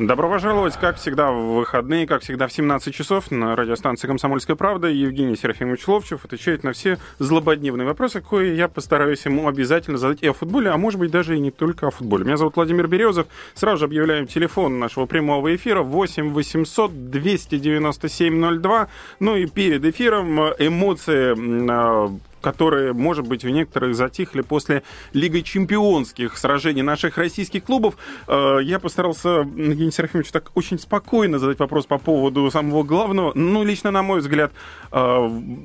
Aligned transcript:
Добро 0.00 0.30
пожаловать, 0.30 0.78
как 0.78 0.96
всегда, 0.96 1.30
в 1.30 1.56
выходные, 1.56 2.06
как 2.06 2.22
всегда, 2.22 2.46
в 2.46 2.52
17 2.54 2.94
часов 2.94 3.30
на 3.30 3.54
радиостанции 3.54 4.06
«Комсомольская 4.06 4.56
правда». 4.56 4.88
Евгений 4.88 5.36
Серафимович 5.36 5.86
Ловчев 5.86 6.24
отвечает 6.24 6.64
на 6.64 6.72
все 6.72 6.96
злободневные 7.18 7.86
вопросы, 7.86 8.22
кое 8.22 8.54
я 8.54 8.66
постараюсь 8.68 9.26
ему 9.26 9.46
обязательно 9.46 9.98
задать 9.98 10.22
и 10.22 10.26
о 10.26 10.32
футболе, 10.32 10.70
а 10.70 10.78
может 10.78 10.98
быть 10.98 11.10
даже 11.10 11.36
и 11.36 11.38
не 11.38 11.50
только 11.50 11.88
о 11.88 11.90
футболе. 11.90 12.24
Меня 12.24 12.38
зовут 12.38 12.56
Владимир 12.56 12.86
Березов. 12.88 13.26
Сразу 13.52 13.80
же 13.80 13.84
объявляем 13.84 14.26
телефон 14.26 14.78
нашего 14.78 15.04
прямого 15.04 15.54
эфира 15.54 15.82
8 15.82 16.32
800 16.32 17.10
297 17.10 18.58
02. 18.58 18.88
Ну 19.18 19.36
и 19.36 19.44
перед 19.44 19.84
эфиром 19.84 20.40
эмоции 20.58 21.36
а, 21.70 22.10
которые, 22.40 22.92
может 22.92 23.26
быть, 23.26 23.44
у 23.44 23.48
некоторых 23.48 23.94
затихли 23.94 24.42
после 24.42 24.82
Лиги 25.12 25.40
чемпионских 25.40 26.36
сражений 26.36 26.82
наших 26.82 27.18
российских 27.18 27.64
клубов. 27.64 27.96
Э, 28.26 28.58
я 28.62 28.78
постарался, 28.78 29.28
Евгений 29.40 29.92
Серафимович, 29.92 30.30
так 30.30 30.50
очень 30.54 30.78
спокойно 30.78 31.38
задать 31.38 31.58
вопрос 31.58 31.86
по 31.86 31.98
поводу 31.98 32.50
самого 32.50 32.82
главного, 32.82 33.32
ну, 33.34 33.64
лично, 33.64 33.90
на 33.90 34.02
мой 34.02 34.20
взгляд, 34.20 34.52
э, 34.92 34.96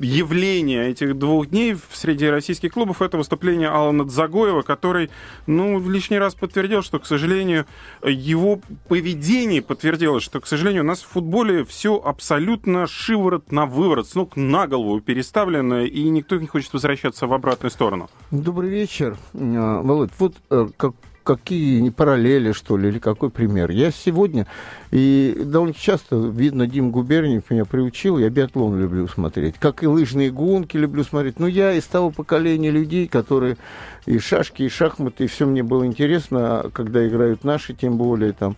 явление 0.01 0.89
этих 0.89 1.17
двух 1.17 1.47
дней 1.47 1.75
среди 1.93 2.27
российских 2.27 2.73
клубов 2.73 3.01
это 3.01 3.17
выступление 3.17 3.69
Алана 3.69 4.05
Дзагоева, 4.05 4.61
который, 4.61 5.09
ну, 5.47 5.79
лишний 5.89 6.19
раз 6.19 6.35
подтвердил, 6.35 6.81
что, 6.81 6.99
к 6.99 7.05
сожалению, 7.05 7.65
его 8.03 8.59
поведение 8.87 9.61
подтвердило, 9.61 10.19
что, 10.19 10.39
к 10.39 10.47
сожалению, 10.47 10.83
у 10.83 10.87
нас 10.87 11.01
в 11.01 11.07
футболе 11.07 11.63
все 11.65 11.97
абсолютно 11.97 12.87
шиворот 12.87 13.51
на 13.51 13.65
выворот, 13.65 14.07
с 14.07 14.15
ног 14.15 14.35
на 14.35 14.67
голову 14.67 14.99
переставлено, 15.01 15.81
и 15.83 16.03
никто 16.09 16.37
не 16.37 16.47
хочет 16.47 16.64
хочет 16.65 16.73
возвращаться 16.73 17.27
в 17.27 17.33
обратную 17.33 17.71
сторону. 17.71 18.09
Добрый 18.31 18.69
вечер. 18.69 19.17
А, 19.33 19.81
Володь, 19.81 20.11
вот 20.17 20.35
э, 20.49 20.67
как 20.77 20.93
какие 21.23 21.89
параллели, 21.89 22.51
что 22.51 22.77
ли, 22.77 22.89
или 22.89 22.99
какой 22.99 23.31
пример. 23.31 23.71
Я 23.71 23.89
сегодня, 23.89 24.45
и 24.91 25.35
довольно 25.43 25.73
часто, 25.73 26.17
видно, 26.17 26.67
Дим 26.67 26.91
Губерниев 26.91 27.49
меня 27.49 27.65
приучил, 27.65 28.19
я 28.19 28.29
биатлон 28.29 28.79
люблю 28.79 29.07
смотреть, 29.07 29.55
как 29.57 29.81
и 29.81 29.87
лыжные 29.87 30.29
гонки 30.29 30.77
люблю 30.77 31.03
смотреть. 31.03 31.39
Но 31.39 31.47
я 31.47 31.73
из 31.73 31.85
того 31.85 32.11
поколения 32.11 32.69
людей, 32.69 33.07
которые 33.07 33.57
и 34.05 34.19
шашки, 34.19 34.61
и 34.61 34.69
шахматы, 34.69 35.23
и 35.23 35.27
все 35.27 35.47
мне 35.47 35.63
было 35.63 35.87
интересно, 35.87 36.69
когда 36.71 37.07
играют 37.07 37.43
наши, 37.43 37.73
тем 37.73 37.97
более 37.97 38.33
там. 38.33 38.55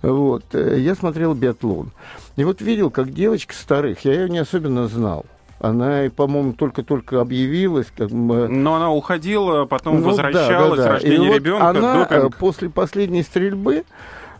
Вот. 0.00 0.44
Э, 0.54 0.80
я 0.80 0.94
смотрел 0.94 1.34
биатлон. 1.34 1.90
И 2.36 2.44
вот 2.44 2.62
видел, 2.62 2.90
как 2.90 3.12
девочка 3.12 3.52
старых, 3.54 4.06
я 4.06 4.14
ее 4.14 4.30
не 4.30 4.38
особенно 4.38 4.88
знал, 4.88 5.26
она, 5.60 6.08
по-моему, 6.14 6.52
только-только 6.52 7.20
объявилась. 7.20 7.86
Как 7.96 8.10
бы... 8.10 8.48
Но 8.48 8.76
она 8.76 8.92
уходила, 8.92 9.64
потом 9.64 10.00
ну, 10.00 10.08
возвращалась, 10.08 10.78
да, 10.78 10.84
да, 10.84 10.84
да. 10.84 10.92
рождение 10.94 11.30
вот 11.30 11.36
ребенка. 11.36 11.68
Она 11.68 12.04
допинг. 12.04 12.34
Э, 12.34 12.38
после 12.38 12.70
последней 12.70 13.22
стрельбы 13.22 13.84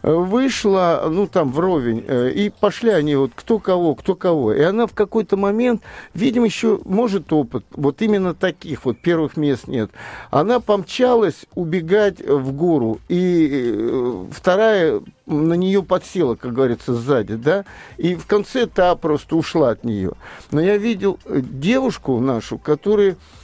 вышла, 0.03 1.09
ну, 1.11 1.27
там, 1.27 1.53
вровень, 1.53 2.05
э, 2.07 2.31
и 2.31 2.51
пошли 2.51 2.91
они 2.91 3.17
вот 3.17 3.33
кто 3.35 3.59
кого, 3.59 3.95
кто 3.95 4.15
кого. 4.15 4.53
И 4.53 4.61
она 4.61 4.87
в 4.87 4.95
какой-то 4.95 5.37
момент, 5.37 5.83
видимо, 6.15 6.47
еще 6.47 6.81
может 6.85 7.33
опыт, 7.33 7.65
вот 7.73 8.03
именно 8.03 8.35
таких 8.35 8.85
вот 8.85 8.99
первых 8.99 9.37
мест 9.37 9.69
нет. 9.69 9.91
Она 10.31 10.61
помчалась 10.61 11.47
убегать 11.55 12.21
в 12.21 12.53
гору, 12.53 13.01
и 13.09 13.73
э, 13.75 14.25
вторая 14.33 15.01
на 15.27 15.55
нее 15.55 15.83
подсела, 15.83 16.37
как 16.37 16.55
говорится, 16.55 16.95
сзади, 16.95 17.35
да, 17.35 17.65
и 17.99 18.15
в 18.15 18.27
конце 18.27 18.67
та 18.67 18.95
просто 18.97 19.37
ушла 19.37 19.71
от 19.71 19.85
нее. 19.85 20.13
Но 20.51 20.61
я 20.61 20.79
видел 20.79 21.19
девушку 21.29 22.19
нашу, 22.21 22.57
которая 22.59 23.17
Э, 23.19 23.38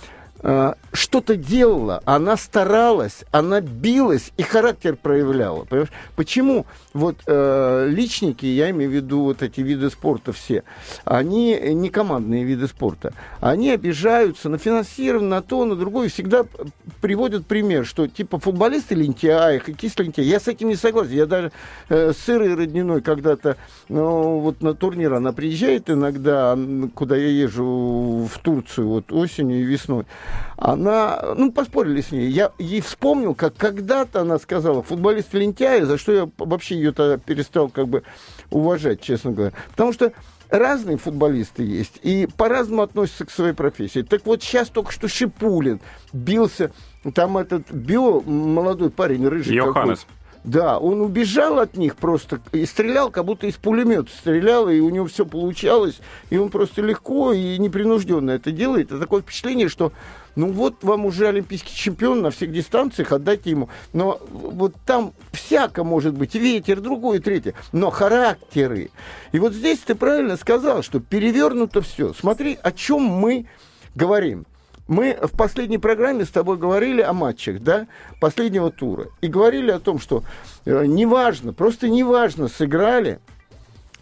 что-то 0.93 1.37
делала, 1.37 2.03
она 2.05 2.37
старалась, 2.37 3.25
она 3.31 3.63
билась 3.63 4.31
и 4.37 4.43
характер 4.43 4.95
проявляла. 4.95 5.65
Понимаешь? 5.65 5.91
Почему 6.17 6.67
вот 6.93 7.17
э, 7.27 7.89
личники, 7.89 8.45
я 8.45 8.71
имею 8.71 8.91
в 8.91 8.95
виду 8.95 9.23
вот 9.23 9.43
эти 9.43 9.63
виды 9.63 9.89
спорта 9.89 10.33
все, 10.33 10.63
они 11.05 11.59
не 11.73 11.89
командные 11.89 12.45
виды 12.45 12.69
спорта, 12.69 13.15
они 13.41 13.71
обижаются 13.71 14.51
на 14.51 14.59
финансирование, 14.59 15.31
на 15.31 15.41
то, 15.41 15.65
на 15.65 15.77
другое, 15.77 16.11
всегда 16.11 16.45
приводят 17.01 17.47
пример, 17.47 17.87
что 17.87 18.07
типа 18.07 18.39
футболисты 18.39 18.95
лентяи, 18.95 19.59
хоккеисты 19.59 20.03
лентяи. 20.03 20.25
Я 20.25 20.41
с 20.41 20.49
этим 20.49 20.69
не 20.69 20.77
согласен. 20.77 21.13
Я 21.13 21.27
даже 21.27 21.53
э, 21.89 22.13
с 22.13 22.29
Ирой 22.29 22.55
Родниной 22.55 23.01
когда-то 23.01 23.57
ну, 23.89 24.41
вот 24.41 24.63
на 24.63 24.75
турнир 24.75 25.15
она 25.15 25.33
приезжает 25.33 25.89
иногда, 25.89 26.59
куда 26.95 27.17
я 27.17 27.29
езжу 27.29 28.29
в 28.31 28.39
Турцию 28.41 28.89
вот 28.89 29.13
осенью 29.13 29.61
и 29.61 29.65
весной 29.65 30.05
она, 30.57 31.35
ну, 31.37 31.53
поспорили 31.53 32.01
с 32.01 32.13
ней. 32.13 32.29
Я 32.29 32.53
ей 32.59 32.81
вспомнил, 32.81 33.35
как 33.35 33.57
когда-то 33.57 34.21
она 34.21 34.39
сказала, 34.39 34.83
футболист 34.83 35.35
лентяй, 35.35 35.83
за 35.83 35.99
что 35.99 36.13
я 36.13 36.29
вообще 36.39 36.77
ее 36.77 36.93
тогда 36.93 37.19
перестал 37.19 37.69
как 37.69 37.89
бы 37.89 38.03
уважать, 38.51 39.01
честно 39.01 39.33
говоря. 39.33 39.53
Потому 39.71 39.93
что 39.93 40.13
разные 40.51 40.97
футболисты 40.97 41.63
есть 41.65 41.99
и 42.03 42.29
по-разному 42.37 42.83
относятся 42.83 43.27
к 43.27 43.31
своей 43.31 43.55
профессии. 43.55 44.03
Так 44.03 44.25
вот, 44.27 44.43
сейчас 44.43 44.69
только 44.69 44.93
что 44.93 45.09
Шипулин 45.09 45.81
бился, 46.13 46.71
там 47.15 47.39
этот 47.39 47.71
био, 47.71 48.21
молодой 48.21 48.91
парень, 48.91 49.27
рыжий 49.27 49.55
Йоханнес. 49.55 50.01
Какой, 50.01 50.24
да, 50.45 50.79
он 50.79 51.01
убежал 51.01 51.59
от 51.59 51.77
них 51.77 51.97
просто 51.97 52.41
и 52.53 52.67
стрелял, 52.67 53.11
как 53.11 53.25
будто 53.25 53.47
из 53.47 53.55
пулемета 53.55 54.11
стрелял, 54.11 54.69
и 54.69 54.79
у 54.79 54.91
него 54.91 55.07
все 55.07 55.25
получалось, 55.25 56.01
и 56.29 56.37
он 56.37 56.51
просто 56.51 56.83
легко 56.83 57.33
и 57.33 57.59
непринужденно 57.59 58.33
это 58.33 58.53
делает. 58.53 58.89
Это 58.89 59.01
такое 59.01 59.23
впечатление, 59.23 59.69
что 59.69 59.93
ну 60.37 60.53
вот 60.53 60.83
вам 60.83 61.07
уже 61.07 61.29
олимпийский 61.29 61.75
чемпион 61.75 62.21
на 62.21 62.31
всех 62.31 62.53
дистанциях, 62.53 63.13
отдайте 63.13 63.51
ему. 63.51 63.71
Но 63.95 64.21
вот 64.31 64.75
там 64.85 65.15
всяко 65.33 65.83
может 65.83 66.13
быть, 66.13 66.35
ветер, 66.35 66.81
другое, 66.81 67.21
третье, 67.21 67.55
но 67.73 67.91
характеры. 67.91 68.91
И 69.33 69.39
вот 69.39 69.55
здесь 69.55 69.79
ты 69.79 69.95
правильно 69.95 70.37
сказал, 70.37 70.83
что 70.83 71.01
перевернуто 71.01 71.81
все. 71.81 72.13
Смотри, 72.13 72.59
о 72.63 72.71
чем 72.71 73.03
мы 73.03 73.47
говорим. 73.95 74.45
Мы 74.87 75.17
в 75.21 75.37
последней 75.37 75.79
программе 75.79 76.25
с 76.25 76.31
тобой 76.31 76.59
говорили 76.59 77.01
о 77.01 77.13
матчах, 77.13 77.61
да, 77.61 77.87
последнего 78.21 78.71
тура. 78.71 79.09
И 79.23 79.29
говорили 79.29 79.71
о 79.71 79.79
том, 79.79 79.99
что 79.99 80.25
э, 80.67 80.85
неважно, 80.87 81.55
просто 81.55 81.89
неважно, 81.89 82.49
сыграли 82.49 83.19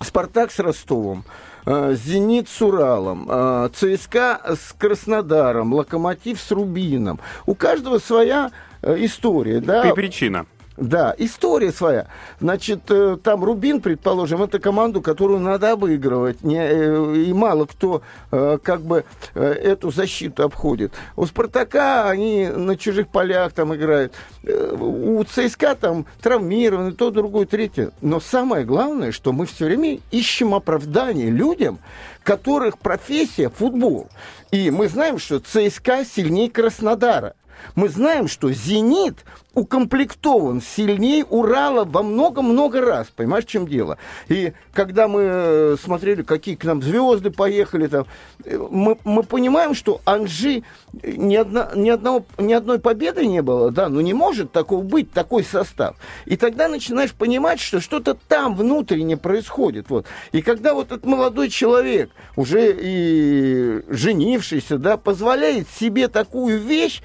Спартак 0.00 0.50
с 0.50 0.58
Ростовом, 0.58 1.24
э, 1.66 1.94
Зенит 1.94 2.48
с 2.48 2.60
Уралом, 2.60 3.28
э, 3.30 3.68
ЦСКА 3.74 4.56
с 4.56 4.74
Краснодаром, 4.76 5.72
Локомотив 5.72 6.40
с 6.40 6.50
Рубином. 6.50 7.20
У 7.46 7.54
каждого 7.54 7.98
своя 7.98 8.50
э, 8.82 8.96
история, 9.04 9.60
да. 9.60 9.88
И 9.88 9.94
причина. 9.94 10.46
Да, 10.82 11.14
история 11.16 11.70
своя. 11.70 12.08
Значит, 12.40 12.80
э, 12.88 13.16
там 13.22 13.44
Рубин, 13.44 13.80
предположим, 13.80 14.42
это 14.42 14.58
команду, 14.58 15.00
которую 15.00 15.38
надо 15.38 15.70
обыгрывать. 15.70 16.42
Не, 16.42 16.58
э, 16.58 17.14
и 17.18 17.32
мало 17.32 17.66
кто 17.66 18.02
э, 18.32 18.58
как 18.60 18.82
бы 18.82 19.04
эту 19.34 19.92
защиту 19.92 20.42
обходит. 20.42 20.92
У 21.14 21.24
Спартака 21.24 22.10
они 22.10 22.48
на 22.48 22.76
чужих 22.76 23.08
полях 23.08 23.52
там 23.52 23.72
играют. 23.76 24.12
У 24.42 25.22
ЦСКА 25.22 25.76
там 25.76 26.06
травмированы, 26.20 26.90
то, 26.92 27.12
другое, 27.12 27.46
третье. 27.46 27.92
Но 28.00 28.18
самое 28.18 28.64
главное, 28.64 29.12
что 29.12 29.32
мы 29.32 29.46
все 29.46 29.66
время 29.66 30.00
ищем 30.10 30.52
оправдание 30.52 31.30
людям, 31.30 31.78
которых 32.24 32.78
профессия 32.78 33.50
футбол. 33.50 34.08
И 34.50 34.70
мы 34.70 34.88
знаем, 34.88 35.18
что 35.18 35.38
ЦСКА 35.38 36.04
сильнее 36.04 36.50
Краснодара. 36.50 37.34
Мы 37.74 37.88
знаем, 37.88 38.28
что 38.28 38.50
«Зенит» 38.50 39.24
укомплектован 39.54 40.62
сильнее 40.62 41.24
Урала 41.24 41.84
во 41.84 42.02
много-много 42.02 42.80
раз. 42.80 43.08
Понимаешь, 43.14 43.44
в 43.44 43.48
чем 43.48 43.66
дело? 43.66 43.98
И 44.28 44.52
когда 44.72 45.08
мы 45.08 45.22
э, 45.22 45.76
смотрели, 45.82 46.22
какие 46.22 46.54
к 46.54 46.64
нам 46.64 46.82
звезды 46.82 47.30
поехали, 47.30 47.86
там, 47.86 48.06
э, 48.44 48.56
мы, 48.56 48.96
мы 49.04 49.22
понимаем, 49.22 49.74
что 49.74 50.00
Анжи 50.04 50.62
ни, 51.02 51.36
одна, 51.36 51.70
ни, 51.74 51.90
одного, 51.90 52.24
ни 52.38 52.52
одной 52.52 52.78
победы 52.78 53.26
не 53.26 53.42
было, 53.42 53.70
да, 53.70 53.88
но 53.88 54.00
не 54.00 54.14
может 54.14 54.52
такого 54.52 54.82
быть, 54.82 55.12
такой 55.12 55.44
состав. 55.44 55.96
И 56.24 56.36
тогда 56.36 56.68
начинаешь 56.68 57.12
понимать, 57.12 57.60
что 57.60 57.80
что-то 57.80 58.14
там 58.28 58.54
внутренне 58.56 59.16
происходит. 59.16 59.90
Вот. 59.90 60.06
И 60.32 60.40
когда 60.40 60.72
вот 60.72 60.86
этот 60.86 61.04
молодой 61.04 61.50
человек, 61.50 62.10
уже 62.36 62.74
и 62.74 63.82
женившийся, 63.88 64.78
да, 64.78 64.96
позволяет 64.96 65.68
себе 65.68 66.08
такую 66.08 66.58
вещь, 66.58 67.02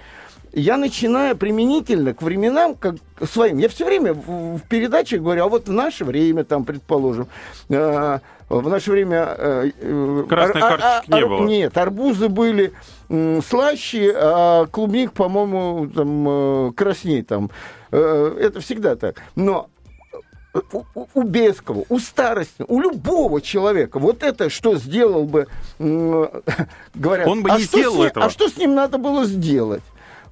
я 0.58 0.78
начинаю 0.78 1.38
применительно 1.38 2.14
к 2.14 2.22
временам 2.22 2.76
как 2.76 2.96
своим. 3.30 3.58
Я 3.60 3.70
все 3.70 3.86
время 3.86 4.14
в, 4.14 4.58
в 4.58 4.62
передаче 4.64 5.20
говорю, 5.20 5.46
а 5.46 5.48
вот 5.48 5.68
в 5.68 5.72
наше 5.72 6.04
время, 6.04 6.44
там, 6.44 6.66
предположим, 6.66 7.28
э, 7.70 8.20
в 8.50 8.70
наше 8.70 8.92
время... 8.92 9.36
Э, 9.38 9.72
э 9.80 10.24
Красной 10.28 10.62
ар, 10.62 10.80
карточки 10.80 11.14
ар, 11.14 11.20
не 11.20 11.28
было. 11.28 11.46
Нет, 11.46 11.78
арбузы 11.78 12.30
были 12.30 12.74
э, 13.10 13.42
слаще, 13.48 14.14
а 14.16 14.66
клубник, 14.66 15.14
по-моему, 15.14 15.88
там, 15.88 16.26
э, 16.28 16.72
краснее. 16.74 17.24
Там. 17.24 17.52
Э, 17.92 18.36
это 18.40 18.60
всегда 18.60 18.96
так. 18.96 19.22
Но 19.36 19.70
у, 20.72 20.84
у 21.14 21.22
Бескова, 21.22 21.86
у 21.88 22.00
Старостина, 22.00 22.66
у 22.68 22.80
любого 22.82 23.42
человека, 23.42 24.00
вот 24.00 24.24
это 24.24 24.50
что 24.50 24.76
сделал 24.78 25.26
бы, 25.26 25.48
говорят, 25.78 27.28
он 27.28 27.44
бы 27.44 27.52
не 27.52 27.58
а 27.58 27.60
сделал 27.60 27.98
ним, 27.98 28.04
этого. 28.06 28.26
А 28.26 28.30
что 28.32 28.50
с 28.50 28.58
ним 28.58 28.74
надо 28.74 28.98
было 28.98 29.26
сделать? 29.26 29.84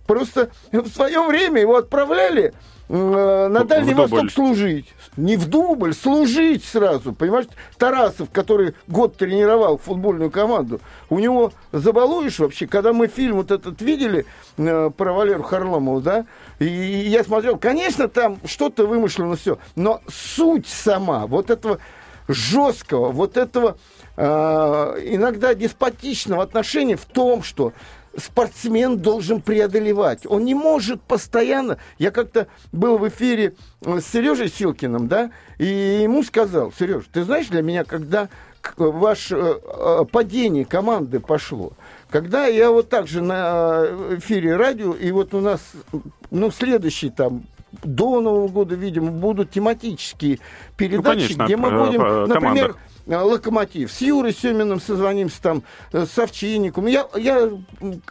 Просто 0.06 0.50
в 0.72 0.88
свое 0.88 1.26
время 1.26 1.62
его 1.62 1.78
отправляли 1.78 2.54
э, 2.90 3.48
на 3.48 3.64
Дальний 3.64 3.94
в 3.94 3.98
Восток 3.98 4.20
дубль. 4.20 4.32
служить. 4.32 4.94
Не 5.18 5.36
в 5.36 5.48
дубль, 5.48 5.94
служить 5.94 6.64
сразу. 6.64 7.14
Понимаешь, 7.14 7.48
Тарасов, 7.78 8.30
который 8.32 8.76
год 8.88 9.18
тренировал 9.18 9.78
футбольную 9.78 10.30
команду, 10.30 10.80
у 11.10 11.20
него 11.20 11.52
забалуешь 11.72 12.38
вообще, 12.38 12.68
когда 12.68 12.94
мы 12.94 13.08
фильм 13.08 13.38
вот 13.38 13.52
этот 13.52 13.82
видели 13.82 14.26
э, 14.58 14.92
про 14.96 15.14
Валеру 15.14 15.44
Харламову, 15.44 16.02
да, 16.02 16.26
и, 16.60 16.66
и 16.66 17.10
я 17.10 17.24
смотрел, 17.24 17.58
конечно, 17.58 18.08
там 18.08 18.38
что-то 18.46 18.86
вымышлено 18.86 19.36
все, 19.36 19.58
но 19.76 20.02
суть 20.08 20.68
сама 20.68 21.26
вот 21.26 21.50
этого 21.50 21.80
жесткого, 22.28 23.12
вот 23.12 23.38
этого 23.38 23.78
э, 24.18 24.24
иногда 24.24 25.54
деспотичного 25.54 26.44
отношения 26.44 26.96
в 26.96 27.06
том, 27.06 27.44
что 27.44 27.74
спортсмен 28.18 28.98
должен 28.98 29.42
преодолевать. 29.42 30.26
Он 30.26 30.46
не 30.46 30.54
может 30.54 31.02
постоянно... 31.02 31.78
Я 31.98 32.12
как-то 32.12 32.48
был 32.72 32.98
в 32.98 33.08
эфире 33.10 33.54
э, 33.82 34.00
с 34.00 34.08
Сережей 34.08 34.50
Силкиным, 34.50 35.08
да, 35.08 35.32
и 35.58 36.00
ему 36.04 36.24
сказал, 36.24 36.72
Сереж, 36.78 37.06
ты 37.12 37.24
знаешь, 37.24 37.48
для 37.48 37.62
меня, 37.62 37.84
когда 37.84 38.30
ваше 38.78 39.36
э, 39.38 40.06
падение 40.12 40.66
команды 40.66 41.20
пошло, 41.20 41.74
когда 42.10 42.46
я 42.48 42.72
вот 42.72 42.90
так 42.90 43.08
же 43.08 43.22
на 43.22 43.86
эфире 44.18 44.56
радио, 44.56 44.94
и 44.94 45.12
вот 45.12 45.34
у 45.34 45.42
нас, 45.42 45.62
ну, 46.32 46.52
следующий 46.52 47.10
там 47.10 47.44
до 47.84 48.22
Нового 48.22 48.48
года, 48.48 48.76
видимо, 48.76 49.12
будут 49.12 49.52
тематические 49.52 50.40
передачи, 50.78 50.98
ну, 50.98 51.04
конечно, 51.04 51.46
где 51.46 51.58
мы 51.58 51.86
будем, 51.86 52.32
команда. 52.32 52.76
Например, 53.06 53.24
Локомотив. 53.24 53.92
С 53.92 54.02
Юрой 54.02 54.34
Семеном 54.34 54.80
созвонимся 54.82 55.42
там, 55.42 55.64
с 55.92 56.18
Овчинником. 56.18 56.88
Я, 56.88 57.08
я 57.16 57.52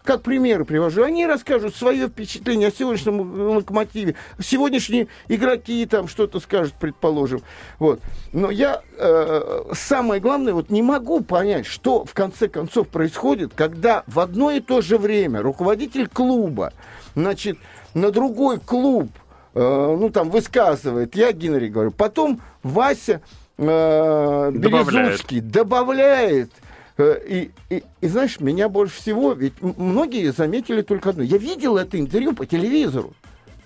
как 0.03 0.23
примеры 0.23 0.65
привожу. 0.65 1.03
Они 1.03 1.27
расскажут 1.27 1.75
свое 1.75 2.09
впечатление 2.09 2.69
о 2.69 2.73
сегодняшнем 2.73 3.57
Локомотиве. 3.57 4.15
Сегодняшние 4.41 5.09
игроки 5.29 5.85
там 5.87 6.09
что-то 6.09 6.41
скажут, 6.41 6.75
предположим. 6.79 7.43
Вот. 7.79 8.01
Но 8.33 8.51
я 8.51 8.83
э, 8.97 9.63
самое 9.73 10.21
главное, 10.21 10.55
вот 10.55 10.71
не 10.71 10.83
могу 10.83 11.21
понять, 11.21 11.67
что 11.67 12.05
в 12.05 12.15
конце 12.15 12.49
концов 12.49 12.89
происходит, 12.89 13.53
когда 13.55 14.05
в 14.07 14.21
одно 14.21 14.51
и 14.51 14.61
то 14.61 14.81
же 14.81 14.99
время 14.99 15.43
руководитель 15.43 16.09
клуба, 16.09 16.73
значит, 17.15 17.59
на 17.95 18.11
другой 18.11 18.59
клуб, 18.59 19.11
э, 19.55 19.61
ну 19.61 20.11
там 20.11 20.31
высказывает, 20.31 21.15
я 21.17 21.33
Генри 21.33 21.69
говорю, 21.69 21.91
потом 21.91 22.41
Вася 22.63 23.21
э, 23.59 24.51
Березуцкий 24.53 25.41
добавляет. 25.41 26.51
Э, 26.97 27.19
и, 27.27 27.51
и, 27.71 27.83
и 28.01 28.09
знаешь, 28.09 28.41
меня 28.41 28.69
больше 28.69 28.97
всего, 28.97 29.33
ведь 29.33 29.55
многие 29.61 30.33
заметили 30.33 30.83
только 30.83 31.11
одно. 31.11 31.23
Я 31.23 31.39
видел 31.39 31.77
это 31.77 31.99
интервью 31.99 32.35
по 32.35 32.47
телевизору. 32.47 33.15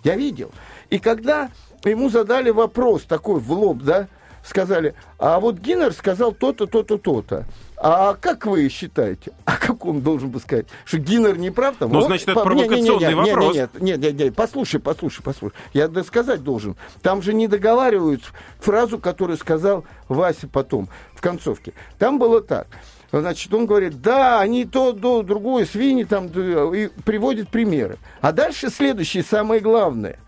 Я 0.05 0.17
видел. 0.17 0.51
И 0.91 0.99
когда 0.99 1.51
ему 1.85 2.09
задали 2.09 2.51
вопрос 2.51 3.03
такой 3.03 3.41
в 3.41 3.53
лоб, 3.53 3.79
да, 3.83 4.09
сказали, 4.43 4.95
а 5.19 5.39
вот 5.41 5.59
Гиннер 5.59 5.93
сказал 5.93 6.33
то-то, 6.33 6.67
то-то, 6.67 6.99
то-то. 6.99 7.45
А 7.81 8.15
как 8.15 8.47
вы 8.47 8.69
считаете? 8.69 9.33
А 9.45 9.57
как 9.57 9.85
он 9.87 10.01
должен 10.01 10.31
бы 10.31 10.41
сказать? 10.41 10.67
Что 10.85 10.99
Гиннер 10.99 11.39
не 11.39 11.51
прав? 11.51 11.77
Там, 11.77 11.93
ну, 11.93 12.01
он, 12.01 12.07
значит, 12.07 12.29
это 12.29 12.41
провокационный 12.41 12.83
не, 12.83 12.99
не, 12.99 13.07
не, 13.07 13.15
вопрос. 13.15 13.55
Нет, 13.55 13.71
нет, 13.81 13.99
нет, 14.01 14.15
нет, 14.19 14.35
послушай, 14.35 14.81
послушай, 14.81 15.23
послушай. 15.23 15.55
Я 15.73 15.89
сказать 16.03 16.43
должен. 16.43 16.77
Там 17.03 17.23
же 17.23 17.33
не 17.33 17.47
договаривают 17.47 18.23
фразу, 18.59 18.99
которую 18.99 19.37
сказал 19.37 19.85
Вася 20.09 20.49
потом, 20.49 20.89
в 21.15 21.21
концовке. 21.21 21.73
Там 21.99 22.19
было 22.19 22.41
так. 22.41 22.67
Значит, 23.13 23.55
он 23.55 23.67
говорит, 23.67 24.03
да, 24.03 24.41
они 24.41 24.65
то, 24.65 24.93
то, 24.93 25.23
другое, 25.23 25.65
свиньи 25.65 26.05
там, 26.05 26.27
и 26.27 26.89
приводит 27.05 27.49
примеры. 27.49 27.97
А 28.21 28.33
дальше 28.33 28.71
следующее, 28.71 29.23
самое 29.23 29.61
главное. 29.61 30.19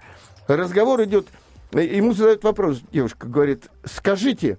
Разговор 0.46 1.02
идет, 1.04 1.26
ему 1.72 2.14
задают 2.14 2.42
вопрос, 2.42 2.80
девушка 2.90 3.26
говорит, 3.26 3.68
скажите, 3.84 4.58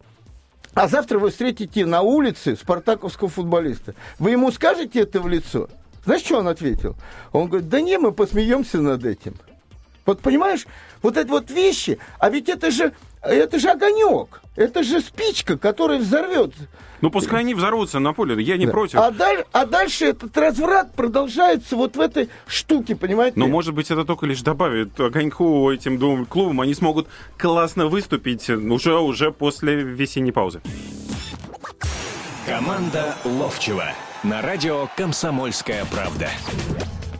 а 0.73 0.87
завтра 0.87 1.19
вы 1.19 1.29
встретите 1.31 1.85
на 1.85 2.01
улице 2.01 2.55
спартаковского 2.55 3.29
футболиста. 3.29 3.95
Вы 4.19 4.31
ему 4.31 4.51
скажете 4.51 5.01
это 5.01 5.19
в 5.19 5.27
лицо? 5.27 5.69
Знаешь, 6.05 6.23
что 6.23 6.39
он 6.39 6.47
ответил? 6.47 6.95
Он 7.31 7.47
говорит, 7.47 7.69
да 7.69 7.81
не, 7.81 7.97
мы 7.97 8.11
посмеемся 8.11 8.79
над 8.79 9.05
этим. 9.05 9.35
Вот 10.05 10.19
понимаешь, 10.21 10.65
вот 11.01 11.17
эти 11.17 11.27
вот 11.27 11.51
вещи, 11.51 11.99
а 12.19 12.29
ведь 12.29 12.49
это 12.49 12.71
же, 12.71 12.93
это 13.21 13.59
же 13.59 13.69
огонек, 13.69 14.41
это 14.55 14.83
же 14.83 15.01
спичка, 15.01 15.57
которая 15.57 15.99
взорвет. 15.99 16.53
Ну, 17.01 17.09
пускай 17.09 17.39
они 17.39 17.55
взорвутся 17.55 17.97
на 17.99 18.13
поле, 18.13 18.41
я 18.43 18.57
не 18.57 18.67
Да. 18.67 18.71
против. 18.71 18.99
А, 18.99 19.09
даль- 19.09 19.43
а 19.51 19.65
дальше 19.65 20.05
этот 20.05 20.37
разврат 20.37 20.93
продолжается 20.93 21.75
вот 21.75 21.95
в 21.95 21.99
этой 21.99 22.29
штуке, 22.45 22.95
понимаете? 22.95 23.39
Но, 23.39 23.47
может 23.47 23.73
быть, 23.73 23.89
это 23.89 24.05
только 24.05 24.27
лишь 24.27 24.41
добавит 24.41 24.99
огоньку 24.99 25.71
этим 25.71 25.97
двум 25.97 26.25
клубам. 26.27 26.61
Они 26.61 26.75
смогут 26.75 27.07
классно 27.39 27.87
выступить 27.87 28.47
уже, 28.51 28.99
уже 28.99 29.31
после 29.31 29.75
весенней 29.77 30.31
паузы. 30.31 30.61
Команда 32.45 33.15
Ловчева 33.23 33.85
на 34.23 34.41
радио 34.41 34.87
«Комсомольская 34.97 35.85
правда». 35.85 36.29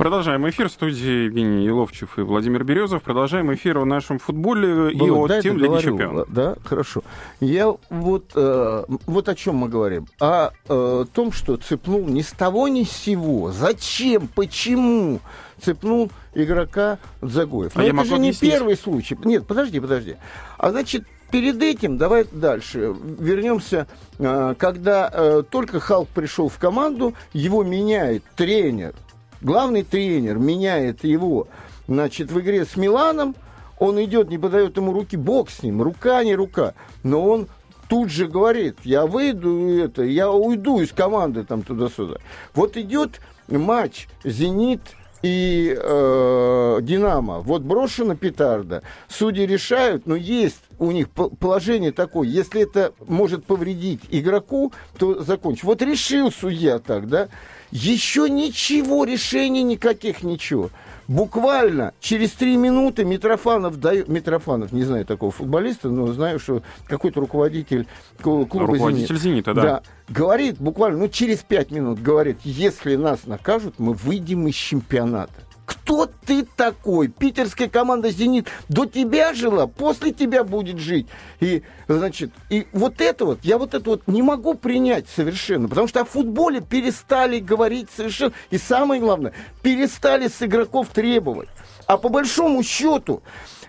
Продолжаем 0.00 0.48
эфир 0.48 0.70
в 0.70 0.72
студии 0.72 1.24
Евгений 1.24 1.66
Еловчев 1.66 2.18
и 2.18 2.22
Владимир 2.22 2.64
Березов. 2.64 3.02
Продолжаем 3.02 3.52
эфир 3.52 3.76
о 3.76 3.84
нашем 3.84 4.18
футболе 4.18 4.92
и 4.92 4.98
Володь, 4.98 5.30
о 5.30 5.34
дай 5.34 5.42
тем 5.42 5.56
Лиги 5.58 5.64
договорю. 5.64 5.90
Чемпионов. 5.90 6.32
Да, 6.32 6.56
хорошо. 6.64 7.02
Я 7.40 7.74
вот, 7.90 8.30
э, 8.34 8.84
вот 9.04 9.28
о 9.28 9.34
чем 9.34 9.56
мы 9.56 9.68
говорим. 9.68 10.06
О 10.18 10.52
э, 10.70 11.04
том, 11.12 11.32
что 11.32 11.58
цепнул 11.58 12.06
ни 12.08 12.22
с 12.22 12.30
того 12.30 12.68
ни 12.68 12.84
с 12.84 12.90
сего. 12.90 13.52
Зачем? 13.52 14.26
Почему? 14.28 15.20
Цепнул 15.60 16.10
игрока 16.32 16.98
Загоев. 17.20 17.72
А 17.74 17.80
Но 17.80 17.84
я 17.84 17.90
это 17.90 18.04
же 18.06 18.12
не 18.12 18.30
объяснить. 18.30 18.52
первый 18.52 18.78
случай. 18.78 19.18
Нет, 19.22 19.46
подожди, 19.46 19.80
подожди. 19.80 20.16
А 20.56 20.70
значит, 20.70 21.04
перед 21.30 21.62
этим 21.62 21.98
давай 21.98 22.24
дальше 22.24 22.96
вернемся, 23.18 23.86
э, 24.18 24.54
когда 24.56 25.10
э, 25.12 25.42
только 25.50 25.78
Халк 25.78 26.08
пришел 26.08 26.48
в 26.48 26.56
команду, 26.56 27.12
его 27.34 27.62
меняет 27.62 28.24
тренер, 28.34 28.94
главный 29.40 29.82
тренер 29.82 30.38
меняет 30.38 31.04
его, 31.04 31.48
значит, 31.86 32.30
в 32.30 32.40
игре 32.40 32.64
с 32.64 32.76
Миланом, 32.76 33.34
он 33.78 34.02
идет, 34.02 34.28
не 34.28 34.38
подает 34.38 34.76
ему 34.76 34.92
руки, 34.92 35.16
бог 35.16 35.50
с 35.50 35.62
ним, 35.62 35.82
рука 35.82 36.22
не 36.22 36.34
рука, 36.34 36.74
но 37.02 37.24
он 37.26 37.48
тут 37.88 38.10
же 38.10 38.28
говорит, 38.28 38.78
я 38.84 39.06
выйду, 39.06 39.78
это, 39.78 40.02
я 40.04 40.30
уйду 40.30 40.80
из 40.80 40.92
команды 40.92 41.44
там 41.44 41.62
туда-сюда. 41.62 42.16
Вот 42.54 42.76
идет 42.76 43.20
матч 43.48 44.06
«Зенит» 44.22 44.82
и 45.22 45.76
э, 45.76 46.78
Динамо. 46.82 47.40
Вот 47.40 47.62
брошена 47.62 48.14
петарда. 48.14 48.82
Судьи 49.08 49.44
решают, 49.44 50.06
но 50.06 50.14
есть 50.14 50.62
у 50.80 50.90
них 50.90 51.10
по- 51.10 51.28
положение 51.28 51.92
такое, 51.92 52.26
если 52.26 52.62
это 52.62 52.92
может 53.06 53.44
повредить 53.44 54.00
игроку, 54.10 54.72
то 54.98 55.22
закончить. 55.22 55.62
Вот 55.62 55.82
решил 55.82 56.32
судья 56.32 56.78
так, 56.78 57.06
да? 57.06 57.28
Еще 57.70 58.28
ничего, 58.28 59.04
решений 59.04 59.62
никаких, 59.62 60.24
ничего. 60.24 60.70
Буквально 61.06 61.92
через 62.00 62.30
три 62.30 62.56
минуты 62.56 63.04
Митрофанов 63.04 63.78
дает... 63.78 64.08
Митрофанов, 64.08 64.72
не 64.72 64.82
знаю 64.84 65.04
такого 65.04 65.30
футболиста, 65.30 65.88
но 65.88 66.06
знаю, 66.12 66.38
что 66.40 66.62
какой-то 66.86 67.20
руководитель 67.20 67.86
клу- 68.20 68.46
клуба 68.46 68.66
Руководитель 68.68 69.18
«Зенит». 69.18 69.22
«Зенита», 69.22 69.54
да. 69.54 69.82
Говорит, 70.08 70.56
буквально, 70.58 70.98
ну, 70.98 71.08
через 71.08 71.38
пять 71.38 71.70
минут 71.70 72.00
говорит, 72.00 72.38
если 72.44 72.96
нас 72.96 73.26
накажут, 73.26 73.74
мы 73.78 73.92
выйдем 73.92 74.48
из 74.48 74.54
чемпионата. 74.54 75.32
Кто 75.70 76.10
ты 76.26 76.44
такой? 76.44 77.06
Питерская 77.06 77.68
команда 77.68 78.10
«Зенит» 78.10 78.48
до 78.68 78.86
тебя 78.86 79.34
жила, 79.34 79.68
после 79.68 80.10
тебя 80.10 80.42
будет 80.42 80.78
жить. 80.78 81.06
И, 81.38 81.62
значит, 81.86 82.32
и 82.48 82.66
вот 82.72 83.00
это 83.00 83.24
вот, 83.24 83.38
я 83.44 83.56
вот 83.56 83.74
это 83.74 83.90
вот 83.90 84.02
не 84.08 84.20
могу 84.20 84.54
принять 84.54 85.06
совершенно, 85.14 85.68
потому 85.68 85.86
что 85.86 86.00
о 86.00 86.04
футболе 86.04 86.60
перестали 86.60 87.38
говорить 87.38 87.88
совершенно. 87.96 88.32
И 88.50 88.58
самое 88.58 89.00
главное, 89.00 89.32
перестали 89.62 90.26
с 90.26 90.42
игроков 90.42 90.88
требовать. 90.88 91.48
А 91.86 91.98
по 91.98 92.08
большому 92.08 92.64
счету, 92.64 93.22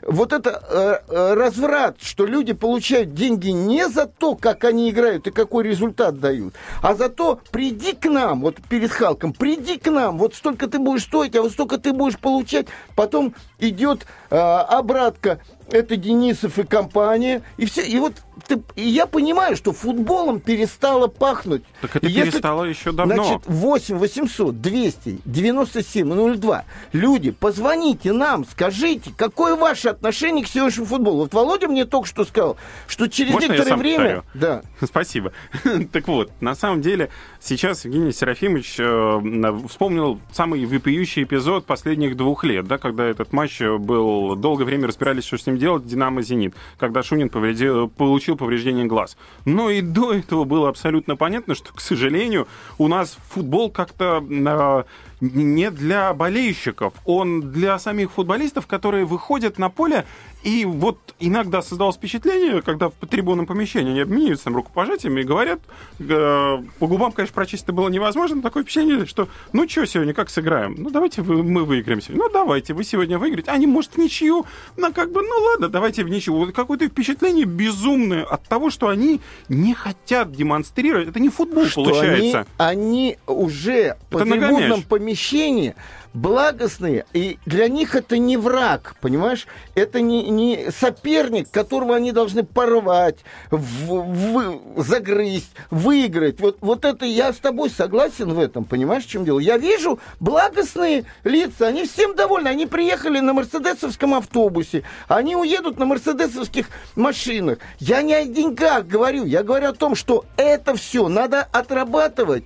вот 0.05 0.33
это 0.33 0.63
э, 0.69 0.97
э, 1.07 1.33
разврат, 1.33 1.97
что 2.01 2.25
люди 2.25 2.53
получают 2.53 3.13
деньги 3.13 3.49
не 3.49 3.87
за 3.87 4.05
то, 4.05 4.35
как 4.35 4.63
они 4.63 4.89
играют 4.89 5.27
и 5.27 5.31
какой 5.31 5.63
результат 5.63 6.19
дают, 6.19 6.53
а 6.81 6.95
за 6.95 7.09
то, 7.09 7.39
приди 7.51 7.93
к 7.93 8.05
нам, 8.09 8.41
вот 8.41 8.57
перед 8.69 8.91
Халком, 8.91 9.33
приди 9.33 9.77
к 9.77 9.89
нам, 9.89 10.17
вот 10.17 10.35
столько 10.35 10.67
ты 10.67 10.79
будешь 10.79 11.03
стоить, 11.03 11.35
а 11.35 11.41
вот 11.41 11.51
столько 11.51 11.77
ты 11.77 11.93
будешь 11.93 12.17
получать, 12.17 12.67
потом 12.95 13.33
идет 13.59 14.05
э, 14.29 14.37
обратка, 14.37 15.39
это 15.69 15.95
Денисов 15.95 16.57
и 16.59 16.63
компания, 16.63 17.43
и 17.57 17.65
все, 17.65 17.81
и 17.81 17.97
вот 17.99 18.13
ты, 18.51 18.61
и 18.75 18.87
я 18.87 19.05
понимаю, 19.05 19.55
что 19.55 19.71
футболом 19.71 20.39
перестало 20.39 21.07
пахнуть. 21.07 21.63
Так 21.81 21.95
это 21.95 22.07
Если, 22.07 22.31
перестало 22.31 22.63
еще 22.65 22.91
давно. 22.91 23.15
Значит, 23.15 23.41
8 23.45 23.97
800 23.97 24.61
200 24.61 25.19
97 25.25 26.37
02. 26.37 26.65
Люди, 26.93 27.31
позвоните 27.31 28.11
нам, 28.13 28.45
скажите, 28.45 29.13
какое 29.15 29.55
ваше 29.55 29.89
отношение 29.89 30.43
к 30.43 30.47
сегодняшнему 30.47 30.87
футболу. 30.87 31.17
Вот 31.19 31.33
Володя 31.33 31.67
мне 31.67 31.85
только 31.85 32.07
что 32.07 32.25
сказал, 32.25 32.57
что 32.87 33.07
через 33.07 33.33
Можно 33.33 33.53
некоторое 33.53 33.77
время... 33.77 34.23
Да. 34.33 34.63
Спасибо. 34.81 35.31
так 35.91 36.07
вот, 36.07 36.31
на 36.41 36.55
самом 36.55 36.81
деле, 36.81 37.09
сейчас 37.39 37.85
Евгений 37.85 38.11
Серафимович 38.11 38.75
э, 38.79 39.67
вспомнил 39.69 40.19
самый 40.31 40.65
выпиющий 40.65 41.23
эпизод 41.23 41.65
последних 41.65 42.17
двух 42.17 42.43
лет, 42.43 42.67
да, 42.67 42.77
когда 42.77 43.05
этот 43.05 43.31
матч 43.31 43.61
был 43.61 44.35
долгое 44.35 44.65
время 44.65 44.87
разбирались, 44.87 45.25
что 45.25 45.37
с 45.37 45.45
ним 45.45 45.57
делать, 45.57 45.85
Динамо-Зенит, 45.85 46.55
когда 46.77 47.03
Шунин 47.03 47.29
повредил, 47.29 47.87
получил 47.87 48.35
повреждение 48.41 48.85
глаз. 48.85 49.17
Но 49.45 49.69
и 49.69 49.81
до 49.81 50.13
этого 50.13 50.45
было 50.45 50.67
абсолютно 50.67 51.15
понятно, 51.15 51.53
что, 51.53 51.71
к 51.73 51.79
сожалению, 51.79 52.47
у 52.79 52.87
нас 52.87 53.17
футбол 53.29 53.69
как-то 53.69 54.23
э, 54.27 54.83
не 55.21 55.69
для 55.71 56.13
болельщиков, 56.13 56.93
он 57.05 57.51
для 57.51 57.79
самих 57.79 58.11
футболистов, 58.11 58.67
которые 58.67 59.05
выходят 59.05 59.57
на 59.57 59.69
поле 59.69 60.05
и 60.43 60.65
вот 60.65 60.97
иногда 61.19 61.61
создалось 61.61 61.97
впечатление, 61.97 62.61
когда 62.63 62.89
в 62.89 63.07
трибунном 63.07 63.45
помещении 63.45 63.91
они 63.91 64.01
обмениваются 64.01 64.45
там 64.45 64.55
рукопожатиями 64.55 65.21
и 65.21 65.23
говорят, 65.23 65.59
э, 65.99 66.57
по 66.79 66.87
губам, 66.87 67.11
конечно, 67.11 67.35
прочесть 67.35 67.63
это 67.63 67.73
было 67.73 67.89
невозможно, 67.89 68.37
но 68.37 68.41
такое 68.41 68.63
впечатление, 68.63 69.05
что 69.05 69.27
ну 69.53 69.69
что 69.69 69.85
сегодня, 69.85 70.15
как 70.15 70.31
сыграем? 70.31 70.75
Ну 70.79 70.89
давайте 70.89 71.21
вы, 71.21 71.43
мы 71.43 71.63
выиграем 71.63 72.01
сегодня. 72.01 72.23
Ну 72.23 72.29
давайте, 72.31 72.73
вы 72.73 72.83
сегодня 72.83 73.19
выиграете. 73.19 73.51
Они, 73.51 73.67
может, 73.67 73.97
ничью? 73.97 74.45
Ну 74.77 74.91
как 74.91 75.11
бы, 75.11 75.21
ну 75.21 75.45
ладно, 75.45 75.69
давайте 75.69 76.03
в 76.03 76.09
ничью. 76.09 76.35
Вот 76.35 76.53
какое-то 76.53 76.87
впечатление 76.87 77.45
безумное 77.45 78.23
от 78.23 78.43
того, 78.43 78.71
что 78.71 78.87
они 78.87 79.21
не 79.47 79.75
хотят 79.75 80.31
демонстрировать. 80.31 81.09
Это 81.09 81.19
не 81.19 81.29
футбол 81.29 81.65
что 81.65 81.83
получается. 81.83 82.47
Они, 82.57 82.71
они 82.71 83.17
уже 83.27 83.97
по 84.09 84.17
это 84.17 84.25
трибунном 84.25 84.81
помещении 84.81 85.10
помещении 85.11 85.75
благостные, 86.13 87.05
и 87.13 87.39
для 87.45 87.67
них 87.67 87.95
это 87.95 88.17
не 88.17 88.37
враг, 88.37 88.95
понимаешь? 89.01 89.47
Это 89.75 90.01
не, 90.01 90.29
не 90.29 90.71
соперник, 90.71 91.49
которого 91.49 91.95
они 91.95 92.11
должны 92.11 92.43
порвать, 92.43 93.17
в, 93.49 94.01
в, 94.01 94.83
загрызть, 94.83 95.51
выиграть. 95.69 96.39
Вот, 96.39 96.57
вот 96.61 96.85
это 96.85 97.05
я 97.05 97.31
с 97.31 97.37
тобой 97.37 97.69
согласен 97.69 98.33
в 98.33 98.39
этом, 98.39 98.65
понимаешь, 98.65 99.05
в 99.05 99.09
чем 99.09 99.25
дело? 99.25 99.39
Я 99.39 99.57
вижу 99.57 99.99
благостные 100.19 101.05
лица, 101.23 101.67
они 101.67 101.85
всем 101.85 102.15
довольны, 102.15 102.49
они 102.49 102.65
приехали 102.65 103.19
на 103.19 103.33
мерседесовском 103.33 104.15
автобусе, 104.15 104.83
они 105.07 105.35
уедут 105.35 105.79
на 105.79 105.85
мерседесовских 105.85 106.67
машинах. 106.95 107.59
Я 107.79 108.01
не 108.01 108.13
о 108.13 108.25
деньгах 108.25 108.85
говорю, 108.85 109.25
я 109.25 109.43
говорю 109.43 109.69
о 109.69 109.73
том, 109.73 109.95
что 109.95 110.25
это 110.37 110.75
все 110.75 111.07
надо 111.07 111.47
отрабатывать, 111.51 112.43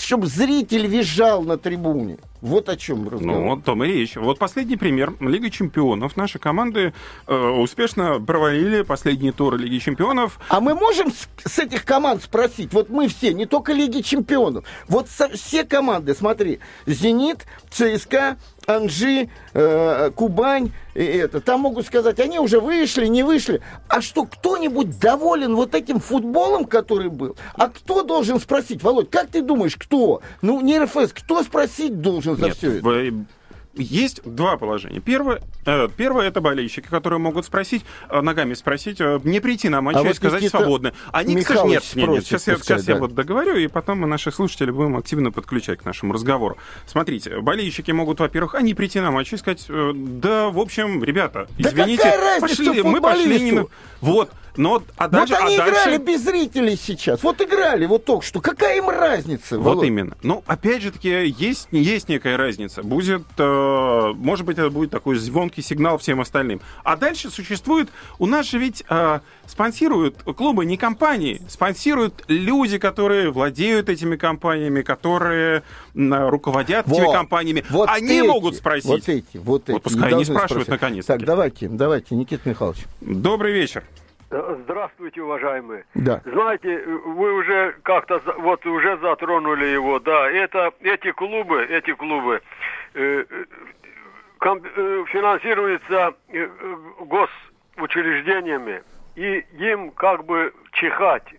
чтобы 0.00 0.26
зритель 0.26 0.86
визжал 0.86 1.42
на 1.42 1.56
трибуне. 1.56 2.18
Вот 2.46 2.68
о 2.68 2.76
чем 2.76 3.08
разговор. 3.08 3.42
Ну, 3.42 3.48
вот 3.48 3.64
том 3.64 3.82
и 3.82 3.88
речь. 3.88 4.14
Вот 4.14 4.38
последний 4.38 4.76
пример. 4.76 5.14
Лига 5.18 5.50
чемпионов. 5.50 6.16
Наши 6.16 6.38
команды 6.38 6.94
э, 7.26 7.36
успешно 7.36 8.20
провалили 8.20 8.82
последние 8.82 9.32
туры 9.32 9.58
Лиги 9.58 9.78
чемпионов. 9.78 10.38
А 10.48 10.60
мы 10.60 10.76
можем 10.76 11.10
с, 11.10 11.28
с 11.44 11.58
этих 11.58 11.84
команд 11.84 12.22
спросить, 12.22 12.72
вот 12.72 12.88
мы 12.88 13.08
все, 13.08 13.34
не 13.34 13.46
только 13.46 13.72
Лиги 13.72 14.00
чемпионов, 14.00 14.64
вот 14.86 15.08
со, 15.08 15.28
все 15.30 15.64
команды, 15.64 16.14
смотри, 16.14 16.60
«Зенит», 16.86 17.46
«ЦСКА», 17.68 18.36
Анжи, 18.66 19.28
э, 19.54 20.10
Кубань, 20.14 20.72
и 20.94 21.02
это. 21.04 21.40
Там 21.40 21.60
могут 21.60 21.86
сказать, 21.86 22.18
они 22.20 22.38
уже 22.38 22.60
вышли, 22.60 23.06
не 23.06 23.22
вышли. 23.22 23.60
А 23.88 24.00
что, 24.00 24.24
кто-нибудь 24.24 24.98
доволен 24.98 25.54
вот 25.54 25.74
этим 25.74 26.00
футболом, 26.00 26.64
который 26.64 27.08
был? 27.08 27.36
А 27.54 27.68
кто 27.68 28.02
должен 28.02 28.40
спросить, 28.40 28.82
Володь, 28.82 29.10
как 29.10 29.28
ты 29.28 29.42
думаешь, 29.42 29.76
кто? 29.76 30.22
Ну, 30.42 30.60
не 30.60 30.78
РФС, 30.78 31.12
кто 31.12 31.42
спросить 31.42 32.00
должен 32.00 32.36
за 32.36 32.46
Нет, 32.46 32.56
все 32.56 32.78
это? 32.78 32.82
Есть 33.76 34.22
два 34.24 34.56
положения. 34.56 35.00
Первое, 35.00 35.40
э, 35.64 35.88
первое 35.96 36.28
это 36.28 36.40
болельщики, 36.40 36.86
которые 36.86 37.18
могут 37.18 37.44
спросить, 37.44 37.84
э, 38.08 38.20
ногами 38.20 38.54
спросить, 38.54 39.00
э, 39.00 39.20
не 39.24 39.40
прийти 39.40 39.68
на 39.68 39.80
матч 39.80 39.96
а 39.96 40.00
и 40.02 40.04
вот 40.04 40.16
сказать 40.16 40.42
Никита 40.42 40.58
свободно. 40.58 40.92
Они, 41.12 41.34
Михайлович 41.34 41.80
к 41.80 41.84
сожалению, 41.84 42.12
нет, 42.12 42.16
нет, 42.16 42.24
сейчас, 42.24 42.46
я, 42.46 42.56
сейчас 42.56 42.84
да. 42.84 42.92
я 42.94 42.98
вот 42.98 43.14
договорю, 43.14 43.56
и 43.56 43.66
потом 43.66 44.00
мы 44.00 44.06
наших 44.06 44.34
слушателей 44.34 44.72
будем 44.72 44.96
активно 44.96 45.32
подключать 45.32 45.80
к 45.80 45.84
нашему 45.84 46.12
разговору. 46.12 46.56
Смотрите, 46.86 47.40
болельщики 47.40 47.90
могут, 47.90 48.20
во-первых, 48.20 48.54
они 48.54 48.74
прийти 48.74 49.00
на 49.00 49.10
матч 49.10 49.32
и 49.32 49.36
сказать, 49.36 49.64
да, 49.68 50.48
в 50.48 50.58
общем, 50.58 51.02
ребята, 51.02 51.48
извините, 51.58 52.04
да 52.04 52.40
пошли, 52.40 52.82
мы 52.82 53.00
пошли 53.00 53.40
не 53.40 53.52
на... 53.52 53.66
Вот, 54.00 54.30
но, 54.56 54.82
а 54.96 55.08
дальше, 55.08 55.34
вот 55.34 55.42
они 55.42 55.56
а 55.56 55.58
дальше... 55.58 55.72
играли 55.72 55.98
без 55.98 56.24
зрителей 56.24 56.76
сейчас. 56.76 57.22
Вот 57.22 57.40
играли, 57.40 57.86
вот 57.86 58.04
только 58.04 58.24
что. 58.24 58.40
Какая 58.40 58.78
им 58.78 58.88
разница? 58.88 59.58
Вот 59.58 59.76
Володь? 59.76 59.86
именно. 59.86 60.16
Ну, 60.22 60.42
опять 60.46 60.82
же 60.82 60.90
таки, 60.90 61.08
есть, 61.26 61.68
есть 61.70 62.08
некая 62.08 62.36
разница. 62.36 62.82
Будет, 62.82 63.22
э, 63.38 64.12
может 64.14 64.46
быть, 64.46 64.58
это 64.58 64.70
будет 64.70 64.90
такой 64.90 65.16
звонкий 65.16 65.62
сигнал 65.62 65.98
всем 65.98 66.20
остальным. 66.20 66.60
А 66.84 66.96
дальше 66.96 67.30
существует, 67.30 67.88
у 68.18 68.26
нас 68.26 68.46
же 68.46 68.58
ведь 68.58 68.84
э, 68.88 69.20
спонсируют 69.46 70.22
клубы 70.22 70.64
не 70.64 70.76
компании, 70.76 71.42
спонсируют 71.48 72.24
люди, 72.28 72.78
которые 72.78 73.30
владеют 73.30 73.88
этими 73.88 74.16
компаниями, 74.16 74.82
которые 74.82 75.62
э, 75.94 76.28
руководят 76.28 76.86
вот, 76.86 76.98
этими 76.98 77.12
компаниями. 77.12 77.64
Вот 77.70 77.88
они 77.90 78.18
эти, 78.18 78.26
могут 78.26 78.56
спросить. 78.56 78.86
Вот 78.86 79.08
эти, 79.08 79.36
вот 79.36 79.62
эти. 79.64 79.72
Вот 79.72 79.82
пускай 79.82 80.12
они 80.12 80.24
спрашивают 80.24 80.68
наконец. 80.68 81.06
Так, 81.06 81.24
давайте, 81.24 81.68
давайте, 81.68 82.14
Никита 82.14 82.48
Михайлович. 82.48 82.84
Добрый 83.00 83.52
вечер. 83.52 83.84
Здравствуйте, 84.28 85.22
уважаемые. 85.22 85.84
Да. 85.94 86.20
Знаете, 86.24 86.84
вы 86.84 87.32
уже 87.32 87.76
как-то 87.82 88.20
вот 88.38 88.66
уже 88.66 88.98
затронули 88.98 89.66
его, 89.66 90.00
да. 90.00 90.28
Это 90.30 90.72
эти 90.80 91.12
клубы, 91.12 91.64
эти 91.64 91.92
клубы 91.94 92.42
э, 92.94 93.24
ком, 94.38 94.60
э, 94.64 95.04
финансируются 95.08 96.14
э, 96.28 96.48
госучреждениями, 97.76 98.82
и 99.14 99.44
им 99.58 99.92
как 99.92 100.24
бы 100.24 100.52
чихать. 100.72 101.34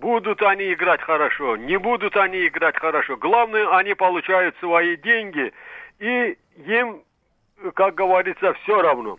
Будут 0.00 0.42
они 0.42 0.72
играть 0.72 1.00
хорошо, 1.02 1.56
не 1.56 1.78
будут 1.78 2.16
они 2.16 2.46
играть 2.46 2.78
хорошо. 2.78 3.16
Главное, 3.16 3.68
они 3.76 3.94
получают 3.94 4.56
свои 4.58 4.96
деньги, 4.96 5.52
и 5.98 6.36
им, 6.66 7.02
как 7.74 7.94
говорится, 7.94 8.54
все 8.54 8.80
равно. 8.82 9.18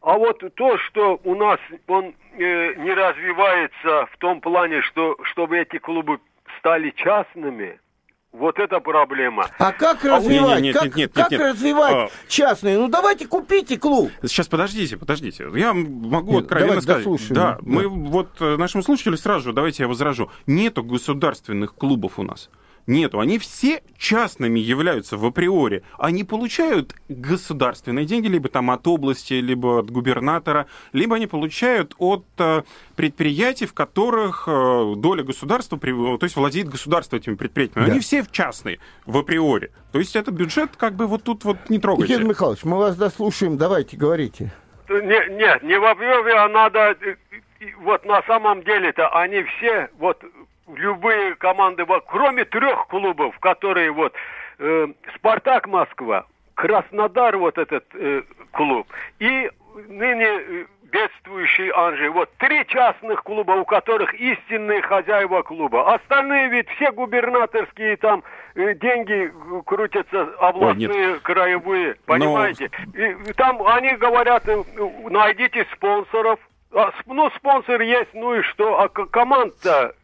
А 0.00 0.16
вот 0.16 0.42
то, 0.54 0.78
что 0.78 1.20
у 1.24 1.34
нас 1.34 1.58
он 1.86 2.14
э, 2.32 2.74
не 2.74 2.92
развивается 2.92 4.06
в 4.12 4.16
том 4.18 4.40
плане, 4.40 4.82
что 4.82 5.16
чтобы 5.22 5.58
эти 5.58 5.78
клубы 5.78 6.20
стали 6.58 6.90
частными, 6.90 7.80
вот 8.32 8.58
это 8.58 8.78
проблема. 8.80 9.46
А 9.58 9.72
как 9.72 10.04
а 10.04 10.16
развивать? 10.18 10.60
Нет, 10.60 10.74
нет, 10.74 10.84
как, 10.84 10.96
нет, 10.96 11.12
как 11.12 11.30
нет, 11.30 11.40
развивать 11.40 11.94
а... 11.94 12.08
частные? 12.28 12.78
Ну 12.78 12.88
давайте 12.88 13.26
купите 13.26 13.78
клуб. 13.78 14.12
Сейчас 14.22 14.46
подождите, 14.46 14.96
подождите. 14.96 15.46
Я 15.54 15.72
могу 15.74 16.34
нет, 16.34 16.42
откровенно 16.42 16.80
сказать. 16.80 17.06
Да, 17.30 17.34
да, 17.34 17.58
мы 17.62 17.88
вот 17.88 18.40
э, 18.40 18.56
нашему 18.56 18.82
слушателю 18.82 19.16
сразу 19.16 19.48
же, 19.48 19.52
давайте 19.52 19.82
я 19.82 19.88
возражу. 19.88 20.30
Нету 20.46 20.84
государственных 20.84 21.74
клубов 21.74 22.18
у 22.18 22.22
нас. 22.22 22.50
Нету. 22.88 23.20
Они 23.20 23.38
все 23.38 23.82
частными 23.98 24.58
являются 24.58 25.18
в 25.18 25.26
априори. 25.26 25.82
Они 25.98 26.24
получают 26.24 26.94
государственные 27.10 28.06
деньги 28.06 28.28
либо 28.28 28.48
там 28.48 28.70
от 28.70 28.88
области, 28.88 29.34
либо 29.34 29.80
от 29.80 29.90
губернатора, 29.90 30.68
либо 30.94 31.16
они 31.16 31.26
получают 31.26 31.94
от 31.98 32.24
э, 32.38 32.62
предприятий, 32.96 33.66
в 33.66 33.74
которых 33.74 34.44
э, 34.48 34.94
доля 34.96 35.22
государства, 35.22 35.78
то 35.78 36.18
есть 36.22 36.34
владеет 36.34 36.70
государство 36.70 37.16
этими 37.16 37.34
предприятиями. 37.34 37.84
Да. 37.84 37.92
Они 37.92 38.00
все 38.00 38.22
в 38.22 38.32
частные 38.32 38.78
в 39.04 39.18
априори. 39.18 39.70
То 39.92 39.98
есть 39.98 40.16
этот 40.16 40.34
бюджет 40.34 40.70
как 40.78 40.94
бы 40.94 41.06
вот 41.06 41.24
тут 41.24 41.44
вот 41.44 41.58
не 41.68 41.78
трогайте. 41.78 42.14
Никита 42.14 42.26
Михайлович, 42.26 42.64
мы 42.64 42.78
вас 42.78 42.96
дослушаем. 42.96 43.58
Давайте, 43.58 43.98
говорите. 43.98 44.50
Не, 44.88 45.36
нет, 45.36 45.62
не 45.62 45.78
в 45.78 45.84
априори, 45.84 46.32
а 46.32 46.48
надо... 46.48 46.96
Э, 47.02 47.16
вот 47.82 48.06
на 48.06 48.22
самом 48.22 48.62
деле-то 48.62 49.08
они 49.08 49.42
все, 49.42 49.90
вот 49.98 50.22
любые 50.74 51.34
команды, 51.36 51.86
кроме 52.06 52.44
трех 52.44 52.86
клубов, 52.88 53.38
которые 53.40 53.90
вот 53.90 54.14
э, 54.58 54.86
Спартак 55.16 55.66
Москва, 55.66 56.26
Краснодар 56.54 57.36
вот 57.36 57.56
этот 57.58 57.84
э, 57.94 58.22
клуб 58.52 58.86
и 59.18 59.50
ныне 59.88 60.26
э, 60.26 60.64
бедствующий 60.90 61.70
Анжи. 61.70 62.10
Вот 62.10 62.30
три 62.38 62.66
частных 62.66 63.22
клуба, 63.22 63.52
у 63.52 63.64
которых 63.64 64.14
истинные 64.14 64.82
хозяева 64.82 65.42
клуба. 65.42 65.94
Остальные 65.94 66.48
ведь 66.48 66.68
все 66.70 66.90
губернаторские 66.92 67.96
там 67.96 68.22
э, 68.54 68.74
деньги 68.74 69.32
крутятся 69.64 70.22
областные, 70.40 71.12
Ой, 71.12 71.20
краевые, 71.20 71.96
понимаете? 72.06 72.70
Но... 72.94 73.02
И, 73.02 73.32
там 73.34 73.62
они 73.66 73.94
говорят, 73.96 74.48
э, 74.48 74.62
найдите 75.10 75.66
спонсоров. 75.74 76.40
А, 76.72 76.92
ну, 77.06 77.30
спонсор 77.36 77.80
есть, 77.80 78.12
ну 78.12 78.34
и 78.34 78.42
что? 78.42 78.80
А 78.80 78.88
команда 78.88 79.94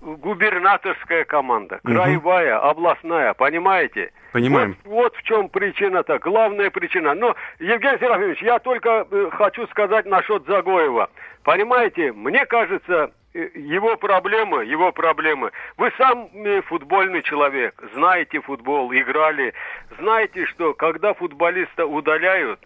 губернаторская 0.00 1.24
команда, 1.24 1.80
краевая, 1.84 2.58
угу. 2.58 2.68
областная, 2.68 3.34
понимаете? 3.34 4.12
Понимаем. 4.32 4.76
Вот, 4.84 4.94
вот 4.94 5.16
в 5.16 5.22
чем 5.22 5.48
причина-то, 5.48 6.18
главная 6.18 6.70
причина. 6.70 7.14
Но, 7.14 7.34
Евгений 7.58 7.98
Серафимович, 7.98 8.42
я 8.42 8.58
только 8.58 9.06
э, 9.10 9.28
хочу 9.32 9.66
сказать 9.68 10.06
насчет 10.06 10.46
Загоева. 10.46 11.10
Понимаете, 11.42 12.12
мне 12.12 12.46
кажется, 12.46 13.10
э, 13.34 13.48
его 13.54 13.96
проблемы, 13.96 14.64
его 14.64 14.92
проблемы. 14.92 15.50
Вы 15.76 15.92
сам 15.98 16.28
э, 16.32 16.62
футбольный 16.62 17.22
человек, 17.22 17.82
знаете 17.94 18.40
футбол, 18.40 18.92
играли, 18.92 19.52
знаете, 19.98 20.46
что 20.46 20.74
когда 20.74 21.12
футболиста 21.14 21.86
удаляют, 21.86 22.60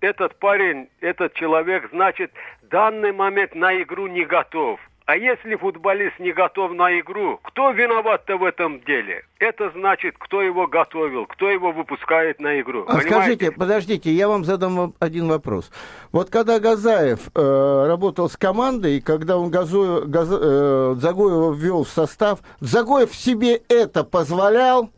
этот 0.00 0.38
парень, 0.38 0.88
этот 1.00 1.34
человек, 1.34 1.88
значит, 1.92 2.32
данный 2.62 3.12
момент 3.12 3.54
на 3.54 3.82
игру 3.82 4.06
не 4.06 4.24
готов. 4.24 4.80
А 5.10 5.16
если 5.16 5.56
футболист 5.56 6.20
не 6.20 6.32
готов 6.32 6.70
на 6.70 7.00
игру, 7.00 7.40
кто 7.42 7.72
виноват-то 7.72 8.36
в 8.36 8.44
этом 8.44 8.80
деле? 8.84 9.24
Это 9.40 9.72
значит, 9.74 10.14
кто 10.16 10.40
его 10.40 10.68
готовил, 10.68 11.26
кто 11.26 11.50
его 11.50 11.72
выпускает 11.72 12.38
на 12.38 12.60
игру. 12.60 12.84
А 12.86 13.00
скажите, 13.00 13.50
подождите, 13.50 14.12
я 14.12 14.28
вам 14.28 14.44
задам 14.44 14.94
один 15.00 15.26
вопрос. 15.26 15.72
Вот 16.12 16.30
когда 16.30 16.60
Газаев 16.60 17.18
э, 17.34 17.86
работал 17.88 18.30
с 18.30 18.36
командой, 18.36 19.00
когда 19.00 19.36
он 19.36 19.50
Газу, 19.50 20.04
Газ, 20.06 20.28
э, 20.30 20.94
Загоева 20.98 21.54
ввел 21.54 21.82
в 21.82 21.88
состав, 21.88 22.38
Загоев 22.60 23.12
себе 23.12 23.62
это 23.68 24.04
позволял? 24.04 24.92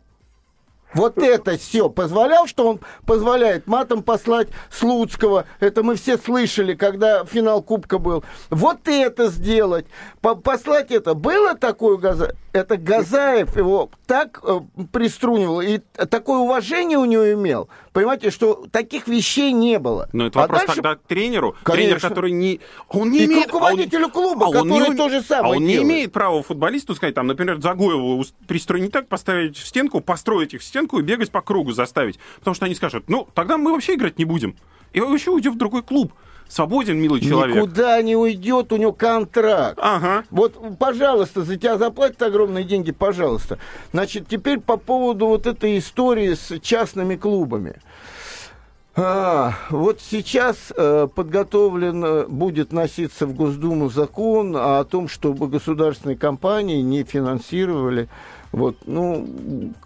Вот 0.94 1.18
это 1.18 1.56
все 1.56 1.88
позволял, 1.88 2.46
что 2.46 2.68
он 2.68 2.80
позволяет 3.06 3.66
матом 3.66 4.02
послать 4.02 4.48
Слуцкого. 4.70 5.46
Это 5.60 5.82
мы 5.82 5.96
все 5.96 6.18
слышали, 6.18 6.74
когда 6.74 7.24
финал 7.24 7.62
Кубка 7.62 7.98
был. 7.98 8.24
Вот 8.50 8.86
это 8.86 9.28
сделать, 9.28 9.86
по 10.20 10.34
послать 10.34 10.90
это. 10.90 11.14
Было 11.14 11.54
такое 11.54 11.96
Газаев? 11.96 12.34
Это 12.52 12.76
Газаев 12.76 13.56
его 13.56 13.90
так 14.06 14.40
э, 14.42 14.60
приструнивал, 14.92 15.62
и 15.62 15.78
такое 16.10 16.38
уважение 16.38 16.98
у 16.98 17.06
него 17.06 17.32
имел. 17.32 17.70
Понимаете, 17.94 18.30
что 18.30 18.66
таких 18.70 19.08
вещей 19.08 19.52
не 19.52 19.78
было. 19.78 20.08
Но 20.12 20.26
это 20.26 20.38
вопрос 20.38 20.62
а 20.62 20.66
дальше... 20.66 20.82
тогда 20.82 20.96
к 20.96 21.02
тренеру. 21.06 21.56
Конечно. 21.62 21.84
Тренер, 21.84 22.00
который 22.00 22.32
не... 22.32 22.60
Он 22.88 23.10
не 23.10 23.20
и 23.20 23.24
имеет... 23.24 23.48
к 23.48 23.52
руководителю 23.54 24.10
клуба, 24.10 24.46
а 24.46 24.48
он, 24.48 24.68
который 24.68 24.90
не... 24.90 24.96
то 24.96 25.08
же 25.08 25.22
самое 25.22 25.54
А 25.54 25.56
он 25.56 25.66
делает. 25.66 25.78
не 25.78 25.82
имеет 25.82 26.12
права 26.12 26.42
футболисту 26.42 26.94
сказать, 26.94 27.14
там, 27.14 27.26
например, 27.26 27.60
Загоеву 27.60 28.22
пристроить 28.46 28.84
не 28.84 28.90
так, 28.90 29.08
поставить 29.08 29.56
в 29.56 29.66
стенку, 29.66 30.00
построить 30.00 30.52
их 30.52 30.60
в 30.60 30.64
стенку 30.64 30.81
и 30.86 31.02
бегать 31.02 31.30
по 31.30 31.40
кругу 31.40 31.72
заставить. 31.72 32.18
Потому 32.38 32.54
что 32.54 32.66
они 32.66 32.74
скажут, 32.74 33.04
ну, 33.08 33.28
тогда 33.34 33.58
мы 33.58 33.72
вообще 33.72 33.94
играть 33.94 34.18
не 34.18 34.24
будем. 34.24 34.56
И 34.92 35.00
вообще 35.00 35.30
уйдем 35.30 35.52
в 35.52 35.58
другой 35.58 35.82
клуб 35.82 36.12
свободен, 36.52 36.98
милый 36.98 37.20
человек. 37.20 37.56
Никуда 37.56 38.00
не 38.02 38.14
уйдет, 38.14 38.72
у 38.72 38.76
него 38.76 38.92
контракт. 38.92 39.78
Ага. 39.80 40.24
Вот, 40.30 40.58
пожалуйста, 40.78 41.42
за 41.42 41.56
тебя 41.56 41.78
заплатят 41.78 42.22
огромные 42.22 42.64
деньги, 42.64 42.92
пожалуйста. 42.92 43.58
Значит, 43.92 44.28
теперь 44.28 44.60
по 44.60 44.76
поводу 44.76 45.26
вот 45.26 45.46
этой 45.46 45.78
истории 45.78 46.34
с 46.34 46.60
частными 46.60 47.16
клубами. 47.16 47.76
А, 48.94 49.54
вот 49.70 50.00
сейчас 50.02 50.70
э, 50.76 51.08
подготовлен 51.14 52.04
э, 52.04 52.26
будет 52.26 52.72
носиться 52.72 53.26
в 53.26 53.34
Госдуму 53.34 53.88
закон 53.88 54.54
о 54.54 54.84
том, 54.84 55.08
чтобы 55.08 55.48
государственные 55.48 56.18
компании 56.18 56.82
не 56.82 57.02
финансировали 57.02 58.10
вот, 58.52 58.76
ну, 58.84 59.26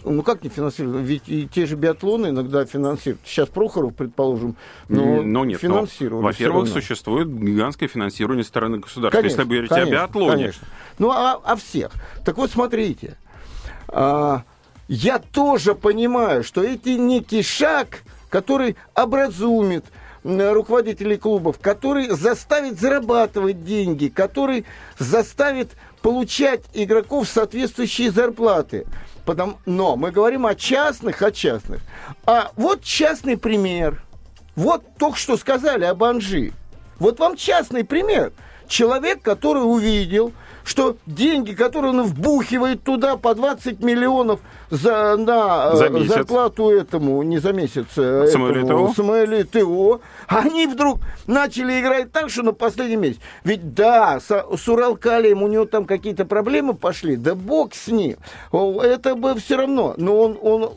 ну 0.05 0.23
как 0.25 0.43
не 0.43 0.51
финансируют? 0.51 1.07
Ведь 1.07 1.29
и 1.29 1.47
те 1.47 1.67
же 1.67 1.77
биатлоны 1.77 2.29
иногда 2.29 2.65
финансируют. 2.65 3.21
Сейчас 3.25 3.49
Прохоров, 3.49 3.95
предположим, 3.95 4.57
но, 4.89 5.23
но 5.23 5.45
нет, 5.45 5.61
финансируют. 5.61 6.25
Во-первых, 6.25 6.69
существует 6.69 7.29
гигантское 7.33 7.89
финансирование 7.89 8.45
стороны 8.45 8.79
государства, 8.79 9.21
конечно, 9.21 9.43
если 9.43 9.49
вы 9.49 9.49
говорите 9.49 9.75
конечно, 9.75 9.97
о 9.97 10.01
биатлоне. 10.01 10.43
Конечно. 10.43 10.67
Ну, 10.99 11.11
а 11.11 11.35
о 11.35 11.41
а 11.45 11.57
всех. 11.57 11.93
Так 12.25 12.37
вот, 12.39 12.51
смотрите. 12.51 13.17
А, 13.89 14.43
я 14.89 15.21
тоже 15.21 15.77
понимаю, 15.77 16.43
что 16.43 16.65
это 16.65 16.91
некий 16.91 17.43
шаг, 17.43 18.03
который 18.31 18.75
образумит 18.95 19.85
руководителей 20.25 21.19
клубов, 21.19 21.61
который 21.61 22.09
заставит 22.09 22.81
зарабатывать 22.81 23.65
деньги, 23.65 24.09
который 24.09 24.65
заставит 24.99 25.71
получать 26.07 26.61
игроков 26.73 27.29
соответствующие 27.29 28.13
зарплаты. 28.13 28.87
Потому, 29.25 29.59
но 29.67 29.97
мы 29.97 30.13
говорим 30.13 30.47
о 30.47 30.55
частных, 30.55 31.21
о 31.21 31.33
частных. 31.33 31.81
А 32.25 32.53
вот 32.55 32.85
частный 32.85 33.37
пример. 33.37 34.05
Вот 34.55 34.85
только 35.01 35.19
что 35.19 35.37
сказали 35.37 35.83
об 35.85 36.05
Анжи. 36.05 36.53
Вот 37.01 37.19
вам 37.19 37.37
частный 37.37 37.83
пример. 37.83 38.33
Человек, 38.69 39.21
который 39.21 39.65
увидел, 39.65 40.33
что 40.67 40.97
деньги, 41.07 41.53
которые 41.53 41.91
он 41.91 42.03
вбухивает 42.03 42.83
туда 42.83 43.17
по 43.17 43.35
20 43.35 43.81
миллионов 43.83 44.41
за, 44.69 45.17
на 45.17 45.77
за 45.77 45.89
месяц. 45.91 46.09
зарплату 46.09 46.71
этому, 46.71 47.23
не 47.23 47.39
за 47.39 47.53
месяц, 47.53 47.87
э. 47.97 48.27
Самуэлю 48.33 49.47
ТО, 49.47 50.01
они 50.27 50.67
вдруг 50.67 50.99
начали 51.29 51.81
играть 51.81 52.11
так, 52.11 52.31
что 52.31 52.43
на 52.43 52.53
последний 52.53 52.97
месяц. 52.97 53.21
Ведь 53.45 53.75
да, 53.75 54.19
с, 54.19 54.29
с 54.29 54.69
Уралкалием 54.69 55.43
у 55.45 55.47
него 55.47 55.67
там 55.67 55.85
какие-то 55.85 56.25
проблемы 56.25 56.75
пошли, 56.75 57.15
да 57.15 57.37
бог 57.37 57.73
с 57.73 57.87
ним. 57.87 58.17
Это 58.53 59.15
бы 59.15 59.37
все 59.37 59.59
равно. 59.59 59.95
Но 59.97 60.19
он, 60.19 60.39
он 60.43 60.73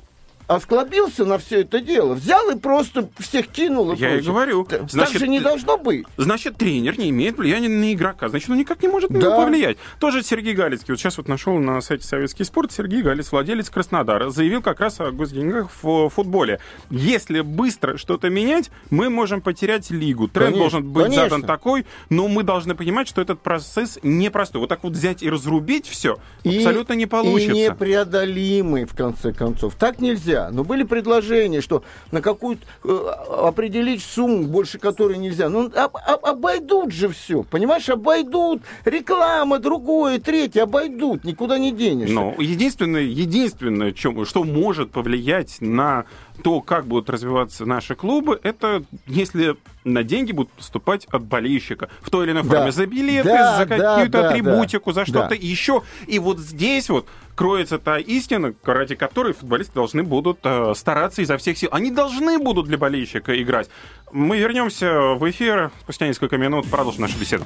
осклобился 0.49 1.25
на 1.25 1.37
все 1.37 1.61
это 1.61 1.79
дело, 1.79 2.15
взял 2.15 2.49
и 2.49 2.57
просто 2.57 3.07
всех 3.19 3.47
кинул. 3.47 3.91
И 3.91 3.97
Я 3.97 4.07
прочее. 4.09 4.19
и 4.19 4.25
говорю. 4.25 4.63
Так 4.65 4.89
значит, 4.89 5.19
же 5.19 5.27
не 5.27 5.39
должно 5.39 5.77
быть. 5.77 6.05
Значит, 6.17 6.57
тренер 6.57 6.97
не 6.97 7.11
имеет 7.11 7.37
влияния 7.37 7.69
на 7.69 7.93
игрока. 7.93 8.29
Значит, 8.29 8.49
он 8.49 8.57
никак 8.57 8.81
не 8.81 8.89
может 8.89 9.11
на 9.11 9.19
Да. 9.19 9.27
него 9.27 9.43
повлиять. 9.43 9.77
Тоже 9.99 10.23
Сергей 10.23 10.53
Галицкий. 10.55 10.91
Вот 10.93 10.99
сейчас 10.99 11.17
вот 11.17 11.27
нашел 11.27 11.57
на 11.59 11.79
сайте 11.81 12.05
Советский 12.07 12.43
спорт. 12.43 12.71
Сергей 12.71 13.03
Галец, 13.03 13.31
владелец 13.31 13.69
Краснодара, 13.69 14.31
заявил 14.31 14.61
как 14.63 14.79
раз 14.79 14.99
о 14.99 15.11
госденьгах 15.11 15.69
в 15.83 16.09
футболе. 16.09 16.59
Если 16.89 17.41
быстро 17.41 17.97
что-то 17.97 18.29
менять, 18.29 18.71
мы 18.89 19.09
можем 19.11 19.41
потерять 19.41 19.91
лигу. 19.91 20.27
Тренд 20.27 20.55
Конечно, 20.55 20.59
должен 20.59 20.89
быть 20.91 21.03
конечно. 21.05 21.23
задан 21.25 21.43
такой, 21.43 21.85
но 22.09 22.27
мы 22.27 22.41
должны 22.41 22.73
понимать, 22.73 23.07
что 23.07 23.21
этот 23.21 23.39
процесс 23.41 23.99
непростой. 24.01 24.61
Вот 24.61 24.69
так 24.69 24.83
вот 24.83 24.93
взять 24.93 25.21
и 25.21 25.29
разрубить 25.29 25.87
все 25.87 26.17
И- 26.43 26.57
абсолютно 26.57 26.93
не 26.93 27.05
получится. 27.05 27.51
И 27.53 27.69
непреодолимый, 27.69 28.85
в 28.85 28.95
конце 28.95 29.31
концов. 29.31 29.75
Так 29.75 29.99
нельзя. 29.99 30.38
Но 30.51 30.63
были 30.63 30.83
предложения, 30.83 31.61
что 31.61 31.83
на 32.11 32.21
какую-то 32.21 32.61
э, 32.83 33.09
определить 33.47 34.01
сумму, 34.03 34.43
больше 34.47 34.79
которой 34.79 35.17
нельзя. 35.17 35.49
Ну, 35.49 35.65
об- 35.75 35.97
об- 35.97 36.25
обойдут 36.25 36.91
же 36.91 37.09
все. 37.09 37.43
Понимаешь, 37.43 37.89
обойдут. 37.89 38.61
Реклама, 38.85 39.59
другое, 39.59 40.19
третье, 40.19 40.63
обойдут. 40.63 41.23
Никуда 41.23 41.57
не 41.57 41.71
денешься. 41.71 42.13
Но 42.13 42.35
единственное, 42.39 43.01
единственное, 43.01 43.91
чем, 43.91 44.25
что 44.25 44.43
может 44.43 44.91
повлиять 44.91 45.57
на 45.61 46.05
то, 46.43 46.61
как 46.61 46.85
будут 46.85 47.09
развиваться 47.09 47.65
наши 47.65 47.95
клубы, 47.95 48.39
это 48.43 48.83
если 49.07 49.57
на 49.83 50.03
деньги 50.03 50.31
будут 50.31 50.51
поступать 50.51 51.05
от 51.11 51.23
болельщика 51.23 51.89
в 52.01 52.09
той 52.09 52.25
или 52.25 52.31
иной 52.31 52.43
Да. 52.43 52.49
форме. 52.49 52.71
За 52.71 52.85
билеты, 52.85 53.27
Да, 53.29 53.57
за 53.57 53.65
какую-то 53.65 54.09
да, 54.21 54.29
атрибутику, 54.29 54.91
за 54.93 55.01
да. 55.01 55.05
что-то 55.05 55.29
Да. 55.29 55.35
еще. 55.35 55.81
И 56.07 56.17
вот 56.19 56.39
здесь 56.39 56.89
вот 56.89 57.07
кроется 57.39 57.79
та 57.79 57.97
истина, 57.99 58.53
ради 58.65 58.95
которой 58.95 59.31
футболисты 59.31 59.73
должны 59.73 60.03
будут 60.03 60.39
э, 60.43 60.73
стараться 60.75 61.21
изо 61.21 61.37
всех 61.37 61.57
сил. 61.57 61.69
Они 61.71 61.89
должны 61.89 62.37
будут 62.37 62.67
для 62.67 62.77
болельщика 62.77 63.41
играть. 63.41 63.69
Мы 64.11 64.39
вернемся 64.39 65.13
в 65.13 65.29
эфир 65.29 65.71
спустя 65.79 66.07
несколько 66.07 66.37
минут, 66.37 66.69
продолжим 66.69 67.03
нашу 67.03 67.17
беседу. 67.17 67.45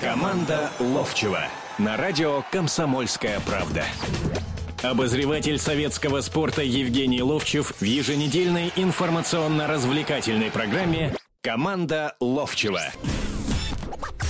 Команда 0.00 0.70
Ловчева 0.80 1.40
на 1.76 1.98
радио 1.98 2.42
«Комсомольская 2.50 3.38
правда». 3.40 3.84
Обозреватель 4.82 5.58
советского 5.58 6.22
спорта 6.22 6.62
Евгений 6.62 7.20
Ловчев 7.20 7.74
в 7.78 7.84
еженедельной 7.84 8.72
информационно-развлекательной 8.76 10.50
программе 10.50 11.14
«Команда 11.42 12.16
Ловчева». 12.18 12.80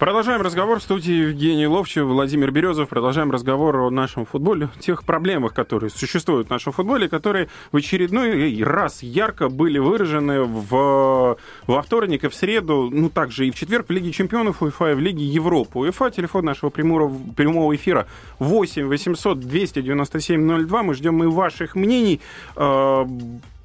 Продолжаем 0.00 0.42
разговор 0.42 0.80
в 0.80 0.82
студии 0.82 1.12
Евгений 1.12 1.68
Ловчев, 1.68 2.04
Владимир 2.06 2.50
Березов. 2.50 2.88
Продолжаем 2.88 3.30
разговор 3.30 3.76
о 3.76 3.90
нашем 3.90 4.26
футболе, 4.26 4.68
тех 4.80 5.04
проблемах, 5.04 5.54
которые 5.54 5.88
существуют 5.88 6.48
в 6.48 6.50
нашем 6.50 6.72
футболе, 6.72 7.08
которые 7.08 7.48
в 7.70 7.76
очередной 7.76 8.60
раз 8.64 9.04
ярко 9.04 9.48
были 9.48 9.78
выражены 9.78 10.42
в, 10.42 11.38
во 11.68 11.82
вторник 11.82 12.24
и 12.24 12.28
в 12.28 12.34
среду, 12.34 12.90
ну 12.92 13.08
также 13.08 13.46
и 13.46 13.52
в 13.52 13.54
четверг 13.54 13.86
в 13.88 13.92
Лиге 13.92 14.10
чемпионов 14.10 14.62
УЕФА 14.62 14.90
и 14.90 14.94
в 14.94 14.98
Лиге 14.98 15.24
Европы. 15.24 15.78
УЕФА, 15.78 16.10
телефон 16.10 16.44
нашего 16.46 16.70
прямого, 16.70 17.12
прямого 17.36 17.74
эфира 17.76 18.08
8 18.40 18.88
800 18.88 19.38
297 19.38 20.66
02. 20.66 20.82
Мы 20.82 20.94
ждем 20.94 21.22
и 21.22 21.28
ваших 21.28 21.76
мнений. 21.76 22.20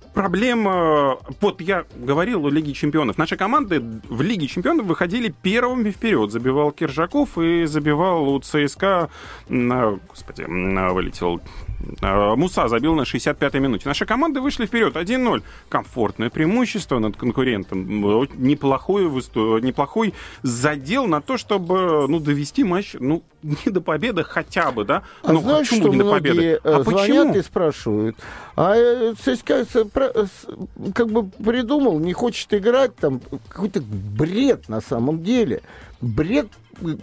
Э, 0.10 0.14
проблема, 0.14 1.18
вот 1.42 1.62
я 1.62 1.86
говорил 1.96 2.46
о 2.46 2.50
Лиге 2.50 2.74
Чемпионов. 2.74 3.18
Наши 3.18 3.38
команды 3.38 3.82
в 4.10 4.22
Лиге 4.22 4.48
Чемпионов 4.48 4.86
выходили 4.86 5.34
первыми 5.42 5.92
вперед. 5.92 6.32
Забивал 6.32 6.72
Киржаков 6.72 7.38
и 7.38 7.66
забивал 7.66 8.30
у 8.30 8.40
ЦСКА, 8.40 9.10
господи, 9.48 10.46
вылетел 10.94 11.40
Э, 11.40 11.69
Муса 12.02 12.68
забил 12.68 12.96
на 12.96 13.02
65-й 13.02 13.60
минуте. 13.60 13.88
Наши 13.88 14.06
команды 14.06 14.42
вышли 14.42 14.66
вперед 14.66 14.96
1-0. 14.96 15.44
Комфортное 15.70 16.30
преимущество 16.30 17.00
над 17.00 17.18
конкурентом. 17.18 17.88
Неплохой, 18.38 19.04
неплохой 19.62 20.14
задел 20.44 21.08
на 21.08 21.22
то, 21.22 21.38
чтобы 21.38 22.08
ну, 22.08 22.20
довести 22.20 22.64
матч 22.64 22.96
ну, 23.00 23.24
не 23.44 23.72
до 23.72 23.82
победы 23.82 24.24
хотя 24.24 24.72
бы, 24.72 24.86
да? 24.86 25.04
А 25.24 25.34
ну, 25.34 25.42
знаешь, 25.42 25.68
что 25.68 25.90
не 25.90 25.98
до 25.98 26.10
победы? 26.10 26.60
А 26.64 26.84
звонят 26.84 27.28
почему? 27.28 27.36
и 27.36 27.42
спрашивают. 27.42 28.18
А 28.56 28.76
э, 28.76 29.14
ЦСКА 29.16 29.66
как 30.94 31.10
бы 31.10 31.30
придумал, 31.44 32.00
не 32.00 32.14
хочет 32.14 32.54
играть, 32.54 32.96
там 32.96 33.22
какой-то 33.48 33.82
бред 33.82 34.70
на 34.70 34.82
самом 34.82 35.24
деле. 35.24 35.62
Бред 36.02 36.48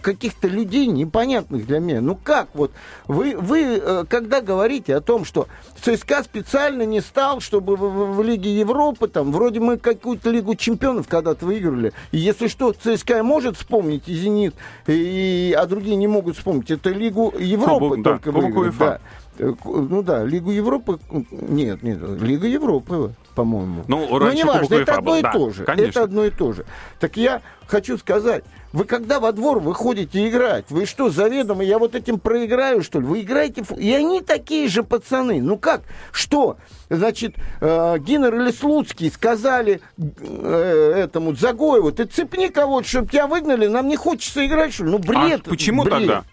каких-то 0.01 0.47
людей 0.47 0.87
непонятных 0.87 1.65
для 1.65 1.79
меня. 1.79 2.01
Ну 2.01 2.17
как 2.21 2.49
вот? 2.53 2.71
Вы, 3.07 3.35
вы 3.37 3.79
э, 3.81 4.05
когда 4.09 4.41
говорите 4.41 4.95
о 4.95 5.01
том, 5.01 5.25
что 5.25 5.47
ЦСКА 5.81 6.23
специально 6.23 6.83
не 6.83 7.01
стал, 7.01 7.39
чтобы 7.39 7.75
в, 7.75 8.15
в 8.15 8.23
Лиге 8.23 8.57
Европы, 8.57 9.07
там, 9.07 9.31
вроде 9.31 9.59
мы 9.59 9.77
какую-то 9.77 10.29
Лигу 10.29 10.55
чемпионов 10.55 11.07
когда-то 11.07 11.45
выиграли, 11.45 11.93
и 12.11 12.17
если 12.17 12.47
что, 12.47 12.73
ЦСКА 12.73 13.23
может 13.23 13.57
вспомнить, 13.57 14.03
и 14.07 14.13
Зенит, 14.13 14.55
и, 14.87 15.55
а 15.57 15.65
другие 15.65 15.95
не 15.95 16.07
могут 16.07 16.37
вспомнить, 16.37 16.71
это 16.71 16.89
Лигу 16.89 17.33
Европы 17.37 17.89
Кубок, 17.89 18.03
только 18.03 18.31
да, 18.31 18.39
выиграли. 18.39 18.73
Да. 18.79 18.99
Э, 19.39 19.53
ну 19.63 20.01
да, 20.01 20.23
Лигу 20.23 20.51
Европы, 20.51 20.99
нет, 21.31 21.83
нет, 21.83 21.99
Лига 22.21 22.47
Европы, 22.47 23.13
по-моему. 23.37 23.83
Ну, 23.87 24.19
Но 24.19 24.33
не 24.33 24.43
важно, 24.43 24.73
это 24.73 24.95
одно 24.95 25.17
и 25.17 25.21
да, 25.21 25.31
то 25.31 25.51
же. 25.51 25.63
Конечно. 25.63 25.89
Это 25.89 26.03
одно 26.03 26.25
и 26.25 26.31
то 26.31 26.53
же. 26.53 26.65
Так 26.99 27.17
я 27.17 27.43
хочу 27.67 27.99
сказать, 27.99 28.43
вы 28.73 28.85
когда 28.85 29.19
во 29.19 29.31
двор 29.31 29.59
выходите 29.59 30.27
играть, 30.27 30.65
вы 30.69 30.87
что, 30.87 31.11
заведомо, 31.11 31.63
я 31.63 31.77
вот 31.77 31.93
этим 31.93 32.19
проиграю, 32.19 32.81
что 32.81 32.99
ли? 32.99 33.05
Вы 33.05 33.21
играете... 33.21 33.63
И 33.77 33.93
они 33.93 34.21
такие 34.21 34.67
же 34.69 34.81
пацаны. 34.81 35.39
Ну 35.39 35.57
как? 35.57 35.83
Что? 36.11 36.57
Значит, 36.89 37.35
э, 37.61 37.99
Гиннер 37.99 38.33
или 38.33 38.49
Слуцкий 38.49 39.11
сказали 39.11 39.81
э, 39.99 40.93
этому 40.95 41.35
Загоеву, 41.35 41.91
ты 41.91 42.05
цепни 42.05 42.47
кого-то, 42.47 42.87
чтобы 42.87 43.09
тебя 43.09 43.27
выгнали, 43.27 43.67
нам 43.67 43.87
не 43.87 43.97
хочется 43.97 44.43
играть, 44.47 44.73
что 44.73 44.83
ли? 44.83 44.89
Ну, 44.89 44.97
бред. 44.97 45.41
А 45.45 45.49
почему 45.49 45.83
бред. 45.83 45.93
тогда? 45.93 46.23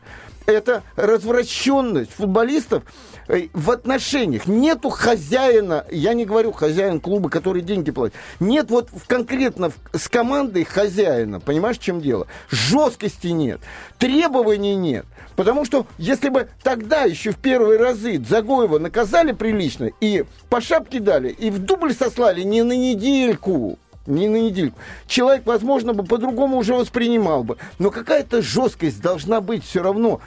Это 0.47 0.83
развращенность 0.97 2.13
футболистов 2.13 2.83
Э, 3.27 3.49
в 3.55 3.71
отношениях 3.71 4.47
нету 4.47 4.91
хозяина, 4.91 5.87
я 5.91 6.13
не 6.13 6.27
говорю 6.27 6.53
хозяин 6.53 7.01
клуба, 7.01 7.31
который 7.31 7.63
деньги 7.63 7.91
платит, 7.91 8.15
нет 8.39 8.71
вот 8.71 8.91
конкретно 9.07 9.73
с 9.93 10.09
командой 10.09 10.65
хозяина, 10.65 11.41
понимаешь, 11.41 11.79
в 11.79 11.83
чем 11.83 12.01
дело? 12.01 12.27
Жесткости 12.51 13.29
нет, 13.29 13.61
требований 13.99 14.75
нет. 14.75 15.07
Потому 15.37 15.65
что 15.65 15.87
если 15.99 16.29
бы 16.29 16.49
тогда 16.63 17.03
еще 17.03 17.33
в 17.33 17.39
первые 17.39 17.81
разы 17.81 18.23
Загоева 18.23 18.79
наказали 18.79 19.33
прилично 19.33 19.91
и 20.01 20.25
по 20.49 20.61
шапке 20.61 21.01
дали, 21.01 21.31
и 21.31 21.51
в 21.51 21.59
дубль 21.59 21.93
сослали 21.93 22.43
не 22.43 22.63
на 22.63 22.77
недельку, 22.77 23.79
не 24.07 24.29
на 24.29 24.37
недельку. 24.37 24.79
Человек, 25.07 25.47
возможно, 25.47 25.95
бы 25.95 26.05
по-другому 26.05 26.59
уже 26.59 26.75
воспринимал 26.75 27.45
бы. 27.45 27.57
Но 27.79 27.91
какая-то 27.91 28.43
жесткость 28.43 29.01
должна 29.01 29.41
быть 29.41 29.65
все 29.65 29.83
равно. 29.83 30.21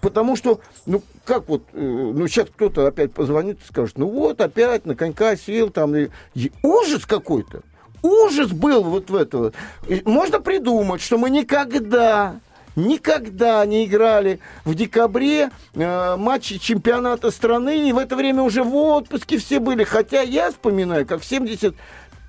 Потому 0.00 0.36
что, 0.36 0.60
ну, 0.86 1.02
как 1.24 1.48
вот, 1.48 1.62
э, 1.72 1.80
ну, 1.80 2.26
сейчас 2.26 2.48
кто-то 2.48 2.86
опять 2.86 3.12
позвонит 3.12 3.58
и 3.62 3.68
скажет, 3.68 3.98
ну, 3.98 4.08
вот, 4.08 4.40
опять 4.40 4.86
на 4.86 4.94
конька 4.94 5.36
сел, 5.36 5.70
там, 5.70 5.94
и 5.96 6.08
ужас 6.62 7.06
какой-то. 7.06 7.62
Ужас 8.02 8.50
был 8.50 8.82
вот 8.82 9.10
в 9.10 9.14
этого. 9.14 9.52
Можно 10.04 10.40
придумать, 10.40 11.02
что 11.02 11.18
мы 11.18 11.30
никогда 11.30 12.40
никогда 12.76 13.66
не 13.66 13.84
играли 13.84 14.38
в 14.64 14.74
декабре 14.74 15.50
э, 15.74 16.16
матчи 16.16 16.58
чемпионата 16.58 17.30
страны, 17.30 17.88
и 17.88 17.92
в 17.92 17.98
это 17.98 18.16
время 18.16 18.42
уже 18.42 18.62
в 18.62 18.74
отпуске 18.74 19.38
все 19.38 19.58
были. 19.58 19.84
Хотя 19.84 20.22
я 20.22 20.50
вспоминаю, 20.50 21.04
как 21.04 21.20
в 21.20 21.24
70 21.24 21.74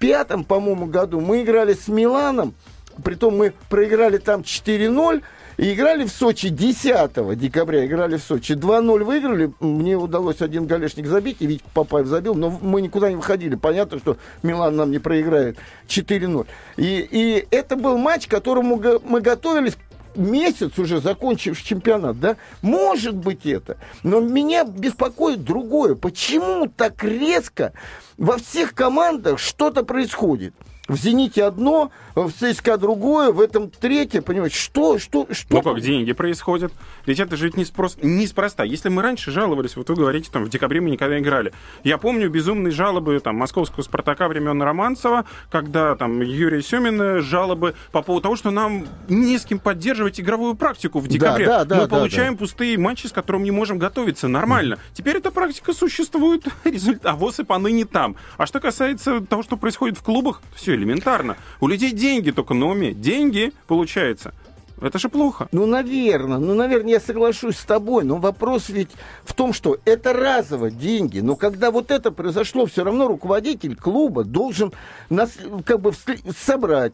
пятом, 0.01 0.43
по-моему, 0.43 0.87
году 0.87 1.21
мы 1.21 1.43
играли 1.43 1.73
с 1.73 1.87
Миланом, 1.87 2.55
притом 3.03 3.37
мы 3.37 3.53
проиграли 3.69 4.17
там 4.17 4.41
4-0, 4.41 5.21
и 5.57 5.73
играли 5.73 6.05
в 6.05 6.09
Сочи 6.09 6.49
10 6.49 7.37
декабря, 7.37 7.85
играли 7.85 8.17
в 8.17 8.23
Сочи. 8.23 8.53
2-0 8.53 9.03
выиграли, 9.03 9.53
мне 9.59 9.95
удалось 9.95 10.41
один 10.41 10.65
галешник 10.65 11.05
забить, 11.05 11.37
и 11.39 11.45
Витя 11.45 11.63
Папаев 11.73 12.07
забил, 12.07 12.33
но 12.33 12.49
мы 12.49 12.81
никуда 12.81 13.09
не 13.09 13.15
выходили. 13.15 13.55
Понятно, 13.55 13.99
что 13.99 14.17
Милан 14.41 14.75
нам 14.75 14.89
не 14.89 14.97
проиграет 14.97 15.57
4-0. 15.87 16.47
И, 16.77 17.07
и 17.11 17.47
это 17.51 17.75
был 17.75 17.97
матч, 17.97 18.27
к 18.27 18.31
которому 18.31 18.81
мы 19.03 19.21
готовились 19.21 19.77
месяц 20.15 20.77
уже 20.77 21.01
закончив 21.01 21.61
чемпионат, 21.61 22.19
да, 22.19 22.37
может 22.61 23.15
быть 23.15 23.45
это. 23.45 23.77
Но 24.03 24.19
меня 24.19 24.63
беспокоит 24.63 25.43
другое. 25.43 25.95
Почему 25.95 26.67
так 26.67 27.03
резко 27.03 27.73
во 28.17 28.37
всех 28.37 28.73
командах 28.73 29.39
что-то 29.39 29.83
происходит? 29.83 30.53
В 30.87 30.95
«Зените» 30.97 31.43
одно, 31.43 31.91
в 32.15 32.31
ЦСКА 32.31 32.77
другое, 32.77 33.31
в 33.31 33.39
этом 33.39 33.69
третье, 33.69 34.21
понимаете, 34.21 34.57
что, 34.57 34.97
что, 34.97 35.27
что? 35.31 35.55
Ну 35.55 35.61
как 35.61 35.79
деньги 35.79 36.11
происходят? 36.11 36.73
Ведь 37.05 37.19
это 37.19 37.37
же 37.37 37.45
ведь 37.45 37.55
неспроста, 37.55 37.99
неспроста. 38.05 38.63
Если 38.63 38.89
мы 38.89 39.01
раньше 39.01 39.31
жаловались, 39.31 39.75
вот 39.75 39.89
вы 39.89 39.95
говорите, 39.95 40.29
там, 40.31 40.43
в 40.43 40.49
декабре 40.49 40.81
мы 40.81 40.89
никогда 40.89 41.15
не 41.15 41.21
играли. 41.21 41.53
Я 41.83 41.97
помню 41.97 42.29
безумные 42.29 42.71
жалобы, 42.71 43.19
там, 43.19 43.35
московского 43.35 43.83
«Спартака» 43.83 44.27
времен 44.27 44.61
Романцева, 44.61 45.25
когда, 45.49 45.95
там, 45.95 46.21
Юрий 46.21 46.61
Семин 46.61 47.21
жалобы 47.21 47.75
по 47.91 48.01
поводу 48.01 48.23
того, 48.23 48.35
что 48.35 48.49
нам 48.49 48.87
не 49.07 49.37
с 49.37 49.45
кем 49.45 49.59
поддерживать 49.59 50.19
игровую 50.19 50.55
практику 50.55 50.99
в 50.99 51.07
декабре. 51.07 51.45
Да, 51.45 51.59
да, 51.59 51.65
да, 51.65 51.75
мы 51.75 51.81
да, 51.83 51.87
получаем 51.95 52.33
да. 52.33 52.39
пустые 52.39 52.77
матчи, 52.77 53.07
с 53.07 53.11
которыми 53.11 53.43
не 53.43 53.51
можем 53.51 53.77
готовиться 53.77 54.27
нормально. 54.27 54.79
Теперь 54.93 55.17
эта 55.17 55.31
практика 55.31 55.73
существует, 55.73 56.45
результат, 56.65 57.05
а 57.05 57.15
ВОЗ 57.15 57.39
и 57.39 57.43
поныне 57.43 57.85
там. 57.85 58.15
А 58.37 58.45
что 58.45 58.59
касается 58.59 59.21
того, 59.21 59.43
что 59.43 59.57
происходит 59.57 59.97
в 59.97 60.03
клубах, 60.03 60.41
все 60.55 60.80
элементарно. 60.81 61.37
У 61.59 61.67
людей 61.67 61.91
деньги 61.91 62.31
только 62.31 62.53
на. 62.53 62.91
Деньги, 62.93 63.53
получается. 63.67 64.33
Это 64.81 64.97
же 64.97 65.09
плохо. 65.09 65.47
Ну, 65.51 65.67
наверное, 65.67 66.39
ну, 66.39 66.55
наверное, 66.55 66.93
я 66.93 66.99
соглашусь 66.99 67.57
с 67.57 67.65
тобой, 67.65 68.03
но 68.03 68.15
вопрос 68.15 68.69
ведь 68.69 68.89
в 69.23 69.33
том, 69.33 69.53
что 69.53 69.77
это 69.85 70.11
разово 70.11 70.71
деньги, 70.71 71.19
но 71.19 71.35
когда 71.35 71.69
вот 71.69 71.91
это 71.91 72.11
произошло, 72.11 72.65
все 72.65 72.83
равно 72.83 73.07
руководитель 73.07 73.75
клуба 73.75 74.23
должен 74.23 74.73
нас 75.09 75.37
как 75.65 75.81
бы 75.81 75.93
собрать. 76.35 76.93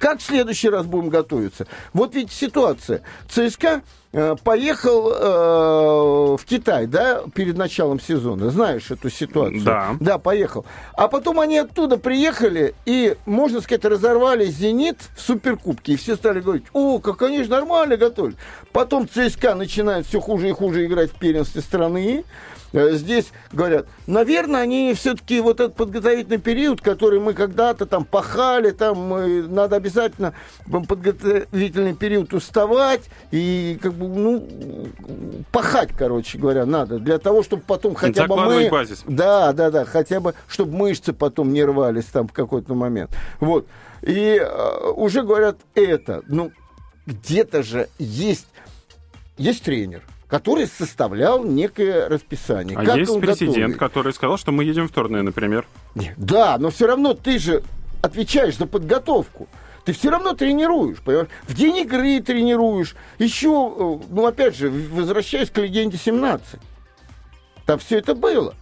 Как 0.00 0.18
в 0.18 0.22
следующий 0.22 0.68
раз 0.68 0.86
будем 0.86 1.08
готовиться? 1.08 1.68
Вот 1.92 2.16
ведь 2.16 2.32
ситуация. 2.32 3.02
ЦСКА 3.28 3.82
поехал 4.44 5.10
э, 5.12 6.36
в 6.36 6.44
Китай, 6.44 6.86
да, 6.86 7.22
перед 7.34 7.56
началом 7.56 7.98
сезона. 7.98 8.50
Знаешь 8.50 8.90
эту 8.90 9.10
ситуацию? 9.10 9.62
Да. 9.62 9.96
Да, 9.98 10.18
поехал. 10.18 10.64
А 10.92 11.08
потом 11.08 11.40
они 11.40 11.58
оттуда 11.58 11.98
приехали 11.98 12.74
и, 12.86 13.16
можно 13.26 13.60
сказать, 13.60 13.84
разорвали 13.84 14.46
«Зенит» 14.46 14.98
в 15.16 15.20
Суперкубке. 15.20 15.94
И 15.94 15.96
все 15.96 16.14
стали 16.16 16.40
говорить, 16.40 16.64
о, 16.72 17.00
как 17.00 17.22
они 17.22 17.42
же 17.42 17.50
нормально 17.50 17.96
готовят. 17.96 18.36
Потом 18.72 19.08
ЦСКА 19.08 19.54
начинает 19.54 20.06
все 20.06 20.20
хуже 20.20 20.48
и 20.48 20.52
хуже 20.52 20.86
играть 20.86 21.10
в 21.10 21.18
первенстве 21.18 21.60
страны. 21.60 22.24
Э, 22.74 22.90
здесь 22.94 23.32
говорят, 23.52 23.86
наверное, 24.08 24.62
они 24.62 24.92
все-таки 24.94 25.40
вот 25.40 25.60
этот 25.60 25.76
подготовительный 25.76 26.38
период, 26.38 26.80
который 26.80 27.20
мы 27.20 27.32
когда-то 27.32 27.86
там 27.86 28.04
пахали, 28.04 28.72
там 28.72 28.98
мы, 28.98 29.44
надо 29.44 29.76
обязательно 29.76 30.34
подготовительный 30.66 31.94
период 31.94 32.34
уставать 32.34 33.02
и 33.30 33.78
как 33.80 33.94
бы, 33.94 34.08
ну, 34.08 34.48
пахать, 35.52 35.90
короче 35.96 36.36
говоря, 36.36 36.66
надо 36.66 36.98
для 36.98 37.18
того, 37.18 37.44
чтобы 37.44 37.62
потом 37.64 37.94
хотя 37.94 38.26
бы 38.26 38.36
мы... 38.36 38.68
базис. 38.68 39.04
Да, 39.06 39.52
да, 39.52 39.70
да, 39.70 39.84
хотя 39.84 40.18
бы, 40.18 40.34
чтобы 40.48 40.76
мышцы 40.76 41.12
потом 41.12 41.52
не 41.52 41.62
рвались 41.62 42.06
там 42.06 42.26
в 42.26 42.32
какой-то 42.32 42.74
момент. 42.74 43.16
Вот. 43.38 43.68
И 44.02 44.36
э, 44.42 44.90
уже 44.96 45.22
говорят 45.22 45.58
это, 45.76 46.22
ну, 46.26 46.50
где-то 47.06 47.62
же 47.62 47.88
есть, 47.98 48.48
есть 49.38 49.62
тренер, 49.62 50.02
который 50.34 50.66
составлял 50.66 51.44
некое 51.44 52.08
расписание. 52.08 52.76
А 52.76 52.84
как 52.84 52.96
есть 52.96 53.20
президент, 53.20 53.54
готовит? 53.54 53.78
который 53.78 54.12
сказал, 54.12 54.36
что 54.36 54.50
мы 54.50 54.64
едем 54.64 54.88
в 54.88 54.90
турне, 54.90 55.22
например. 55.22 55.64
Да, 56.16 56.58
но 56.58 56.70
все 56.70 56.88
равно 56.88 57.14
ты 57.14 57.38
же 57.38 57.62
отвечаешь 58.02 58.56
за 58.56 58.66
подготовку. 58.66 59.46
Ты 59.84 59.92
все 59.92 60.10
равно 60.10 60.32
тренируешь, 60.32 60.98
понимаешь? 61.02 61.28
В 61.46 61.54
день 61.54 61.76
игры 61.76 62.18
тренируешь. 62.18 62.96
Еще, 63.20 63.46
э, 63.48 63.98
ну, 64.10 64.26
опять 64.26 64.56
же, 64.56 64.70
возвращаясь 64.70 65.50
к 65.50 65.58
легенде 65.58 65.98
17. 65.98 66.58
Там 67.64 67.78
все 67.78 67.98
это 67.98 68.16
было. 68.16 68.56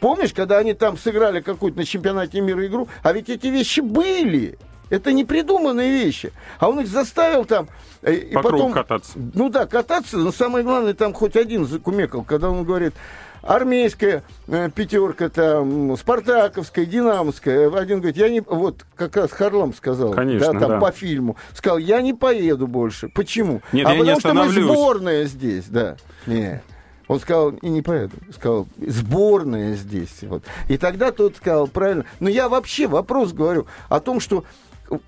Помнишь, 0.00 0.34
когда 0.34 0.58
они 0.58 0.74
там 0.74 0.98
сыграли 0.98 1.40
какую-то 1.40 1.78
на 1.78 1.86
чемпионате 1.86 2.42
мира 2.42 2.66
игру? 2.66 2.88
А 3.02 3.14
ведь 3.14 3.30
эти 3.30 3.46
вещи 3.46 3.80
были. 3.80 4.58
Это 4.90 5.12
не 5.12 5.24
придуманные 5.24 5.90
вещи. 5.90 6.32
А 6.58 6.68
он 6.68 6.80
их 6.80 6.88
заставил 6.88 7.44
там... 7.44 7.68
э, 8.02 8.14
И 8.14 8.34
По 8.34 8.42
потом, 8.42 8.72
кататься. 8.72 9.12
Ну 9.34 9.48
да, 9.48 9.66
кататься, 9.66 10.18
но 10.18 10.32
самое 10.32 10.64
главное, 10.64 10.94
там 10.94 11.14
хоть 11.14 11.36
один 11.36 11.64
закумекал, 11.64 12.24
когда 12.24 12.50
он 12.50 12.64
говорит, 12.64 12.94
армейская 13.42 14.22
э, 14.48 14.68
пятерка, 14.74 15.28
там, 15.28 15.96
спартаковская, 15.96 16.84
динамовская. 16.86 17.74
Один 17.74 17.98
говорит, 17.98 18.16
я 18.16 18.28
не... 18.28 18.40
Вот 18.40 18.84
как 18.96 19.16
раз 19.16 19.30
Харлам 19.30 19.72
сказал. 19.74 20.12
Конечно, 20.12 20.52
да, 20.52 20.58
там 20.58 20.68
да. 20.70 20.80
по 20.80 20.90
фильму. 20.90 21.36
Сказал, 21.54 21.78
я 21.78 22.02
не 22.02 22.12
поеду 22.12 22.66
больше. 22.66 23.08
Почему? 23.08 23.62
Нет, 23.72 23.86
а 23.86 23.94
я 23.94 24.02
не 24.02 24.16
потому 24.16 24.50
что 24.50 24.60
мы 24.60 24.66
сборная 24.66 25.24
здесь, 25.24 25.66
да. 25.68 25.96
Не. 26.26 26.62
Он 27.06 27.18
сказал, 27.18 27.50
и 27.50 27.68
не 27.68 27.82
поеду. 27.82 28.16
Сказал, 28.32 28.68
сборная 28.78 29.74
здесь. 29.74 30.18
Вот. 30.22 30.44
И 30.68 30.76
тогда 30.78 31.10
тот 31.10 31.36
сказал, 31.36 31.66
правильно. 31.66 32.04
Но 32.20 32.28
я 32.28 32.48
вообще 32.48 32.86
вопрос 32.86 33.32
говорю 33.32 33.66
о 33.88 33.98
том, 33.98 34.20
что 34.20 34.44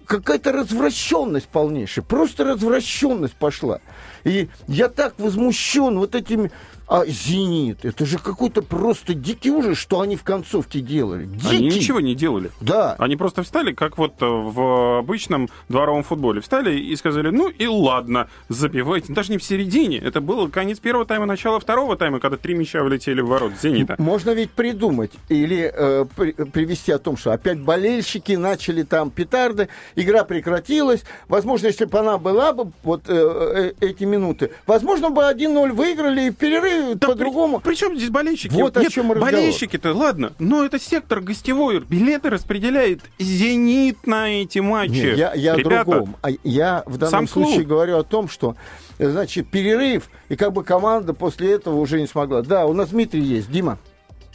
какая-то 0.06 0.52
развращенность 0.52 1.48
полнейшая. 1.48 2.04
Просто 2.04 2.44
развращенность 2.44 3.34
пошла. 3.34 3.80
И 4.24 4.48
я 4.68 4.88
так 4.88 5.18
возмущен 5.18 5.98
вот 5.98 6.14
этими... 6.14 6.50
А 6.92 7.07
«Зенит»— 7.07 7.78
это 7.87 8.05
же 8.05 8.18
какой-то 8.18 8.61
просто 8.61 9.14
дикий 9.14 9.50
ужас, 9.50 9.78
что 9.78 10.02
они 10.02 10.14
в 10.14 10.22
концовке 10.24 10.81
делали. 10.81 11.24
Дикий. 11.24 11.57
Они 11.57 11.66
ничего 11.68 12.00
не 12.00 12.14
делали. 12.14 12.50
Да. 12.61 12.96
Они 12.98 13.16
просто 13.16 13.42
встали, 13.42 13.72
как 13.72 13.96
вот 13.96 14.20
э, 14.20 14.26
в 14.26 14.98
обычном 14.98 15.48
дворовом 15.70 16.02
футболе. 16.02 16.42
Встали 16.42 16.78
и 16.78 16.94
сказали, 16.96 17.31
ну 17.31 17.48
и 17.48 17.66
ладно, 17.66 18.28
забивайте. 18.50 19.11
Даже 19.14 19.33
не 19.33 19.38
в 19.38 19.42
середине. 19.42 19.96
Это 19.96 20.20
было 20.20 20.48
конец 20.48 20.81
первого 20.81 21.07
тайма, 21.07 21.24
начало 21.24 21.61
второго 21.61 21.96
тайма, 21.96 22.20
когда 22.20 22.37
три 22.37 22.55
мяча 22.55 22.83
влетели 22.83 23.22
в 23.22 23.28
ворот 23.28 23.52
«Зенита». 23.62 23.96
Можно 23.96 24.33
ведь 24.33 24.50
придумать 24.50 25.12
или 25.31 25.72
э, 25.74 26.05
при- 26.14 26.33
привести 26.33 26.92
о 26.92 26.98
том, 26.98 27.16
что 27.16 27.33
опять 27.33 27.59
болельщики 27.59 28.33
начали 28.33 28.83
там 28.83 29.11
петарды, 29.11 29.70
игра 29.96 30.24
прекратилась. 30.24 31.05
Возможно, 31.28 31.68
если 31.68 31.87
бы 31.87 31.98
она 31.98 32.18
была 32.18 32.52
бы 32.52 32.70
вот 32.83 33.05
э, 33.09 33.72
э, 33.81 33.87
эти 33.87 34.05
минуты, 34.05 34.50
возможно 34.66 35.09
бы 35.09 35.22
1-0 35.22 35.72
выиграли 35.72 36.26
и 36.26 36.31
в 36.31 36.37
перерыве 36.37 36.81
по-другому. 36.98 37.60
При, 37.60 37.74
чем 37.74 37.96
здесь 37.96 38.10
болельщики? 38.10 38.52
Вот 38.52 38.76
о 38.76 38.80
Нет, 38.80 38.92
чем 38.92 39.10
разговор. 39.12 39.32
болельщики-то, 39.32 39.92
ладно, 39.94 40.32
но 40.38 40.64
это 40.64 40.78
сектор 40.78 41.20
гостевой. 41.20 41.80
Билеты 41.80 42.30
распределяет 42.30 43.00
«Зенит» 43.18 44.06
на 44.06 44.28
эти 44.42 44.58
матчи. 44.60 44.90
Нет, 44.90 45.16
я, 45.16 45.32
я 45.34 45.52
о 45.54 45.56
Ребята, 45.56 45.84
другом. 45.90 46.16
А 46.22 46.28
я 46.42 46.82
в 46.86 46.98
данном 46.98 47.10
сам 47.10 47.26
клуб. 47.26 47.46
случае 47.48 47.66
говорю 47.66 47.98
о 47.98 48.02
том, 48.04 48.28
что 48.28 48.56
э, 48.98 49.08
значит 49.08 49.48
перерыв 49.50 50.08
и 50.28 50.36
как 50.36 50.52
бы 50.52 50.64
команда 50.64 51.14
после 51.14 51.52
этого 51.52 51.76
уже 51.76 52.00
не 52.00 52.06
смогла. 52.06 52.42
Да, 52.42 52.66
у 52.66 52.72
нас 52.72 52.90
Дмитрий 52.90 53.20
есть. 53.22 53.50
Дима, 53.50 53.78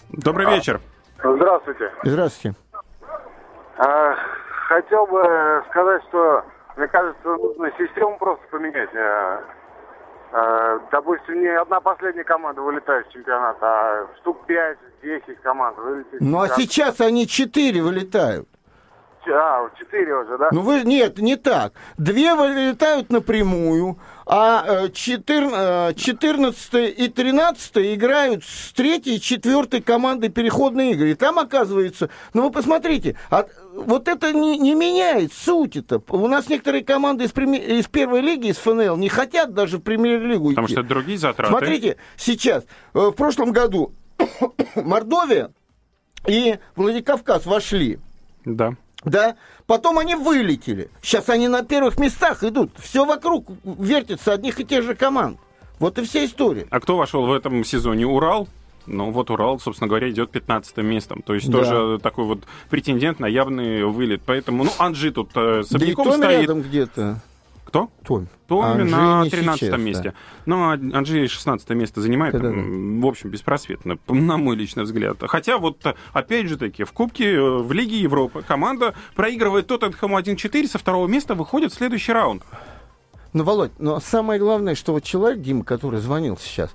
Добрый 0.09 0.45
вечер. 0.49 0.79
Здравствуйте. 1.21 1.91
здравствуйте. 2.03 2.57
А, 3.77 4.15
хотел 4.69 5.05
бы 5.07 5.63
сказать, 5.69 6.01
что 6.09 6.43
мне 6.77 6.87
кажется, 6.87 7.27
нужно 7.27 7.69
систему 7.77 8.17
просто 8.19 8.43
поменять. 8.51 8.89
А, 10.37 10.79
допустим, 10.91 11.41
не 11.41 11.47
одна 11.47 11.79
последняя 11.79 12.23
команда 12.23 12.61
вылетает 12.61 13.07
с 13.07 13.13
чемпионата, 13.13 13.57
а 13.61 14.07
штук 14.19 14.45
5-10 14.47 15.35
команд 15.41 15.75
вылетит. 15.79 16.21
Ну 16.21 16.39
а 16.39 16.49
сейчас 16.49 17.01
они 17.01 17.27
четыре 17.27 17.81
вылетают. 17.81 18.47
А, 19.29 19.67
4 19.77 20.15
уже, 20.15 20.37
да? 20.37 20.49
Ну 20.51 20.61
вы 20.61 20.83
нет, 20.83 21.17
не 21.17 21.35
так. 21.35 21.73
Две 21.97 22.35
вылетают 22.35 23.09
напрямую, 23.11 23.97
а 24.25 24.63
э, 24.65 24.87
четыр- 24.89 25.89
э, 25.89 25.93
14 25.95 26.97
и 26.97 27.07
13 27.09 27.95
играют 27.95 28.43
с 28.45 28.71
третьей 28.73 29.15
и 29.15 29.21
четвертой 29.21 29.81
командой 29.81 30.29
переходные 30.29 30.91
игры. 30.91 31.11
И 31.11 31.15
там 31.15 31.39
оказывается, 31.39 32.09
ну 32.33 32.43
вы 32.43 32.51
посмотрите, 32.51 33.17
а, 33.29 33.45
вот 33.77 34.07
это 34.07 34.33
не, 34.33 34.57
не 34.57 34.75
меняет 34.75 35.31
суть-то. 35.33 36.01
У 36.09 36.27
нас 36.27 36.49
некоторые 36.49 36.83
команды 36.83 37.25
из, 37.25 37.31
преми- 37.31 37.79
из 37.79 37.87
первой 37.87 38.21
лиги, 38.21 38.47
из 38.47 38.57
ФНЛ, 38.57 38.97
не 38.97 39.09
хотят 39.09 39.53
даже 39.53 39.77
в 39.77 39.81
премьер-лигу 39.81 40.49
Потому 40.49 40.67
идти. 40.67 40.73
что 40.73 40.81
это 40.81 40.89
другие 40.89 41.17
затраты. 41.17 41.51
Смотрите, 41.51 41.97
сейчас, 42.17 42.63
э, 42.93 42.99
в 42.99 43.11
прошлом 43.11 43.51
году 43.51 43.93
Мордовия 44.75 45.51
и 46.27 46.57
Владикавказ 46.75 47.45
вошли. 47.45 47.99
Да. 48.45 48.73
Да, 49.03 49.35
потом 49.67 49.99
они 49.99 50.15
вылетели. 50.15 50.89
Сейчас 51.01 51.29
они 51.29 51.47
на 51.47 51.63
первых 51.63 51.99
местах 51.99 52.43
идут. 52.43 52.71
Все 52.77 53.05
вокруг 53.05 53.47
вертится 53.63 54.33
одних 54.33 54.59
и 54.59 54.65
тех 54.65 54.83
же 54.83 54.95
команд. 54.95 55.39
Вот 55.79 55.99
и 55.99 56.03
вся 56.03 56.25
история. 56.25 56.65
А 56.71 56.79
кто 56.79 56.97
вошел 56.97 57.25
в 57.25 57.31
этом 57.31 57.63
сезоне? 57.63 58.07
Урал? 58.07 58.47
Ну 58.87 59.11
вот 59.11 59.29
Урал, 59.29 59.59
собственно 59.59 59.87
говоря, 59.87 60.09
идет 60.09 60.31
15 60.31 60.77
местом. 60.77 61.21
То 61.21 61.33
есть 61.35 61.49
Да. 61.49 61.59
тоже 61.59 61.99
такой 61.99 62.25
вот 62.25 62.39
претендент 62.69 63.19
на 63.19 63.25
явный 63.27 63.83
вылет. 63.85 64.21
Поэтому, 64.25 64.63
ну, 64.63 64.71
Анжи 64.79 65.11
тут 65.11 65.31
э, 65.31 65.33
Да 65.35 65.57
и 65.57 65.59
особняком 65.59 66.05
Том 66.05 66.13
стоит. 66.17 66.41
рядом 66.41 66.61
где-то. 66.61 67.19
Кто? 67.65 67.89
Том. 68.07 68.27
Томи 68.47 68.63
Анжи 68.63 68.95
на 68.95 69.23
не 69.25 69.29
13 69.29 69.59
сейчас, 69.59 69.77
месте. 69.79 70.03
да. 70.03 70.13
Ну, 70.45 70.55
а 70.69 70.73
Анжи 70.97 71.27
16 71.27 71.69
место 71.71 71.99
занимает, 71.99 72.33
м, 72.35 73.01
в 73.01 73.05
общем, 73.05 73.29
беспросветно, 73.29 73.97
на 74.07 74.37
мой 74.37 74.55
личный 74.55 74.83
взгляд. 74.83 75.17
Хотя 75.23 75.57
вот, 75.57 75.83
опять 76.13 76.47
же 76.47 76.57
таки, 76.57 76.85
в 76.85 76.93
Кубке, 76.93 77.33
э, 77.35 77.57
в 77.61 77.69
Лиге 77.73 77.97
Европы 77.99 78.41
команда 78.41 78.95
проигрывает 79.15 79.67
Тоттенхэму 79.67 80.17
1-4, 80.17 80.65
со 80.69 80.77
второго 80.77 81.07
места 81.07 81.35
выходит 81.35 81.73
в 81.73 81.75
следующий 81.75 82.13
раунд. 82.13 82.41
Ну, 83.33 83.43
Володь, 83.43 83.71
но 83.79 83.99
самое 83.99 84.39
главное, 84.39 84.73
что 84.73 84.93
вот 84.93 85.03
человек, 85.03 85.41
Дима, 85.41 85.65
который 85.65 85.99
звонил 85.99 86.37
сейчас, 86.37 86.73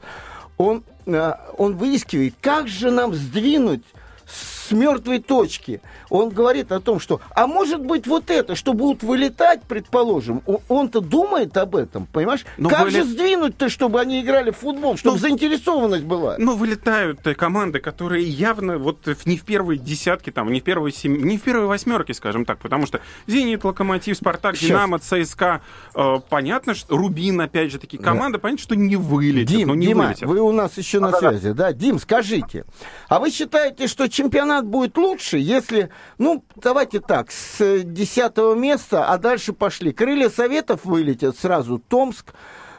он, 0.59 0.85
а, 0.91 0.92
он 1.07 1.77
выискивает, 1.77 2.35
как 2.41 2.69
же 2.69 2.91
нам 2.91 3.15
сдвинуть 3.15 3.83
с 4.69 4.73
мертвой 4.73 5.19
точки. 5.21 5.81
Он 6.11 6.29
говорит 6.29 6.73
о 6.73 6.81
том, 6.81 7.01
что, 7.01 7.21
а 7.35 7.47
может 7.47 7.81
быть 7.85 8.07
вот 8.07 8.31
это, 8.31 8.55
что 8.55 8.73
будут 8.75 9.03
вылетать, 9.03 9.63
предположим, 9.67 10.43
он-то 10.69 11.01
думает 11.01 11.57
об 11.57 11.75
этом, 11.77 12.07
понимаешь? 12.07 12.45
Но 12.59 12.69
как 12.69 12.83
вылет- 12.87 12.93
же 12.93 13.05
сдвинуть-то, 13.05 13.69
чтобы 13.69 14.01
они 14.01 14.21
играли 14.21 14.51
в 14.51 14.59
футбол, 14.59 14.97
чтобы 14.97 15.17
Ну, 15.17 15.21
заинтересованность 15.21 16.05
была? 16.05 16.37
Ну, 16.39 16.57
вылетают 16.57 17.27
э, 17.27 17.35
команды, 17.35 17.81
которые 17.81 18.25
явно 18.25 18.79
вот 18.79 18.99
не 19.25 19.37
в 19.37 19.45
первой 19.45 19.79
десятке, 19.79 20.31
там, 20.31 20.53
не 20.53 20.61
в 20.61 20.65
первой, 20.65 20.93
сем... 20.93 21.15
не 21.25 21.39
в 21.39 21.43
первой 21.43 21.67
восьмерке, 21.67 22.15
скажем 22.15 22.45
так, 22.45 22.59
потому 22.59 22.87
что 22.87 23.01
Зенит, 23.27 23.65
Локомотив, 23.65 24.17
Спартак, 24.17 24.57
Щас. 24.57 24.69
Динамо, 24.69 24.99
ЦСКА, 24.99 25.63
э, 25.95 26.17
понятно, 26.29 26.75
что 26.75 26.97
Рубин, 26.97 27.41
опять 27.41 27.73
же, 27.73 27.79
такие 27.79 28.03
команды, 28.03 28.39
понятно, 28.39 28.63
что 28.63 28.77
не 28.77 28.97
вылетят, 28.97 29.49
Дим, 29.49 29.69
ну 29.69 29.75
не 29.75 29.89
Дима, 29.89 30.05
вылетят. 30.05 30.29
вы 30.29 30.41
у 30.41 30.53
нас 30.53 30.77
еще 30.79 31.01
на 31.01 31.11
связи, 31.13 31.53
да? 31.53 31.73
Дим, 31.73 31.99
скажите, 31.99 32.65
а 33.09 33.19
вы 33.19 33.31
считаете, 33.31 33.87
что 33.87 34.09
чемпионат 34.09 34.52
будет 34.61 34.99
лучше, 34.99 35.39
если, 35.39 35.89
ну, 36.19 36.45
давайте 36.57 37.01
так, 37.01 37.31
с 37.31 37.83
10 37.83 38.37
места, 38.57 39.07
а 39.07 39.19
дальше 39.19 39.53
пошли. 39.53 39.93
Крылья 39.93 40.29
Советов 40.29 40.85
вылетят 40.85 41.37
сразу. 41.39 41.79
Томск, 41.79 42.35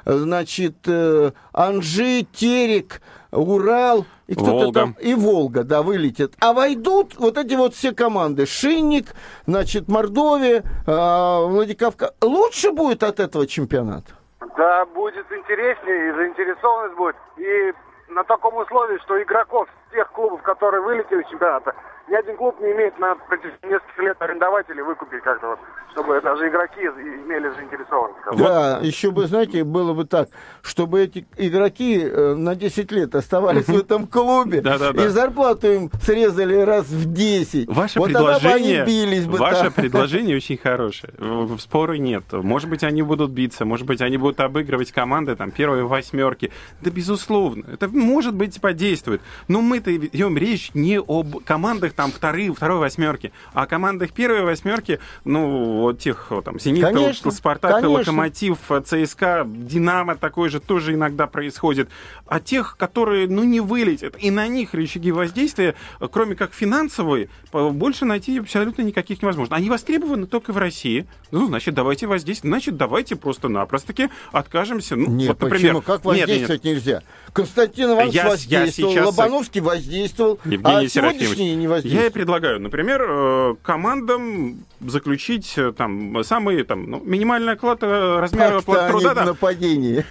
э, 0.05 0.13
значит, 0.13 0.75
э, 0.85 1.31
Анжи, 1.51 2.27
Терек, 2.31 3.01
Урал 3.31 4.05
и 4.27 4.35
кто-то 4.35 4.51
Волга. 4.51 4.79
там 4.79 4.95
и 4.99 5.13
Волга, 5.15 5.63
да, 5.63 5.81
вылетят. 5.81 6.33
А 6.39 6.53
войдут 6.53 7.15
вот 7.17 7.37
эти 7.37 7.55
вот 7.55 7.73
все 7.73 7.93
команды: 7.93 8.45
Шинник, 8.45 9.15
значит, 9.47 9.87
Мордовия, 9.87 10.63
э, 10.85 11.45
Владикавказ. 11.47 12.11
Лучше 12.21 12.71
будет 12.71 13.03
от 13.03 13.19
этого 13.19 13.47
чемпионата? 13.47 14.13
Да, 14.57 14.85
будет 14.85 15.25
интереснее, 15.31 16.09
и 16.09 16.15
заинтересованность 16.15 16.95
будет. 16.95 17.15
И 17.37 17.73
на 18.13 18.23
таком 18.23 18.55
условии, 18.57 18.97
что 18.99 19.21
игроков 19.21 19.67
тех 19.91 20.09
клубов, 20.11 20.41
которые 20.43 20.81
вылетели 20.81 21.21
из 21.21 21.27
чемпионата, 21.29 21.75
ни 22.09 22.15
один 22.15 22.35
клуб 22.37 22.59
не 22.61 22.71
имеет 22.73 22.97
на 22.99 23.15
протяжении 23.15 23.73
нескольких 23.73 23.97
лет 23.99 24.17
арендовать 24.21 24.69
или 24.69 24.81
выкупить 24.81 25.23
как-то 25.23 25.47
вот, 25.47 25.59
чтобы 25.91 26.19
даже 26.21 26.47
игроки 26.49 26.81
имели 26.81 27.49
заинтересованность. 27.49 28.19
Да, 28.37 28.79
еще 28.81 29.11
бы, 29.11 29.25
знаете, 29.27 29.63
было 29.63 29.93
бы 29.93 30.05
так, 30.05 30.29
чтобы 30.61 31.01
эти 31.01 31.25
игроки 31.37 32.01
э, 32.03 32.33
на 32.35 32.55
10 32.55 32.91
лет 32.91 33.15
оставались 33.15 33.67
в 33.67 33.77
этом 33.77 34.07
клубе, 34.07 34.59
и 34.93 35.07
зарплату 35.07 35.71
им 35.71 35.89
срезали 36.01 36.55
раз 36.57 36.87
в 36.87 37.13
10. 37.13 37.69
Ваше 37.69 37.99
вот 37.99 38.11
тогда 38.11 38.33
бы 38.33 38.39
предложение, 38.39 38.81
они 38.83 38.91
бились 38.91 39.25
бы. 39.25 39.37
ваше 39.37 39.63
там. 39.63 39.73
предложение 39.73 40.35
очень 40.35 40.57
хорошее. 40.57 41.13
В- 41.17 41.57
Споры 41.59 41.97
нет. 41.99 42.25
Может 42.31 42.69
быть, 42.69 42.83
они 42.83 43.01
будут 43.01 43.31
биться, 43.31 43.63
может 43.63 43.87
быть, 43.87 44.01
они 44.01 44.17
будут 44.17 44.39
обыгрывать 44.39 44.91
команды 44.91 45.35
там 45.35 45.51
первой 45.51 45.83
восьмерки. 45.83 46.51
Да, 46.81 46.89
безусловно, 46.91 47.65
это 47.71 47.87
может 47.87 48.35
быть 48.35 48.59
подействует. 48.59 49.21
Но 49.47 49.61
мы 49.61 49.77
это 49.77 49.91
ведем 49.91 50.37
речь 50.37 50.71
не 50.73 50.99
об 50.99 51.43
командах 51.45 51.92
там 51.95 52.11
вторые, 52.11 52.53
второй 52.53 52.79
восьмерки, 52.79 53.31
а 53.53 53.63
о 53.63 53.65
командах 53.65 54.11
первой 54.11 54.41
восьмерки, 54.43 54.99
ну, 55.25 55.81
вот 55.81 55.99
тех, 55.99 56.27
вот, 56.29 56.45
там, 56.45 56.59
Зенит, 56.59 56.83
Конечно, 56.83 57.31
Спартак, 57.31 57.81
конечно. 57.81 57.89
Локомотив, 57.91 58.57
ЦСКА, 58.85 59.43
Динамо 59.47 60.15
такое 60.15 60.49
же 60.49 60.59
тоже 60.59 60.93
иногда 60.93 61.27
происходит. 61.27 61.89
А 62.27 62.39
тех, 62.39 62.77
которые, 62.77 63.27
ну, 63.27 63.43
не 63.43 63.59
вылетят, 63.59 64.15
и 64.19 64.31
на 64.31 64.47
них 64.47 64.73
рычаги 64.73 65.11
воздействия, 65.11 65.75
кроме 66.11 66.35
как 66.35 66.53
финансовые, 66.53 67.29
больше 67.51 68.05
найти 68.05 68.39
абсолютно 68.39 68.81
никаких 68.81 69.21
невозможно. 69.21 69.55
Они 69.55 69.69
востребованы 69.69 70.27
только 70.27 70.53
в 70.53 70.57
России. 70.57 71.07
Ну, 71.31 71.47
значит, 71.47 71.73
давайте 71.73 72.07
воздействовать. 72.07 72.51
Значит, 72.51 72.77
давайте 72.77 73.15
просто-напросто-таки 73.15 74.09
откажемся. 74.31 74.95
Ну, 74.95 75.07
Нет, 75.09 75.29
вот, 75.29 75.41
например, 75.41 75.75
почему? 75.75 75.81
Как 75.81 76.05
Нет, 76.05 76.05
нет, 76.05 76.15
нет. 76.17 76.27
воздействовать 76.29 76.63
нельзя? 76.63 77.03
Константин 77.33 77.91
Иванович 77.91 78.13
Я- 78.13 78.23
я 78.23 78.29
воздействовал, 78.29 78.93
сейчас- 78.93 79.05
Лобановский 79.05 79.61
воздействовал, 79.61 80.39
Евгений 80.45 80.85
а 80.85 80.89
сегодняшние 80.89 81.55
не 81.55 81.67
я 81.83 82.05
и 82.07 82.09
предлагаю, 82.09 82.59
например, 82.59 83.05
э, 83.07 83.55
командам 83.61 84.65
заключить 84.79 85.53
э, 85.57 85.71
там 85.71 86.23
самый 86.23 86.63
там 86.63 86.89
ну, 86.89 87.01
минимальный 87.03 87.53
оклад 87.53 87.79
э, 87.81 88.19
размера 88.19 88.55
Так-то 88.55 88.57
оплаты 88.59 88.89
труда, 88.89 89.13
да, 89.13 89.25
нападении. 89.25 90.05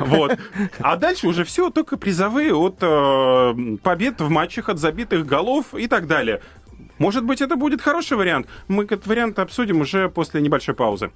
вот. 0.00 0.38
А 0.80 0.96
дальше 0.96 1.28
уже 1.28 1.44
все 1.44 1.70
только 1.70 1.96
призовые 1.96 2.54
от 2.54 2.76
э, 2.80 3.76
побед 3.82 4.20
в 4.20 4.28
матчах, 4.28 4.68
от 4.68 4.78
забитых 4.78 5.26
голов 5.26 5.74
и 5.74 5.86
так 5.86 6.06
далее. 6.06 6.40
Может 6.98 7.24
быть, 7.24 7.40
это 7.40 7.56
будет 7.56 7.82
хороший 7.82 8.16
вариант. 8.16 8.46
Мы 8.68 8.84
этот 8.84 9.06
вариант 9.06 9.38
обсудим 9.38 9.80
уже 9.80 10.08
после 10.08 10.40
небольшой 10.40 10.74
паузы. 10.74 11.10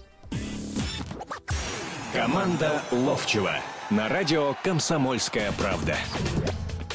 Команда 2.12 2.82
Ловчева 2.90 3.52
на 3.90 4.08
радио 4.08 4.54
«Комсомольская 4.64 5.52
правда». 5.52 5.96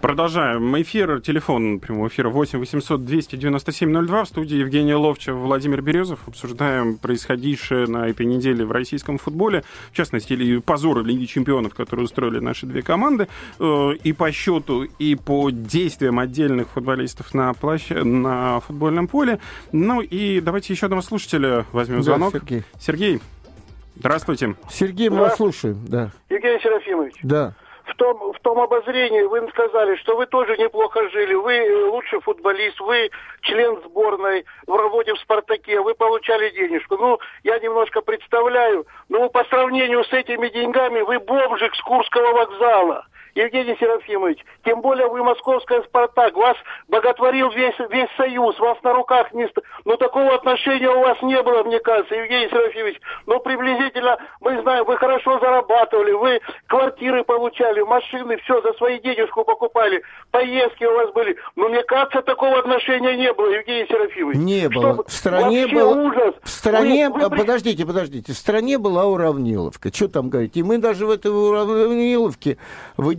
Продолжаем 0.00 0.80
эфир. 0.80 1.20
Телефон 1.20 1.80
прямого 1.80 2.06
эфира 2.06 2.28
8 2.28 2.60
800 2.60 3.04
297 3.04 4.06
02. 4.06 4.24
В 4.24 4.28
студии 4.28 4.56
Евгений 4.56 4.94
Ловчев, 4.94 5.34
Владимир 5.34 5.82
Березов. 5.82 6.20
Обсуждаем 6.28 6.96
происходившее 6.98 7.86
на 7.88 8.08
этой 8.08 8.24
неделе 8.24 8.64
в 8.64 8.70
российском 8.70 9.18
футболе. 9.18 9.64
В 9.90 9.96
частности, 9.96 10.34
ли- 10.34 10.60
позоры 10.60 11.02
Лиги 11.02 11.24
чемпионов, 11.24 11.74
которые 11.74 12.04
устроили 12.04 12.38
наши 12.38 12.64
две 12.66 12.82
команды. 12.82 13.26
Э, 13.58 13.90
И 14.04 14.12
по 14.12 14.30
счету, 14.30 14.84
и 14.84 15.16
по 15.16 15.50
действиям 15.50 16.20
отдельных 16.20 16.68
футболистов 16.68 17.34
на, 17.34 17.50
площа- 17.50 18.04
на 18.04 18.60
футбольном 18.60 19.08
поле. 19.08 19.40
Ну 19.72 20.00
и 20.00 20.40
давайте 20.40 20.72
еще 20.74 20.86
одного 20.86 21.02
слушателя 21.02 21.66
возьмем 21.72 21.98
Да, 21.98 22.02
звонок. 22.04 22.32
Сергей. 22.34 22.62
Сергей, 22.78 23.20
здравствуйте. 23.96 24.54
Сергей, 24.70 25.08
мы 25.08 25.16
вас 25.18 25.36
слушаем. 25.36 25.80
Да, 25.88 26.12
Евгений 26.30 26.60
Серафимович, 26.62 27.14
да. 27.24 27.54
В 27.88 27.94
том, 27.96 28.32
в 28.32 28.38
том 28.40 28.60
обозрении 28.60 29.22
вы 29.22 29.48
сказали, 29.50 29.96
что 29.96 30.16
вы 30.16 30.26
тоже 30.26 30.56
неплохо 30.56 31.08
жили, 31.10 31.34
вы 31.34 31.54
э, 31.54 31.84
лучший 31.86 32.20
футболист, 32.20 32.78
вы 32.80 33.10
член 33.42 33.80
сборной, 33.84 34.44
в 34.66 34.74
работе 34.74 35.14
в 35.14 35.18
«Спартаке», 35.18 35.80
вы 35.80 35.94
получали 35.94 36.50
денежку. 36.50 36.96
Ну, 36.96 37.18
я 37.44 37.58
немножко 37.58 38.00
представляю, 38.00 38.86
но 39.08 39.28
по 39.28 39.44
сравнению 39.44 40.04
с 40.04 40.12
этими 40.12 40.48
деньгами 40.48 41.00
вы 41.00 41.18
бомжик 41.18 41.74
с 41.74 41.80
Курского 41.82 42.32
вокзала. 42.32 43.06
Евгений 43.34 43.76
Серафимович, 43.80 44.44
тем 44.64 44.80
более 44.80 45.08
вы 45.08 45.22
московская 45.24 45.82
«Спартак», 45.82 46.36
вас 46.36 46.56
боготворил 46.88 47.50
весь, 47.50 47.74
весь 47.90 48.08
Союз, 48.16 48.58
вас 48.58 48.78
на 48.82 48.92
руках 48.92 49.32
не... 49.32 49.48
Но 49.84 49.96
такого 49.96 50.34
отношения 50.34 50.88
у 50.90 51.00
вас 51.00 51.20
не 51.22 51.40
было, 51.42 51.62
мне 51.64 51.80
кажется, 51.80 52.14
Евгений 52.14 52.48
Серафимович. 52.48 53.00
Ну, 53.26 53.40
приблизительно, 53.40 54.18
мы 54.40 54.60
знаем, 54.62 54.84
вы 54.84 54.96
хорошо 54.96 55.38
зарабатывали, 55.40 56.12
вы 56.12 56.40
квартиры 56.66 57.24
получали, 57.24 57.80
машины, 57.80 58.36
все, 58.38 58.60
за 58.62 58.72
свои 58.74 59.00
денежку 59.00 59.44
покупали, 59.44 60.02
поездки 60.30 60.84
у 60.84 60.94
вас 60.94 61.12
были. 61.12 61.36
Но 61.56 61.68
мне 61.68 61.82
кажется, 61.82 62.22
такого 62.22 62.58
отношения 62.58 63.16
не 63.16 63.32
было, 63.32 63.48
Евгений 63.50 63.86
Серафимович. 63.88 64.38
Не 64.38 64.68
было. 64.68 65.04
В 65.06 65.12
стране 65.12 65.62
вообще 65.62 65.74
было... 65.74 65.94
ужас. 65.94 66.34
В 66.42 66.48
стране... 66.48 67.08
Вы- 67.08 67.28
вы 67.28 67.38
Подождите, 67.48 67.86
подождите. 67.86 68.32
В 68.32 68.36
стране 68.36 68.78
была 68.78 69.06
уравниловка. 69.06 69.92
Что 69.94 70.08
там 70.08 70.28
говорить? 70.28 70.56
И 70.56 70.62
мы 70.62 70.78
даже 70.78 71.06
в 71.06 71.10
этой 71.10 71.28
уравниловке 71.28 72.58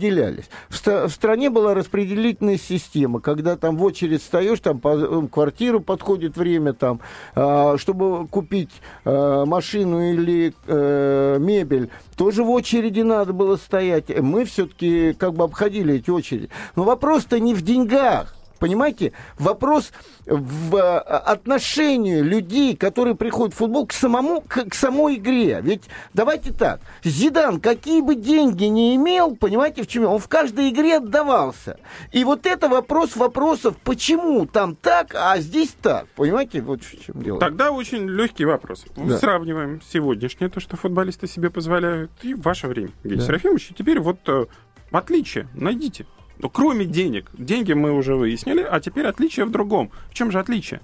выделялись. 0.00 0.44
В, 0.68 0.76
ста- 0.76 1.06
в 1.06 1.12
стране 1.12 1.50
была 1.50 1.74
распределительная 1.74 2.58
система, 2.58 3.20
когда 3.20 3.56
там 3.56 3.76
в 3.76 3.84
очередь 3.84 4.22
встаешь, 4.22 4.60
там 4.60 4.80
по 4.80 4.96
э, 4.96 5.28
квартиру 5.28 5.80
подходит 5.80 6.36
время, 6.36 6.72
там, 6.72 7.00
а, 7.34 7.76
чтобы 7.76 8.26
купить 8.26 8.70
а, 9.04 9.44
машину 9.44 10.12
или 10.12 10.54
э, 10.66 11.36
мебель, 11.38 11.90
тоже 12.16 12.42
в 12.42 12.50
очереди 12.50 13.00
надо 13.00 13.32
было 13.32 13.56
стоять. 13.56 14.08
Мы 14.20 14.44
все-таки 14.44 15.12
как 15.12 15.34
бы 15.34 15.44
обходили 15.44 15.96
эти 15.96 16.10
очереди. 16.10 16.48
Но 16.76 16.84
вопрос-то 16.84 17.38
не 17.38 17.54
в 17.54 17.62
деньгах. 17.62 18.39
Понимаете, 18.60 19.12
вопрос 19.38 19.90
в 20.26 20.76
э, 20.76 20.98
отношении 20.98 22.20
людей, 22.20 22.76
которые 22.76 23.14
приходят 23.16 23.54
в 23.54 23.56
футбол, 23.56 23.86
к, 23.86 23.94
самому, 23.94 24.42
к, 24.42 24.66
к 24.68 24.74
самой 24.74 25.16
игре. 25.16 25.60
Ведь 25.62 25.84
давайте 26.12 26.52
так, 26.52 26.80
Зидан 27.02 27.58
какие 27.58 28.02
бы 28.02 28.14
деньги 28.14 28.64
не 28.64 28.94
имел, 28.96 29.34
понимаете, 29.34 29.82
в 29.82 29.86
чем 29.86 30.04
он 30.04 30.18
в 30.18 30.28
каждой 30.28 30.68
игре 30.68 30.98
отдавался. 30.98 31.78
И 32.12 32.22
вот 32.22 32.44
это 32.44 32.68
вопрос 32.68 33.16
вопросов, 33.16 33.76
почему 33.82 34.44
там 34.44 34.76
так, 34.76 35.14
а 35.14 35.38
здесь 35.38 35.74
так. 35.80 36.06
Понимаете, 36.08 36.60
вот 36.60 36.82
в 36.84 37.02
чем 37.02 37.22
дело. 37.22 37.40
Тогда 37.40 37.72
очень 37.72 38.06
легкий 38.06 38.44
вопрос. 38.44 38.84
Да. 38.94 39.16
Сравниваем 39.16 39.80
сегодняшнее, 39.90 40.50
то, 40.50 40.60
что 40.60 40.76
футболисты 40.76 41.26
себе 41.26 41.48
позволяют, 41.48 42.10
и 42.20 42.34
ваше 42.34 42.66
время, 42.68 42.90
Евгений 43.04 43.20
Да. 43.20 43.26
Серафимович. 43.26 43.70
И 43.70 43.74
теперь 43.74 44.00
вот 44.00 44.18
э, 44.28 44.44
отличие 44.90 45.48
найдите. 45.54 46.04
Ну, 46.42 46.48
кроме 46.48 46.86
денег. 46.86 47.30
Деньги 47.34 47.72
мы 47.74 47.92
уже 47.92 48.14
выяснили, 48.16 48.66
а 48.68 48.80
теперь 48.80 49.06
отличие 49.06 49.44
в 49.46 49.50
другом. 49.50 49.90
В 50.08 50.14
чем 50.14 50.30
же 50.30 50.38
отличие? 50.38 50.80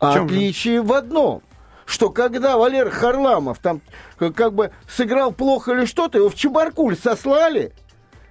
Чем 0.00 0.28
же? 0.28 0.34
отличие 0.34 0.82
в 0.82 0.92
одном, 0.92 1.42
что 1.86 2.10
когда 2.10 2.56
Валер 2.56 2.90
Харламов 2.90 3.58
там 3.58 3.80
э, 4.20 4.30
как 4.32 4.54
бы 4.54 4.70
сыграл 4.88 5.32
плохо 5.32 5.72
или 5.72 5.84
что-то, 5.84 6.18
его 6.18 6.30
в 6.30 6.34
Чебаркуль 6.34 6.96
сослали, 6.96 7.72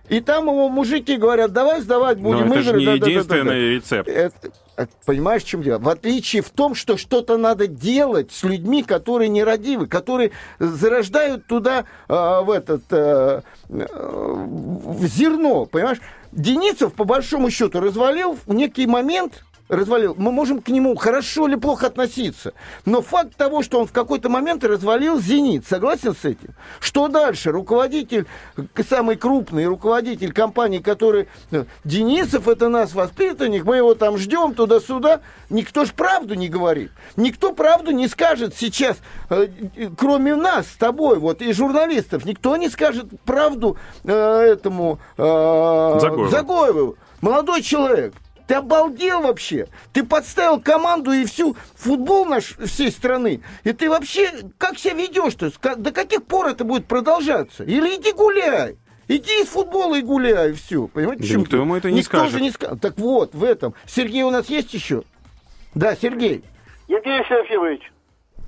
и 0.09 0.19
там 0.19 0.45
его 0.45 0.69
мужики 0.69 1.15
говорят, 1.17 1.53
давай 1.53 1.81
сдавать 1.81 2.19
будем 2.19 2.49
Но 2.49 2.55
это 2.55 2.61
игры. 2.69 2.79
не 2.79 2.85
да-да-да-да-да». 2.85 3.09
единственный 3.09 3.75
рецепт. 3.75 4.09
Это- 4.09 4.51
это- 4.75 4.91
понимаешь, 5.05 5.43
в 5.43 5.47
чем 5.47 5.61
дело? 5.61 5.79
В 5.79 5.87
отличие 5.87 6.41
в 6.41 6.49
том, 6.49 6.75
что 6.75 6.97
что-то 6.97 7.37
надо 7.37 7.67
делать 7.67 8.31
с 8.31 8.43
людьми, 8.43 8.83
которые 8.83 9.29
нерадивы, 9.29 9.87
которые 9.87 10.31
зарождают 10.59 11.47
туда 11.47 11.85
а, 12.09 12.41
в 12.41 12.51
этот 12.51 12.83
э, 12.91 13.41
э, 13.69 13.85
в 13.93 15.05
зерно, 15.05 15.65
понимаешь? 15.65 15.99
Деницев, 16.35 16.93
по 16.93 17.03
большому 17.03 17.51
счету, 17.51 17.79
развалил 17.79 18.37
в 18.45 18.53
некий 18.53 18.87
момент, 18.87 19.43
развалил, 19.69 20.15
мы 20.17 20.31
можем 20.31 20.61
к 20.61 20.67
нему 20.69 20.95
хорошо 20.95 21.47
или 21.47 21.55
плохо 21.55 21.87
относиться. 21.87 22.53
Но 22.85 23.01
факт 23.01 23.35
того, 23.35 23.63
что 23.63 23.79
он 23.79 23.87
в 23.87 23.91
какой-то 23.91 24.29
момент 24.29 24.63
развалил 24.63 25.19
«Зенит», 25.19 25.65
согласен 25.67 26.15
с 26.15 26.25
этим? 26.25 26.53
Что 26.79 27.07
дальше? 27.07 27.51
Руководитель, 27.51 28.25
самый 28.87 29.15
крупный 29.15 29.65
руководитель 29.65 30.33
компании, 30.33 30.79
который... 30.79 31.27
э, 31.51 31.65
Денисов, 31.83 32.47
это 32.47 32.69
нас 32.69 32.93
воспитанник, 32.93 33.63
мы 33.63 33.77
его 33.77 33.95
там 33.95 34.17
ждем 34.17 34.53
туда-сюда. 34.53 35.21
Никто 35.49 35.85
ж 35.85 35.93
правду 35.93 36.33
не 36.33 36.49
говорит. 36.49 36.91
Никто 37.15 37.53
правду 37.53 37.91
не 37.91 38.07
скажет 38.07 38.55
сейчас, 38.55 38.97
э, 39.29 39.47
э, 39.75 39.89
кроме 39.97 40.35
нас 40.35 40.67
с 40.67 40.75
тобой, 40.75 41.19
вот, 41.19 41.41
и 41.41 41.53
журналистов. 41.53 42.25
Никто 42.25 42.55
не 42.57 42.69
скажет 42.69 43.05
правду 43.25 43.77
э, 44.03 44.11
этому... 44.11 44.99
э, 45.17 45.99
Загоеву. 46.01 46.29
Загоеву. 46.29 46.97
Молодой 47.21 47.61
человек, 47.61 48.13
ты 48.47 48.55
обалдел 48.55 49.21
вообще? 49.21 49.67
Ты 49.93 50.03
подставил 50.03 50.59
команду 50.61 51.11
и 51.11 51.25
всю 51.25 51.55
футбол 51.75 52.25
наш 52.25 52.55
всей 52.57 52.91
страны. 52.91 53.41
И 53.63 53.71
ты 53.73 53.89
вообще 53.89 54.31
как 54.57 54.77
себя 54.77 54.95
ведешь-то? 54.95 55.47
Ска- 55.47 55.75
До 55.75 55.91
каких 55.91 56.23
пор 56.25 56.47
это 56.47 56.63
будет 56.63 56.85
продолжаться? 56.85 57.63
Или 57.63 57.95
иди 57.95 58.11
гуляй. 58.11 58.77
Иди 59.07 59.41
из 59.41 59.47
футбола 59.47 59.95
и 59.95 60.01
гуляй, 60.01 60.51
и 60.51 60.53
все. 60.53 60.87
Понимаете, 60.87 61.21
Да 61.23 61.27
чем 61.27 61.39
никто 61.41 61.51
дело? 61.51 61.61
ему 61.63 61.75
это 61.75 61.91
не 61.91 61.99
Никто 61.99 62.17
скажет. 62.19 62.31
же 62.33 62.41
не 62.41 62.51
скажет. 62.51 62.81
Так 62.81 62.97
вот, 62.97 63.35
в 63.35 63.43
этом. 63.43 63.73
Сергей 63.85 64.23
у 64.23 64.29
нас 64.29 64.47
есть 64.49 64.73
еще? 64.73 65.03
Да, 65.75 65.95
Сергей. 65.95 66.43
Евгений 66.87 67.23
Серафимович, 67.27 67.91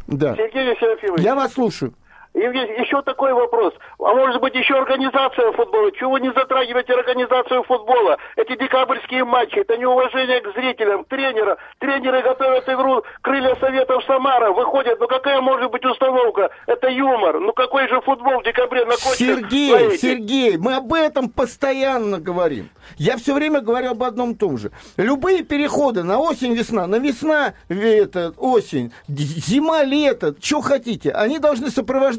Да. 0.08 0.32
Евгений 0.36 0.76
Серафимович, 0.80 1.24
Я 1.24 1.36
вас 1.36 1.54
слушаю. 1.54 1.94
Евгений, 2.36 2.82
еще 2.82 3.02
такой 3.02 3.34
вопрос. 3.34 3.74
А 3.98 4.14
может 4.14 4.42
быть 4.42 4.54
еще 4.54 4.76
организация 4.76 5.54
футбола? 5.54 5.90
Чего 5.94 6.12
вы 6.12 6.20
не 6.20 6.34
затрагиваете 6.34 6.94
организацию 6.94 7.64
футбола? 7.64 8.18
Эти 8.36 8.58
декабрьские 8.58 9.24
матчи, 9.24 9.60
это 9.60 9.78
неуважение 9.78 10.42
к 10.42 10.54
зрителям, 10.54 11.06
тренера. 11.06 11.58
Тренеры 11.80 12.22
готовят 12.24 12.68
игру 12.68 13.04
крылья 13.22 13.56
Советов 13.56 14.04
Самара, 14.06 14.52
выходят. 14.52 15.00
Ну 15.00 15.08
какая 15.08 15.40
может 15.40 15.72
быть 15.72 15.86
установка? 15.86 16.50
Это 16.68 16.90
юмор. 16.90 17.40
Ну 17.40 17.54
какой 17.54 17.88
же 17.88 18.02
футбол 18.02 18.42
в 18.42 18.44
декабре 18.44 18.84
на 18.86 18.98
Сергей, 18.98 19.72
ловите? 19.72 19.98
Сергей, 19.98 20.58
мы 20.58 20.76
об 20.76 20.94
этом 20.94 21.30
постоянно 21.30 22.20
говорим. 22.20 22.70
Я 22.98 23.16
все 23.16 23.34
время 23.34 23.62
говорю 23.62 23.92
об 23.92 24.04
одном 24.04 24.32
и 24.32 24.36
том 24.36 24.58
же. 24.58 24.72
Любые 24.98 25.44
переходы 25.44 26.04
на 26.04 26.20
осень-весна, 26.20 26.86
на 26.86 26.98
весна, 26.98 27.54
это, 27.70 28.34
осень, 28.38 28.92
зима-лето, 29.08 30.36
что 30.42 30.60
хотите, 30.60 31.12
они 31.12 31.40
должны 31.40 31.70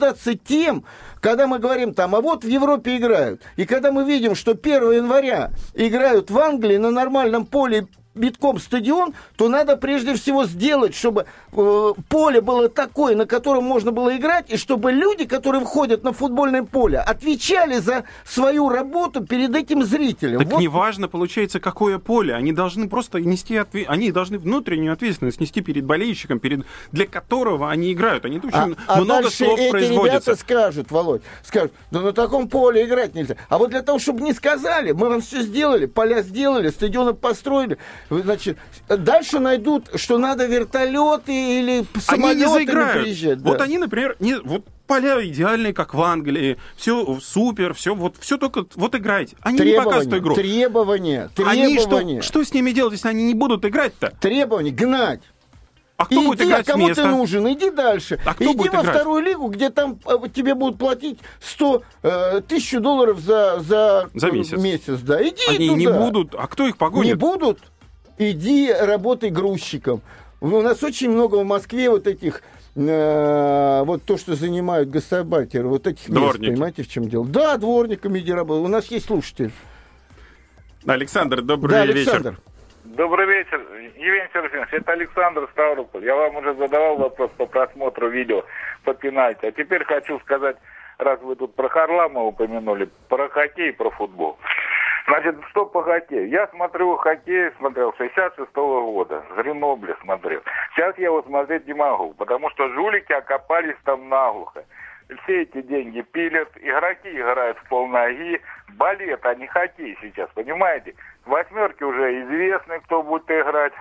сопровождаться 0.07 0.35
тем, 0.35 0.85
когда 1.21 1.47
мы 1.47 1.59
говорим 1.59 1.95
там, 1.95 2.15
а 2.15 2.21
вот 2.21 2.45
в 2.45 2.49
Европе 2.49 2.97
играют, 2.97 3.43
и 3.57 3.65
когда 3.65 3.91
мы 3.91 4.05
видим, 4.05 4.35
что 4.35 4.53
1 4.53 4.93
января 4.93 5.51
играют 5.75 6.31
в 6.31 6.39
Англии 6.39 6.77
на 6.77 6.91
нормальном 6.91 7.47
поле 7.47 7.89
битком 8.17 8.59
стадион, 8.59 9.15
то 9.37 9.49
надо 9.49 9.77
прежде 9.77 10.15
всего 10.15 10.45
сделать, 10.45 10.95
чтобы 10.95 11.27
э, 11.53 11.93
поле 12.09 12.41
было 12.41 12.69
такое, 12.69 13.15
на 13.17 13.27
котором 13.27 13.65
можно 13.65 13.93
было 13.93 14.17
играть, 14.17 14.51
и 14.51 14.57
чтобы 14.57 14.93
люди, 14.93 15.25
которые 15.27 15.65
входят 15.65 16.05
на 16.05 16.13
футбольное 16.13 16.63
поле, 16.63 16.99
отвечали 16.99 17.79
за 17.79 18.05
свою 18.25 18.69
работу 18.69 19.25
перед 19.25 19.55
этим 19.55 19.85
зрителем. 19.85 20.39
Так 20.41 20.53
Вот 20.53 20.61
неважно, 20.61 21.09
получается, 21.09 21.61
какое 21.61 21.99
поле. 21.99 22.35
Они 22.35 22.53
должны 22.53 22.89
просто 22.89 23.21
нести 23.21 23.55
отве- 23.55 23.87
они 23.87 24.11
должны 24.13 24.39
внутреннюю 24.39 24.93
ответственность 24.93 25.41
нести 25.41 25.61
перед 25.61 25.85
болельщиком, 25.85 26.39
перед 26.41 26.67
для 26.93 27.07
которого 27.07 27.71
они 27.71 27.93
играют. 27.93 28.25
Они 28.25 28.41
тут 28.41 28.55
А, 28.55 28.65
очень 28.65 28.77
а 28.87 28.97
много 28.97 29.23
дальше 29.23 29.45
слов 29.45 29.59
эти 29.59 29.71
производятся. 29.71 30.31
ребята 30.31 30.41
скажут, 30.41 30.91
Володь, 30.91 31.23
скажут, 31.45 31.73
да 31.91 32.01
на 32.01 32.13
таком 32.13 32.49
поле 32.49 32.85
играть 32.85 33.15
нельзя. 33.15 33.37
А 33.49 33.59
вот 33.59 33.71
для 33.71 33.83
того, 33.83 33.99
чтобы 33.99 34.23
не 34.23 34.33
сказали, 34.33 34.93
мы 34.93 35.09
вам 35.09 35.21
все 35.21 35.43
сделали, 35.43 35.87
поля 35.87 36.23
сделали, 36.23 36.69
стадионы 36.71 37.15
построили. 37.15 37.79
Значит, 38.11 38.59
дальше 38.89 39.39
найдут, 39.41 39.89
что 39.97 40.19
надо 40.19 40.47
вертолеты 40.47 41.33
или 41.33 41.85
Они 42.09 42.35
не 42.35 42.49
заиграют. 42.49 43.03
приезжать. 43.05 43.41
Вот 43.41 43.59
да. 43.59 43.65
они, 43.65 43.79
например, 43.79 44.17
не, 44.21 44.37
вот 44.39 44.65
поля 44.87 45.25
идеальные, 45.27 45.73
как 45.75 45.95
в 45.95 46.01
Англии, 46.03 46.57
все 46.77 47.19
супер, 47.21 47.75
все 47.75 47.95
вот 47.95 48.17
все 48.21 48.37
только 48.37 48.65
вот 48.75 48.95
играйте. 48.95 49.37
Они 49.43 49.59
не 49.59 49.73
показывают 49.77 50.11
требования, 50.11 50.23
игру. 50.23 50.35
требования, 50.35 51.31
Они 51.47 51.77
требования, 51.77 52.23
что, 52.23 52.41
что 52.41 52.45
с 52.45 52.55
ними 52.55 52.71
делать, 52.71 52.93
если 52.93 53.09
они 53.09 53.25
не 53.25 53.35
будут 53.35 53.65
играть-то? 53.65 54.13
требования, 54.21 54.71
гнать. 54.71 55.21
А 55.99 56.05
кто 56.05 56.21
будет 56.21 56.41
Иди, 56.41 56.45
а 56.45 56.47
играть 56.49 56.67
с 56.67 56.71
кому 56.71 56.89
места? 56.89 57.03
ты 57.05 57.09
нужен, 57.09 57.49
иди 57.55 57.71
дальше. 57.71 58.21
А 58.27 58.35
кто 58.35 58.45
иди 58.45 58.53
будет 58.55 58.75
во 58.75 58.83
играть? 58.83 58.97
вторую 58.97 59.23
лигу, 59.23 59.49
где 59.49 59.71
там 59.71 59.99
э, 60.07 60.29
тебе 60.29 60.55
будут 60.55 60.79
платить 60.79 61.19
100 61.41 61.83
э, 62.03 62.41
тысяч 62.47 62.79
долларов 62.79 63.19
за, 63.19 63.61
за, 63.61 64.11
За 64.13 64.29
э, 64.29 64.31
месяц. 64.33 65.01
Да, 65.01 65.27
иди 65.27 65.41
Они 65.49 65.69
туда. 65.69 65.79
не 65.79 65.87
будут. 65.87 66.35
А 66.35 66.47
кто 66.49 66.65
их 66.67 66.75
Не 66.75 66.79
погонит? 66.79 67.17
будут? 67.19 67.61
Иди 68.19 68.73
работай 68.73 69.31
грузчиком. 69.31 70.01
У 70.41 70.61
нас 70.61 70.83
очень 70.83 71.11
много 71.11 71.37
в 71.37 71.45
Москве 71.45 71.91
вот 71.91 72.07
этих 72.07 72.43
э, 72.77 73.83
вот 73.85 74.05
то, 74.05 74.17
что 74.17 74.35
занимают 74.35 74.89
гастарбайтеры, 74.91 75.67
вот 75.67 75.87
этих 75.87 76.09
мест, 76.09 76.21
Дворники. 76.21 76.51
понимаете, 76.51 76.83
в 76.83 76.89
чем 76.89 77.09
дело? 77.09 77.27
Да, 77.27 77.57
дворниками 77.57 78.19
иди 78.19 78.33
работай. 78.33 78.63
У 78.63 78.69
нас 78.69 78.87
есть 78.87 79.07
слушатель. 79.07 79.51
Александр, 80.87 81.43
добрый 81.43 81.73
да, 81.73 81.87
вечер. 81.87 81.97
Александр. 82.15 82.41
Добрый 82.85 83.27
вечер, 83.27 83.61
Евгений 83.97 84.29
Сергеевич. 84.33 84.69
Это 84.73 84.93
Александр 84.93 85.49
Ставрополь. 85.53 86.05
Я 86.05 86.15
вам 86.15 86.37
уже 86.37 86.55
задавал 86.55 86.97
вопрос 86.97 87.31
по 87.37 87.47
просмотру 87.47 88.09
видео 88.09 88.45
по 88.85 88.95
пенальти. 88.95 89.45
А 89.47 89.53
теперь 89.53 89.85
хочу 89.85 90.19
сказать, 90.21 90.57
раз 90.99 91.21
вы 91.21 91.35
тут 91.37 91.55
про 91.55 91.69
Харламова 91.69 92.25
упомянули, 92.25 92.89
про 93.09 93.29
хоккей, 93.29 93.73
про 93.73 93.91
футбол. 93.91 94.39
Значит, 95.07 95.37
что 95.51 95.67
по 95.67 95.83
хоккею? 95.83 96.29
Я 96.29 96.49
смотрю 96.49 96.97
хоккей, 96.97 97.53
смотрел 97.59 97.95
66 97.97 98.53
года, 98.55 99.23
Гренобле 99.37 99.97
смотрел. 100.03 100.43
Сейчас 100.75 100.99
я 100.99 101.05
его 101.05 101.23
смотреть 101.23 101.67
не 101.67 101.75
могу, 101.75 102.13
потому 102.15 102.51
что 102.51 102.69
жулики 102.71 103.13
окопались 103.13 103.77
там 103.85 104.09
наглухо. 104.09 104.65
Все 105.23 105.43
эти 105.43 105.63
деньги 105.63 106.01
пилят, 106.01 106.49
игроки 106.57 107.09
играют 107.09 107.57
в 107.59 107.69
полноги, 107.69 108.41
балет, 108.77 109.25
а 109.25 109.35
не 109.37 109.47
хоккей 109.47 109.97
сейчас, 110.01 110.29
понимаете? 110.35 110.95
Восьмерки 111.25 111.85
уже 111.85 112.23
известны, 112.23 112.81
кто 112.81 113.05
будет 113.05 113.31
играть. 113.31 113.73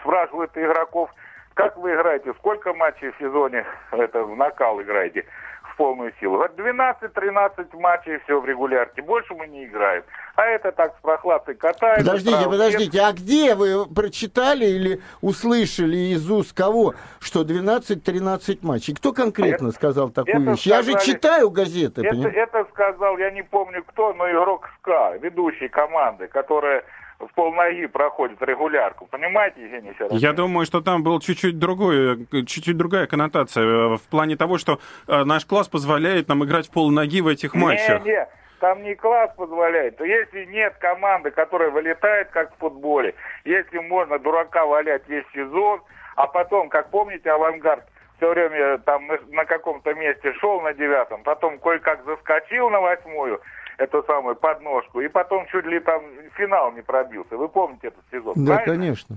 Спрашивают 0.00 0.56
игроков, 0.56 1.10
как 1.54 1.76
вы 1.76 1.92
играете, 1.94 2.32
сколько 2.34 2.72
матчей 2.72 3.10
в 3.10 3.18
сезоне 3.18 3.66
это, 3.90 4.22
в 4.22 4.36
накал 4.36 4.80
играете 4.80 5.26
полную 5.80 6.12
силу? 6.20 6.34
Говорят, 6.36 6.58
12-13 6.58 7.80
матчей 7.80 8.18
все 8.24 8.38
в 8.38 8.44
регулярке, 8.44 9.00
больше 9.00 9.32
мы 9.34 9.46
не 9.46 9.64
играем. 9.64 10.02
А 10.36 10.44
это 10.44 10.72
так 10.72 10.94
с 10.98 11.00
прохладцей 11.00 11.54
катается. 11.54 12.04
Подождите, 12.04 12.44
подождите, 12.44 13.00
а 13.00 13.12
где 13.12 13.54
вы 13.54 13.86
прочитали 13.86 14.66
или 14.66 15.00
услышали 15.22 15.96
из 16.14 16.30
уст 16.30 16.54
кого, 16.54 16.94
что 17.18 17.44
12-13 17.44 18.58
матчей? 18.60 18.94
Кто 18.94 19.14
конкретно 19.14 19.68
Это- 19.68 19.74
сказал 19.76 20.10
такую 20.10 20.42
это 20.42 20.50
вещь? 20.50 20.66
Я 20.66 20.82
же 20.82 20.92
сказали- 20.92 21.06
читаю 21.12 21.50
газеты, 21.50 22.02
Это, 22.06 22.28
это 22.28 22.66
сказал, 22.72 23.16
я 23.16 23.30
не 23.30 23.42
помню 23.42 23.82
кто, 23.86 24.12
но 24.12 24.30
игрок 24.30 24.68
СКА, 24.82 25.16
ведущий 25.22 25.68
команды, 25.68 26.26
которая 26.28 26.84
в 27.20 27.34
полноги 27.34 27.86
проходит 27.86 28.40
регулярку. 28.42 29.06
Понимаете, 29.06 29.62
Евгений 29.62 29.92
Сергеевич? 29.98 30.22
Я 30.22 30.32
думаю, 30.32 30.66
что 30.66 30.80
там 30.80 31.02
был 31.02 31.20
чуть-чуть 31.20 31.58
другой, 31.58 32.26
чуть-чуть 32.30 32.76
другая 32.76 33.06
коннотация 33.06 33.64
э, 33.64 33.96
в 33.96 34.02
плане 34.10 34.36
того, 34.36 34.58
что 34.58 34.80
э, 35.06 35.24
наш 35.24 35.44
класс 35.44 35.68
позволяет 35.68 36.28
нам 36.28 36.44
играть 36.44 36.68
в 36.68 36.72
полноги 36.72 37.20
в 37.20 37.28
этих 37.28 37.54
матчах. 37.54 38.04
Не, 38.04 38.12
не, 38.12 38.28
там 38.60 38.82
не 38.82 38.94
класс 38.94 39.30
позволяет. 39.36 39.96
То 39.98 40.04
если 40.04 40.46
нет 40.46 40.74
команды, 40.80 41.30
которая 41.30 41.70
вылетает, 41.70 42.30
как 42.30 42.54
в 42.54 42.58
футболе, 42.58 43.14
если 43.44 43.78
можно 43.78 44.18
дурака 44.18 44.64
валять 44.64 45.08
весь 45.08 45.26
сезон, 45.34 45.82
а 46.16 46.26
потом, 46.26 46.68
как 46.68 46.90
помните, 46.90 47.30
авангард 47.30 47.84
все 48.16 48.28
время 48.30 48.78
там 48.78 49.08
на 49.30 49.44
каком-то 49.46 49.94
месте 49.94 50.32
шел 50.34 50.60
на 50.60 50.74
девятом, 50.74 51.22
потом 51.22 51.58
кое-как 51.58 52.04
заскочил 52.04 52.68
на 52.68 52.80
восьмую, 52.80 53.40
эту 53.80 54.02
самую 54.06 54.36
подножку, 54.36 55.00
и 55.00 55.08
потом 55.08 55.46
чуть 55.46 55.64
ли 55.64 55.80
там 55.80 56.02
финал 56.36 56.70
не 56.72 56.82
пробился. 56.82 57.36
Вы 57.36 57.48
помните 57.48 57.88
этот 57.88 58.04
сезон? 58.12 58.34
Да, 58.36 58.56
правильно? 58.56 58.74
конечно. 58.74 59.16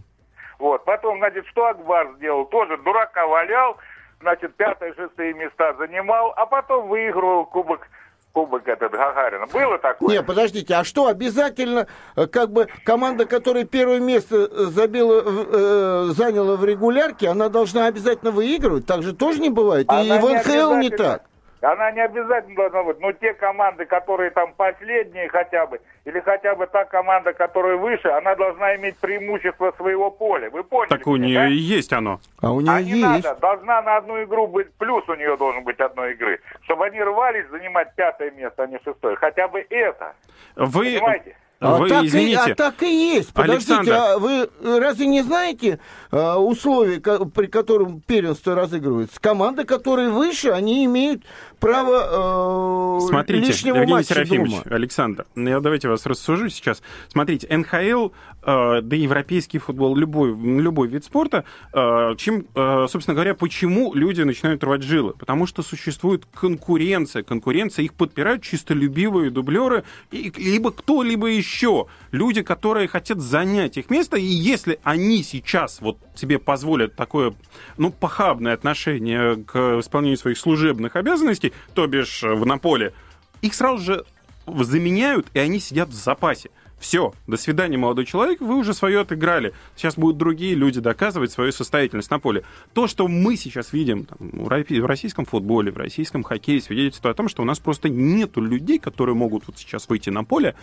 Вот. 0.58 0.86
Потом, 0.86 1.18
значит, 1.18 1.46
что 1.48 1.68
Акбар 1.68 2.14
сделал? 2.16 2.46
Тоже 2.46 2.78
дурака 2.78 3.28
валял, 3.28 3.76
значит, 4.22 4.56
пятые, 4.56 4.94
шестые 4.94 5.34
места 5.34 5.74
занимал, 5.74 6.34
а 6.38 6.46
потом 6.46 6.88
выигрывал 6.88 7.46
кубок, 7.46 7.90
кубок 8.32 8.66
этот 8.66 8.94
Гагарина. 8.94 9.48
Было 9.48 9.78
такое? 9.80 10.16
Не, 10.16 10.24
подождите, 10.24 10.76
а 10.76 10.86
что 10.86 11.08
обязательно, 11.08 11.88
э, 12.16 12.26
как 12.28 12.50
бы 12.52 12.68
команда, 12.86 13.26
которая 13.26 13.66
первое 13.66 14.00
место 14.00 14.48
забила, 14.72 15.22
в- 15.24 15.50
э, 15.52 16.04
заняла 16.14 16.56
в 16.56 16.64
регулярке, 16.64 17.28
она 17.28 17.50
должна 17.50 17.88
обязательно 17.88 18.32
выигрывать? 18.32 18.86
Так 18.86 19.04
же 19.04 19.14
тоже 19.14 19.42
не 19.42 19.50
бывает. 19.50 19.88
И 19.92 19.94
Она 19.94 20.20
в 20.22 20.24
не 20.30 20.36
НХЛ 20.38 20.76
не 20.76 20.88
обязательно. 20.88 20.98
так. 20.98 21.24
Она 21.64 21.92
не 21.92 22.02
обязательно 22.02 22.56
должна 22.56 22.84
быть. 22.84 23.00
Но 23.00 23.12
те 23.14 23.34
команды, 23.34 23.86
которые 23.86 24.32
там 24.32 24.54
последние 24.56 25.30
хотя 25.30 25.66
бы, 25.66 25.80
или 26.06 26.20
хотя 26.20 26.56
бы 26.56 26.68
та 26.68 26.84
команда, 26.86 27.32
которая 27.34 27.78
выше, 27.78 28.10
она 28.10 28.36
должна 28.36 28.76
иметь 28.76 28.98
преимущество 28.98 29.74
своего 29.78 30.12
поля. 30.12 30.50
Вы 30.50 30.64
поняли? 30.64 30.90
Так 30.90 31.08
у 31.08 31.18
да? 31.18 31.24
нее 31.24 31.52
и 31.52 31.56
есть 31.56 31.94
оно. 31.94 32.20
А 32.42 32.52
у 32.52 32.60
нее 32.62 32.72
А 32.72 32.82
не 32.82 32.92
есть. 32.92 33.04
надо, 33.26 33.36
должна 33.40 33.82
на 33.82 33.98
одну 33.98 34.22
игру 34.24 34.48
быть, 34.48 34.74
плюс 34.74 35.08
у 35.08 35.16
нее 35.16 35.38
должен 35.38 35.64
быть 35.64 35.80
одной 35.80 36.14
игры, 36.14 36.40
чтобы 36.64 36.86
они 36.86 37.02
рвались 37.02 37.48
занимать 37.50 37.96
пятое 37.96 38.32
место, 38.32 38.64
а 38.64 38.68
не 38.68 38.80
шестое. 38.84 39.16
Хотя 39.16 39.48
бы 39.48 39.66
это, 39.70 40.14
Вы, 40.56 40.96
понимаете? 40.96 41.38
А 41.60 41.78
вы 41.78 41.88
так, 41.88 42.04
и, 42.04 42.08
извините, 42.08 42.52
а 42.52 42.56
так 42.56 42.84
и 42.84 43.14
есть. 43.16 43.34
Подождите, 43.34 43.76
Александр. 43.76 43.94
а 43.94 44.18
вы 44.20 44.50
разве 44.82 45.06
не 45.08 45.22
знаете 45.22 45.80
э, 46.12 46.34
условия, 46.34 47.00
ко- 47.00 47.24
при 47.24 47.46
котором 47.46 48.02
первенство 48.02 48.54
разыгрывается? 48.54 49.18
Команды, 49.22 49.64
которые 49.64 50.10
выше, 50.10 50.50
они 50.50 50.84
имеют 50.84 51.24
право 51.64 52.98
э, 52.98 53.08
Смотрите, 53.08 53.48
лишнего 53.48 53.76
Евгений 53.78 53.94
матча 53.94 54.14
Серафимович, 54.14 54.52
дома. 54.52 54.64
Александр, 54.76 55.26
ну, 55.36 55.50
я 55.50 55.60
давайте 55.60 55.88
вас 55.88 56.06
рассужу 56.06 56.50
сейчас. 56.50 56.82
Смотрите, 57.08 57.48
НХЛ, 57.56 58.10
э, 58.44 58.82
да 58.82 58.96
европейский 58.96 59.60
футбол, 59.60 59.96
любой, 59.96 60.36
любой 60.38 60.90
вид 60.90 61.06
спорта, 61.06 61.46
э, 61.74 62.16
чем, 62.18 62.46
э, 62.54 62.88
собственно 62.90 63.16
говоря, 63.16 63.34
почему 63.34 63.94
люди 63.94 64.22
начинают 64.22 64.64
рвать 64.64 64.84
жилы? 64.84 65.14
Потому 65.18 65.46
что 65.46 65.64
существует 65.64 66.26
конкуренция. 66.34 67.24
Конкуренция, 67.24 67.86
их 67.86 67.94
подпирают 67.94 68.44
чистолюбивые 68.44 69.30
дублеры, 69.30 69.84
и, 70.12 70.32
либо 70.36 70.72
кто-либо 70.72 71.28
еще. 71.28 71.88
Люди, 72.12 72.42
которые 72.42 72.88
хотят 72.90 73.20
занять 73.20 73.78
их 73.78 73.90
место, 73.90 74.18
и 74.18 74.26
если 74.26 74.80
они 74.84 75.24
сейчас 75.24 75.80
вот 75.82 75.98
себе 76.16 76.40
позволят 76.40 76.96
такое, 76.96 77.34
ну, 77.78 77.92
похабное 77.92 78.54
отношение 78.54 79.38
к 79.44 79.80
исполнению 79.80 80.18
своих 80.18 80.38
служебных 80.38 80.96
обязанностей, 80.96 81.53
то 81.74 81.88
бишь 81.88 82.24
э, 82.24 82.34
в 82.34 82.46
наполе, 82.46 82.94
их 83.42 83.54
сразу 83.54 83.84
же 83.84 84.06
заменяют, 84.46 85.28
и 85.34 85.40
они 85.40 85.60
сидят 85.60 85.90
в 85.90 85.94
запасе. 85.94 86.50
Все, 86.84 87.14
до 87.28 87.38
свидания, 87.38 87.78
молодой 87.78 88.06
человек, 88.06 88.42
вы 88.42 88.56
уже 88.58 88.74
свое 88.74 89.00
отыграли. 89.00 89.54
Сейчас 89.78 89.96
будут 89.96 90.18
другие 90.18 90.54
люди 90.54 90.82
доказывать 90.82 91.32
свою 91.32 91.54
состоятельность 91.54 92.12
на 92.12 92.20
поле. 92.20 92.44
То, 92.74 92.88
что 92.88 93.08
мы 93.08 93.38
сейчас 93.38 93.72
видим 93.72 94.04
там, 94.04 94.18
в 94.20 94.86
российском 94.86 95.24
футболе, 95.24 95.72
в 95.72 95.78
российском 95.78 96.24
хоккее, 96.24 96.60
свидетельствует 96.60 97.16
о 97.16 97.16
том, 97.16 97.30
что 97.30 97.42
у 97.42 97.46
нас 97.46 97.60
просто 97.60 97.88
нету 97.88 98.42
людей, 98.42 98.80
которые 98.80 99.16
могут 99.16 99.48
вот 99.48 99.58
сейчас 99.58 99.88
выйти 99.88 100.10
на 100.10 100.26
поле 100.26 100.56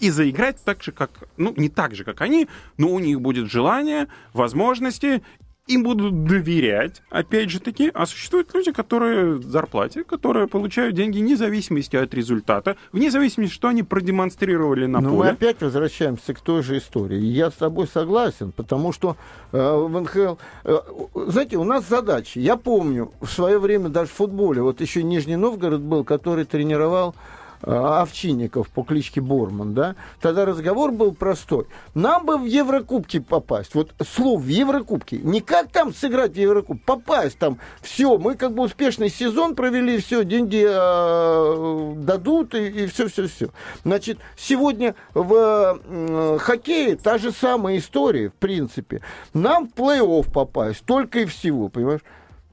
и 0.00 0.10
заиграть 0.10 0.56
так 0.64 0.82
же, 0.82 0.90
как, 0.90 1.10
ну, 1.36 1.54
не 1.56 1.68
так 1.68 1.94
же, 1.94 2.02
как 2.02 2.22
они, 2.22 2.48
но 2.76 2.88
у 2.88 2.98
них 2.98 3.20
будет 3.20 3.48
желание, 3.48 4.08
возможности, 4.32 5.22
им 5.68 5.84
будут 5.84 6.24
доверять, 6.24 7.02
опять 7.10 7.50
же 7.50 7.60
таки, 7.60 7.90
а 7.94 8.06
существуют 8.06 8.52
люди, 8.54 8.72
которые 8.72 9.40
зарплате, 9.40 10.02
которые 10.02 10.48
получают 10.48 10.94
деньги 10.94 11.18
вне 11.18 11.36
зависимости 11.36 11.94
от 11.94 12.12
результата, 12.14 12.76
вне 12.92 13.10
зависимости, 13.10 13.54
что 13.54 13.68
они 13.68 13.82
продемонстрировали 13.82 14.86
на 14.86 15.00
Но 15.00 15.10
поле. 15.10 15.18
мы 15.18 15.28
опять 15.28 15.60
возвращаемся 15.60 16.34
к 16.34 16.40
той 16.40 16.62
же 16.62 16.78
истории. 16.78 17.20
Я 17.20 17.50
с 17.50 17.54
тобой 17.54 17.86
согласен, 17.86 18.52
потому 18.52 18.92
что 18.92 19.16
э, 19.52 19.76
в 19.76 20.00
НХЛ... 20.00 20.34
Э, 20.64 20.78
знаете, 21.26 21.56
у 21.56 21.64
нас 21.64 21.88
задачи. 21.88 22.38
Я 22.38 22.56
помню, 22.56 23.12
в 23.20 23.28
свое 23.28 23.58
время 23.58 23.88
даже 23.88 24.10
в 24.10 24.14
футболе, 24.14 24.62
вот 24.62 24.80
еще 24.80 25.02
Нижний 25.02 25.36
Новгород 25.36 25.80
был, 25.80 26.04
который 26.04 26.44
тренировал 26.44 27.14
Овчинников 27.62 28.68
по 28.70 28.82
кличке 28.82 29.20
Борман, 29.20 29.74
да, 29.74 29.94
тогда 30.20 30.44
разговор 30.44 30.92
был 30.92 31.12
простой. 31.12 31.66
Нам 31.94 32.26
бы 32.26 32.36
в 32.36 32.44
Еврокубки 32.44 33.20
попасть. 33.20 33.74
Вот 33.74 33.94
слов 34.04 34.42
в 34.42 34.48
Еврокубки. 34.48 35.16
Не 35.16 35.40
как 35.40 35.70
там 35.70 35.94
сыграть 35.94 36.32
в 36.32 36.36
Еврокуб, 36.36 36.82
попасть 36.84 37.38
там. 37.38 37.58
Все, 37.80 38.18
мы 38.18 38.34
как 38.34 38.54
бы 38.54 38.64
успешный 38.64 39.08
сезон 39.08 39.54
провели, 39.54 39.98
все, 39.98 40.24
деньги 40.24 40.64
э, 40.68 41.94
дадут 41.98 42.54
и, 42.54 42.66
и 42.66 42.86
все, 42.86 43.08
все, 43.08 43.28
все. 43.28 43.48
Значит, 43.84 44.18
сегодня 44.36 44.94
в 45.14 45.80
э, 45.88 46.38
хоккее 46.38 46.96
та 46.96 47.18
же 47.18 47.30
самая 47.30 47.78
история, 47.78 48.30
в 48.30 48.34
принципе. 48.34 49.02
Нам 49.34 49.68
в 49.68 49.72
плей-офф 49.72 50.30
попасть, 50.32 50.84
только 50.84 51.20
и 51.20 51.24
всего, 51.26 51.68
понимаешь? 51.68 52.00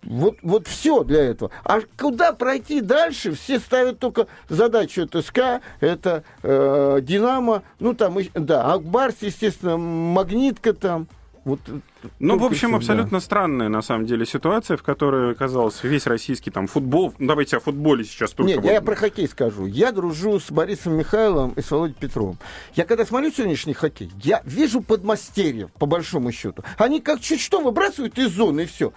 Вот, 0.03 0.37
вот 0.41 0.67
все 0.67 1.03
для 1.03 1.23
этого. 1.23 1.51
А 1.63 1.79
куда 1.97 2.33
пройти 2.33 2.81
дальше? 2.81 3.33
Все 3.33 3.59
ставят 3.59 3.99
только 3.99 4.27
задачу 4.47 5.01
это 5.01 5.21
СКА, 5.21 5.61
это 5.81 6.23
э, 6.41 6.99
Динамо, 7.01 7.63
ну 7.79 7.93
там, 7.93 8.17
да, 8.33 8.73
Акбарс, 8.73 9.17
естественно, 9.21 9.77
Магнитка 9.77 10.73
там. 10.73 11.07
Вот 11.43 11.59
ну, 12.19 12.37
в 12.37 12.43
общем, 12.43 12.75
абсолютно 12.75 13.19
странная, 13.19 13.69
на 13.69 13.81
самом 13.81 14.05
деле, 14.05 14.25
ситуация, 14.25 14.77
в 14.77 14.83
которой 14.83 15.31
оказался 15.31 15.87
весь 15.87 16.07
российский 16.07 16.51
там 16.51 16.67
футбол. 16.67 17.13
Ну, 17.19 17.27
давайте 17.27 17.57
о 17.57 17.59
футболе 17.59 18.03
сейчас 18.03 18.31
только. 18.31 18.53
Нет, 18.53 18.61
вот... 18.61 18.71
я 18.71 18.81
про 18.81 18.95
хоккей 18.95 19.27
скажу. 19.27 19.65
Я 19.65 19.91
дружу 19.91 20.39
с 20.39 20.49
Борисом 20.51 20.93
Михайловым 20.93 21.53
и 21.53 21.61
с 21.61 21.69
Володей 21.71 21.95
Петровым. 21.99 22.37
Я 22.75 22.85
когда 22.85 23.05
смотрю 23.05 23.31
сегодняшний 23.31 23.73
хоккей, 23.73 24.11
я 24.23 24.41
вижу 24.45 24.81
подмастерьев, 24.81 25.71
по 25.73 25.85
большому 25.85 26.31
счету. 26.31 26.63
Они 26.77 27.01
как 27.01 27.19
чуть 27.19 27.41
что 27.41 27.59
выбрасывают 27.61 28.17
из 28.17 28.31
зоны, 28.31 28.61
и 28.61 28.65
все. 28.65 28.93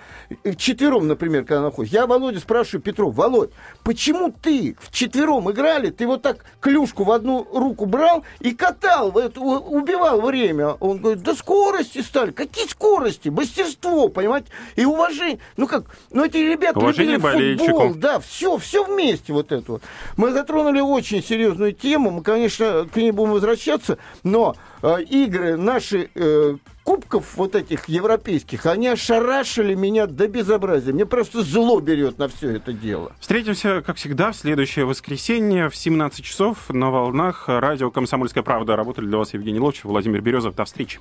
Четвером, 0.56 1.08
например, 1.08 1.44
когда 1.44 1.62
находятся. 1.62 1.96
Я 1.96 2.06
Володя 2.06 2.40
спрашиваю 2.40 2.82
Петров, 2.82 3.14
Володь, 3.14 3.50
почему 3.82 4.32
ты 4.32 4.76
в 4.80 4.92
четвером 4.92 5.50
играли, 5.50 5.90
ты 5.90 6.06
вот 6.06 6.22
так 6.22 6.44
клюшку 6.60 7.04
в 7.04 7.10
одну 7.10 7.46
руку 7.52 7.86
брал 7.86 8.24
и 8.40 8.52
катал, 8.52 9.08
убивал 9.08 10.20
время? 10.20 10.68
Он 10.80 10.98
говорит, 10.98 11.22
да 11.22 11.34
скорости 11.34 12.00
стали. 12.02 12.30
Какие 12.30 12.66
скорости? 12.66 12.91
Скорости, 12.92 13.28
мастерство, 13.28 14.08
понимаете, 14.08 14.48
и 14.76 14.84
уважение. 14.84 15.38
Ну 15.56 15.66
как, 15.66 15.84
ну 16.10 16.24
эти 16.24 16.36
ребята 16.36 16.78
уважение 16.78 17.16
любили 17.16 17.56
футбол, 17.56 17.94
да, 17.94 18.20
все, 18.20 18.58
все 18.58 18.84
вместе 18.84 19.32
вот 19.32 19.50
это 19.50 19.72
вот. 19.72 19.82
Мы 20.16 20.32
затронули 20.32 20.80
очень 20.80 21.22
серьезную 21.22 21.72
тему, 21.72 22.10
мы, 22.10 22.22
конечно, 22.22 22.86
к 22.92 22.96
ней 22.96 23.10
будем 23.10 23.32
возвращаться, 23.32 23.98
но 24.22 24.54
э, 24.82 25.02
игры 25.04 25.56
наши 25.56 26.10
э, 26.14 26.56
кубков 26.84 27.36
вот 27.36 27.54
этих 27.54 27.88
европейских, 27.88 28.66
они 28.66 28.88
ошарашили 28.88 29.74
меня 29.74 30.06
до 30.06 30.28
безобразия. 30.28 30.92
Мне 30.92 31.06
просто 31.06 31.42
зло 31.42 31.80
берет 31.80 32.18
на 32.18 32.28
все 32.28 32.56
это 32.56 32.74
дело. 32.74 33.12
Встретимся, 33.20 33.82
как 33.86 33.96
всегда, 33.96 34.32
в 34.32 34.36
следующее 34.36 34.84
воскресенье 34.84 35.70
в 35.70 35.76
17 35.76 36.22
часов 36.22 36.68
на 36.68 36.90
волнах 36.90 37.44
радио 37.48 37.90
«Комсомольская 37.90 38.42
правда». 38.42 38.76
Работали 38.76 39.06
для 39.06 39.16
вас 39.16 39.32
Евгений 39.32 39.60
Ловчев, 39.60 39.84
Владимир 39.84 40.20
Березов. 40.20 40.54
До 40.54 40.66
встречи. 40.66 41.00